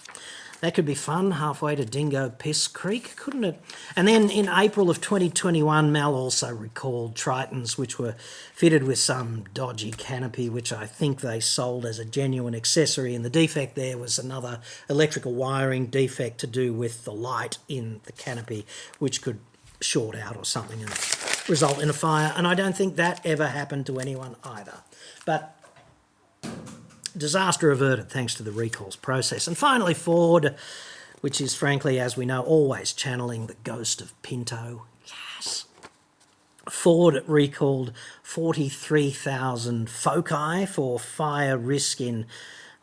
that 0.61 0.73
could 0.73 0.85
be 0.85 0.95
fun 0.95 1.31
halfway 1.31 1.75
to 1.75 1.85
Dingo 1.85 2.29
Piss 2.29 2.67
Creek, 2.67 3.15
couldn't 3.15 3.43
it? 3.43 3.61
And 3.95 4.07
then 4.07 4.29
in 4.29 4.49
April 4.49 4.89
of 4.89 5.01
2021, 5.01 5.91
Mal 5.91 6.13
also 6.13 6.53
recalled 6.53 7.15
Tritons, 7.15 7.77
which 7.77 7.99
were 7.99 8.15
fitted 8.53 8.83
with 8.83 8.97
some 8.97 9.45
dodgy 9.53 9.91
canopy, 9.91 10.49
which 10.49 10.71
I 10.71 10.85
think 10.85 11.21
they 11.21 11.39
sold 11.39 11.85
as 11.85 11.99
a 11.99 12.05
genuine 12.05 12.55
accessory. 12.55 13.15
And 13.15 13.25
the 13.25 13.29
defect 13.29 13.75
there 13.75 13.97
was 13.97 14.17
another 14.17 14.61
electrical 14.89 15.33
wiring 15.33 15.87
defect 15.87 16.39
to 16.39 16.47
do 16.47 16.73
with 16.73 17.03
the 17.05 17.13
light 17.13 17.57
in 17.67 18.01
the 18.05 18.11
canopy, 18.11 18.65
which 18.99 19.21
could 19.21 19.39
short 19.81 20.15
out 20.15 20.35
or 20.37 20.45
something 20.45 20.81
and 20.81 20.89
result 21.49 21.81
in 21.81 21.89
a 21.89 21.93
fire. 21.93 22.33
And 22.35 22.47
I 22.47 22.55
don't 22.55 22.75
think 22.75 22.95
that 22.95 23.23
ever 23.25 23.47
happened 23.47 23.85
to 23.87 23.99
anyone 23.99 24.35
either. 24.43 24.79
But 25.25 25.54
disaster 27.17 27.71
averted 27.71 28.09
thanks 28.09 28.35
to 28.35 28.43
the 28.43 28.51
recalls 28.51 28.95
process. 28.95 29.47
And 29.47 29.57
finally, 29.57 29.93
Ford, 29.93 30.55
which 31.21 31.41
is 31.41 31.55
frankly, 31.55 31.99
as 31.99 32.15
we 32.15 32.25
know, 32.25 32.41
always 32.41 32.93
channeling 32.93 33.47
the 33.47 33.55
ghost 33.63 34.01
of 34.01 34.19
Pinto. 34.21 34.83
Yes. 35.05 35.65
Ford 36.69 37.23
recalled 37.27 37.93
43,000 38.23 39.89
foci 39.89 40.65
for 40.65 40.99
fire 40.99 41.57
risk 41.57 42.01
in 42.01 42.25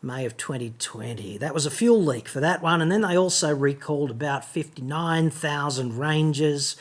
May 0.01 0.25
of 0.25 0.35
2020. 0.35 1.37
That 1.37 1.53
was 1.53 1.65
a 1.65 1.71
fuel 1.71 2.03
leak 2.03 2.27
for 2.27 2.39
that 2.41 2.61
one. 2.61 2.81
And 2.81 2.91
then 2.91 3.01
they 3.01 3.17
also 3.17 3.55
recalled 3.55 4.11
about 4.11 4.45
59,000 4.45 5.97
Rangers 5.97 6.75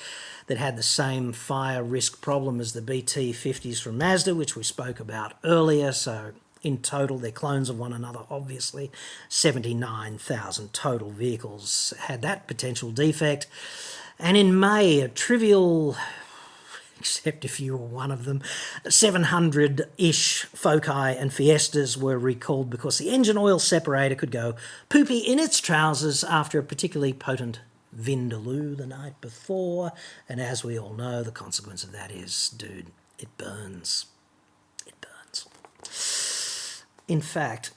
that 0.47 0.59
had 0.59 0.77
the 0.77 0.83
same 0.83 1.33
fire 1.33 1.83
risk 1.83 2.21
problem 2.21 2.61
as 2.61 2.73
the 2.73 2.83
BT50s 2.83 3.81
from 3.81 3.99
Mazda, 3.99 4.35
which 4.35 4.57
we 4.57 4.65
spoke 4.65 4.99
about 4.99 5.35
earlier. 5.45 5.93
So 5.93 6.33
in 6.63 6.79
total, 6.79 7.19
they're 7.19 7.31
clones 7.31 7.69
of 7.69 7.79
one 7.79 7.93
another, 7.93 8.21
obviously. 8.31 8.91
79,000 9.29 10.73
total 10.73 11.11
vehicles 11.11 11.93
had 12.01 12.23
that 12.23 12.47
potential 12.47 12.91
defect. 12.91 13.47
And 14.19 14.37
in 14.37 14.59
May, 14.59 15.01
a 15.01 15.09
trivial, 15.09 15.97
except 17.01 17.45
if 17.45 17.59
you 17.59 17.77
were 17.77 17.85
one 17.85 18.13
of 18.13 18.25
them, 18.25 18.43
700 18.89 19.89
ish 19.99 20.45
Foci 20.45 20.91
and 20.91 21.33
Fiestas 21.33 21.99
were 21.99 22.19
recalled 22.19 22.71
because 22.71 22.99
the 22.99 23.11
engine 23.11 23.37
oil 23.37 23.59
separator 23.59 24.15
could 24.15 24.31
go 24.31 24.55
poopy 24.89 25.19
in 25.19 25.39
its 25.39 25.61
trousers 25.61 26.23
after 26.23 26.61
a 26.61 26.63
particularly 26.63 27.13
potent 27.13 27.61
Vindaloo 27.99 28.77
the 28.77 28.87
night 28.87 29.21
before. 29.21 29.93
And 30.29 30.41
as 30.41 30.65
we 30.65 30.79
all 30.79 30.95
know, 30.95 31.23
the 31.23 31.33
consequence 31.33 31.85
of 31.85 31.93
that 31.93 32.11
is, 32.11 32.51
dude, 32.51 32.87
it 33.19 33.37
burns. 33.37 34.07
it 34.87 34.95
burns. 35.01 35.47
In 37.13 37.21
fact, 37.21 37.73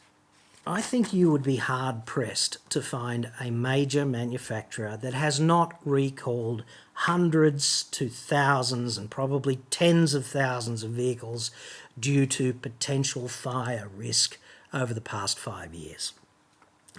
I 0.66 0.80
think 0.80 1.12
you 1.12 1.30
would 1.30 1.44
be 1.44 1.58
hard 1.58 2.06
pressed 2.06 2.58
to 2.70 2.82
find 2.82 3.32
a 3.38 3.52
major 3.52 4.06
manufacturer 4.06 4.96
that 4.96 5.14
has 5.14 5.42
not 5.42 5.78
recalled 5.84 6.64
hundreds 6.94 7.84
to 7.92 8.08
thousands 8.08 8.98
and 8.98 9.12
probably 9.12 9.58
tens 9.70 10.14
of 10.14 10.26
thousands 10.26 10.84
of 10.84 10.92
vehicles 10.92 11.52
due 12.00 12.26
to 12.28 12.54
potential 12.54 13.28
fire 13.28 13.90
risk 13.94 14.38
over 14.74 14.94
the 14.94 15.02
past 15.02 15.38
five 15.38 15.74
years. 15.74 16.14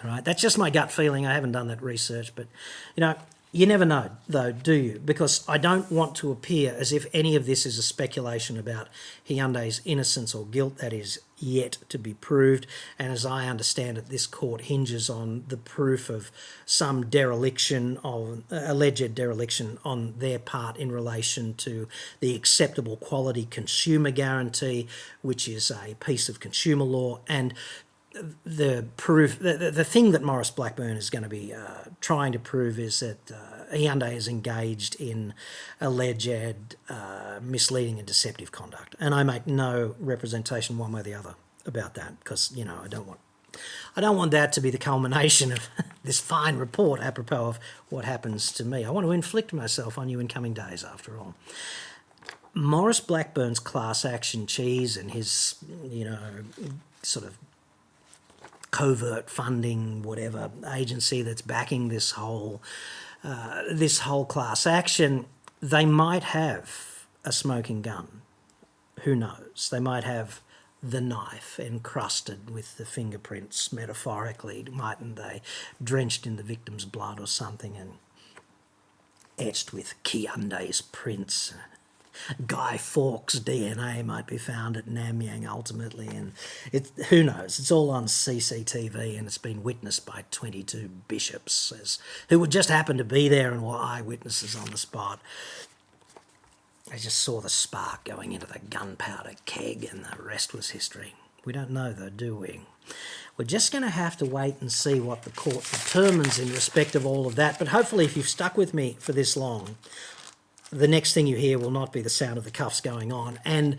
All 0.05 0.11
right, 0.11 0.23
that's 0.23 0.43
just 0.43 0.59
my 0.59 0.69
gut 0.69 0.93
feeling. 0.93 1.25
I 1.25 1.33
haven't 1.33 1.53
done 1.53 1.69
that 1.69 1.83
research, 1.83 2.35
but 2.35 2.49
you 2.97 3.01
know, 3.01 3.15
you 3.53 3.67
never 3.67 3.85
know, 3.85 4.11
though, 4.29 4.53
do 4.53 4.75
you? 4.75 5.01
Because 5.03 5.45
I 5.49 5.57
don't 5.57 5.91
want 5.91 6.15
to 6.17 6.31
appear 6.31 6.75
as 6.79 6.93
if 6.93 7.07
any 7.15 7.37
of 7.37 7.47
this 7.47 7.65
is 7.65 7.79
a 7.79 7.83
speculation 7.83 8.59
about 8.59 8.89
Hyundai's 9.27 9.81
innocence 9.85 10.35
or 10.35 10.45
guilt 10.45 10.79
that 10.79 10.93
is 10.93 11.21
yet 11.39 11.79
to 11.89 11.99
be 11.99 12.15
proved. 12.15 12.67
And 12.99 13.13
as 13.13 13.25
I 13.25 13.49
understand 13.49 13.99
it, 13.99 14.09
this 14.09 14.27
court 14.27 14.63
hinges 14.63 15.09
on 15.09 15.45
the 15.49 15.57
proof 15.57 16.11
of 16.11 16.31
some 16.65 17.07
dereliction 17.07 17.99
of 18.03 18.43
uh, 18.51 18.63
alleged 18.65 19.15
dereliction 19.15 19.79
on 19.85 20.15
their 20.19 20.39
part 20.39 20.77
in 20.77 20.91
relation 20.91 21.55
to 21.55 21.89
the 22.21 22.35
acceptable 22.35 22.97
quality 22.97 23.47
consumer 23.47 24.11
guarantee, 24.11 24.87
which 25.23 25.49
is 25.49 25.71
a 25.71 25.95
piece 25.95 26.29
of 26.29 26.41
consumer 26.41 26.85
law, 26.85 27.21
and 27.29 27.55
the 28.45 28.87
proof, 28.97 29.39
the, 29.39 29.57
the, 29.57 29.71
the 29.71 29.85
thing 29.85 30.13
that 30.13 30.23
Maurice 30.23 30.51
Blackburn 30.51 30.97
is 30.97 31.11
going 31.11 31.23
to 31.23 31.29
be 31.29 31.53
uh, 31.53 31.85
trying 32.01 32.33
to 32.33 32.39
prove 32.39 32.79
is 32.79 33.01
that 33.01 33.31
uh, 33.31 33.75
Hyundai 33.75 34.15
is 34.15 34.29
engaged 34.29 34.95
in 34.97 35.35
alleged 35.81 36.77
uh, 36.89 37.39
misleading 37.43 37.99
and 37.99 38.07
deceptive 38.07 38.53
conduct. 38.53 38.95
And 39.01 39.15
I 39.15 39.23
make 39.23 39.47
no 39.47 39.95
representation 39.99 40.79
one 40.79 40.93
way 40.93 41.01
or 41.01 41.05
the 41.05 41.15
other 41.15 41.35
about 41.65 41.95
that 41.95 42.19
because, 42.21 42.53
you 42.55 42.65
know, 42.65 42.81
I 42.83 42.89
don't 42.89 43.07
want. 43.07 43.21
I 43.97 44.03
don't 44.03 44.19
want 44.19 44.33
that 44.33 44.53
to 44.53 44.61
be 44.61 44.69
the 44.69 44.77
culmination 44.77 45.51
of 45.51 45.71
this 46.05 46.21
fine 46.21 46.59
report 46.59 47.01
apropos 47.01 47.47
of 47.47 47.59
what 47.89 48.05
happens 48.05 48.53
to 48.53 48.65
me. 48.67 48.85
I 48.85 48.91
want 48.91 49.07
to 49.07 49.13
inflict 49.13 49.55
myself 49.55 49.97
on 49.97 50.11
you 50.11 50.21
in 50.21 50.29
coming 50.29 50.53
days, 50.53 50.85
after 50.85 51.19
all. 51.19 51.35
Maurice 52.53 53.01
Blackburn's 53.01 53.59
class 53.59 54.05
action 54.05 54.47
cheese 54.47 54.99
and 54.99 55.11
his, 55.11 55.57
you 55.85 56.05
know, 56.05 56.19
sort 57.03 57.25
of 57.25 57.39
covert 58.71 59.31
funding, 59.31 60.03
whatever 60.03 60.51
agency 60.73 61.23
that's 61.23 61.43
backing 61.43 61.89
this 61.89 62.13
whole 62.13 62.63
uh, 63.25 63.63
this 63.73 64.01
whole 64.01 64.25
class 64.25 64.67
action, 64.67 65.27
they 65.61 65.85
might 65.85 66.23
have 66.23 67.07
a 67.25 67.33
smoking 67.33 67.83
gun. 67.83 68.23
Who 69.03 69.17
knows? 69.17 69.69
They 69.71 69.81
might 69.81 70.05
have 70.05 70.41
the 70.83 71.01
knife 71.01 71.59
encrusted 71.59 72.51
with 72.51 72.77
the 72.77 72.85
fingerprints, 72.85 73.73
metaphorically, 73.73 74.65
mightn't 74.71 75.17
they? 75.17 75.43
Drenched 75.83 76.27
in 76.27 76.37
the 76.37 76.43
victim's 76.43 76.85
blood 76.85 77.19
or 77.19 77.27
something 77.27 77.77
and 77.77 77.95
etched 79.39 79.73
with 79.73 79.95
Hyundai's 80.05 80.81
prints. 80.81 81.55
Guy 82.47 82.77
Fawkes' 82.77 83.41
DNA 83.41 84.05
might 84.05 84.27
be 84.27 84.39
found 84.39 84.77
at 84.77 84.87
Namyang 84.87 85.47
ultimately, 85.47 86.09
and 86.09 86.33
it, 86.73 86.91
who 87.09 87.23
knows? 87.23 87.59
It's 87.59 87.71
all 87.71 87.91
on 87.91 88.07
CCTV 88.07 89.19
and 89.19 89.27
it's 89.27 89.39
been 89.39 89.63
witnessed 89.63 90.07
by 90.07 90.25
22 90.31 90.91
bishops 91.09 91.73
as, 91.73 91.99
who 92.29 92.39
would 92.41 92.51
just 92.51 92.69
happen 92.69 92.99
to 92.99 93.05
be 93.05 93.29
there 93.29 93.53
and 93.53 93.63
were 93.63 93.77
eyewitnesses 93.77 94.57
on 94.57 94.71
the 94.71 94.79
spot. 94.79 95.21
They 96.91 96.99
just 96.99 97.19
saw 97.19 97.41
the 97.41 97.49
spark 97.49 98.05
going 98.05 98.33
into 98.33 98.47
the 98.47 98.61
gunpowder 98.61 99.35
keg, 99.45 99.89
and 99.91 100.05
the 100.05 100.23
rest 100.23 100.55
was 100.55 100.71
history. 100.71 101.15
We 101.45 101.53
don't 101.53 101.71
know, 101.71 101.93
though, 101.93 102.11
do 102.11 102.37
we? 102.37 102.61
We're 103.37 103.45
just 103.45 103.71
going 103.71 103.83
to 103.83 103.91
have 103.91 104.17
to 104.19 104.25
wait 104.25 104.57
and 104.61 104.73
see 104.73 104.99
what 104.99 105.23
the 105.23 105.31
court 105.31 105.65
determines 105.71 106.39
in 106.39 106.49
respect 106.49 106.95
of 106.95 107.05
all 107.05 107.27
of 107.27 107.35
that. 107.37 107.59
But 107.59 107.69
hopefully, 107.69 108.05
if 108.05 108.17
you've 108.17 108.29
stuck 108.29 108.57
with 108.57 108.73
me 108.73 108.97
for 108.99 109.13
this 109.13 109.37
long, 109.37 109.77
the 110.71 110.89
next 110.89 111.15
thing 111.15 111.27
you 111.27 111.37
hear 111.37 111.59
will 111.59 111.71
not 111.71 111.93
be 111.93 112.01
the 112.01 112.11
sound 112.11 112.39
of 112.39 112.45
the 112.45 112.51
cuffs 112.51 112.81
going 112.81 113.13
on. 113.13 113.39
And 113.45 113.79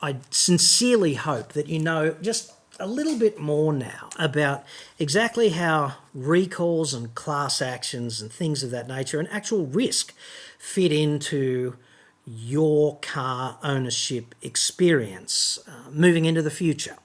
I 0.00 0.16
sincerely 0.30 1.14
hope 1.14 1.52
that 1.54 1.68
you 1.68 1.78
know 1.78 2.14
just 2.22 2.52
a 2.80 2.86
little 2.86 3.18
bit 3.18 3.40
more 3.40 3.72
now 3.72 4.08
about 4.18 4.64
exactly 4.98 5.50
how 5.50 5.94
recalls 6.14 6.94
and 6.94 7.14
class 7.14 7.60
actions 7.60 8.20
and 8.20 8.32
things 8.32 8.62
of 8.62 8.70
that 8.70 8.86
nature 8.86 9.18
and 9.18 9.28
actual 9.30 9.66
risk 9.66 10.14
fit 10.58 10.92
into 10.92 11.76
your 12.24 12.98
car 12.98 13.58
ownership 13.62 14.34
experience 14.42 15.58
uh, 15.66 15.90
moving 15.90 16.24
into 16.24 16.42
the 16.42 16.50
future. 16.50 16.96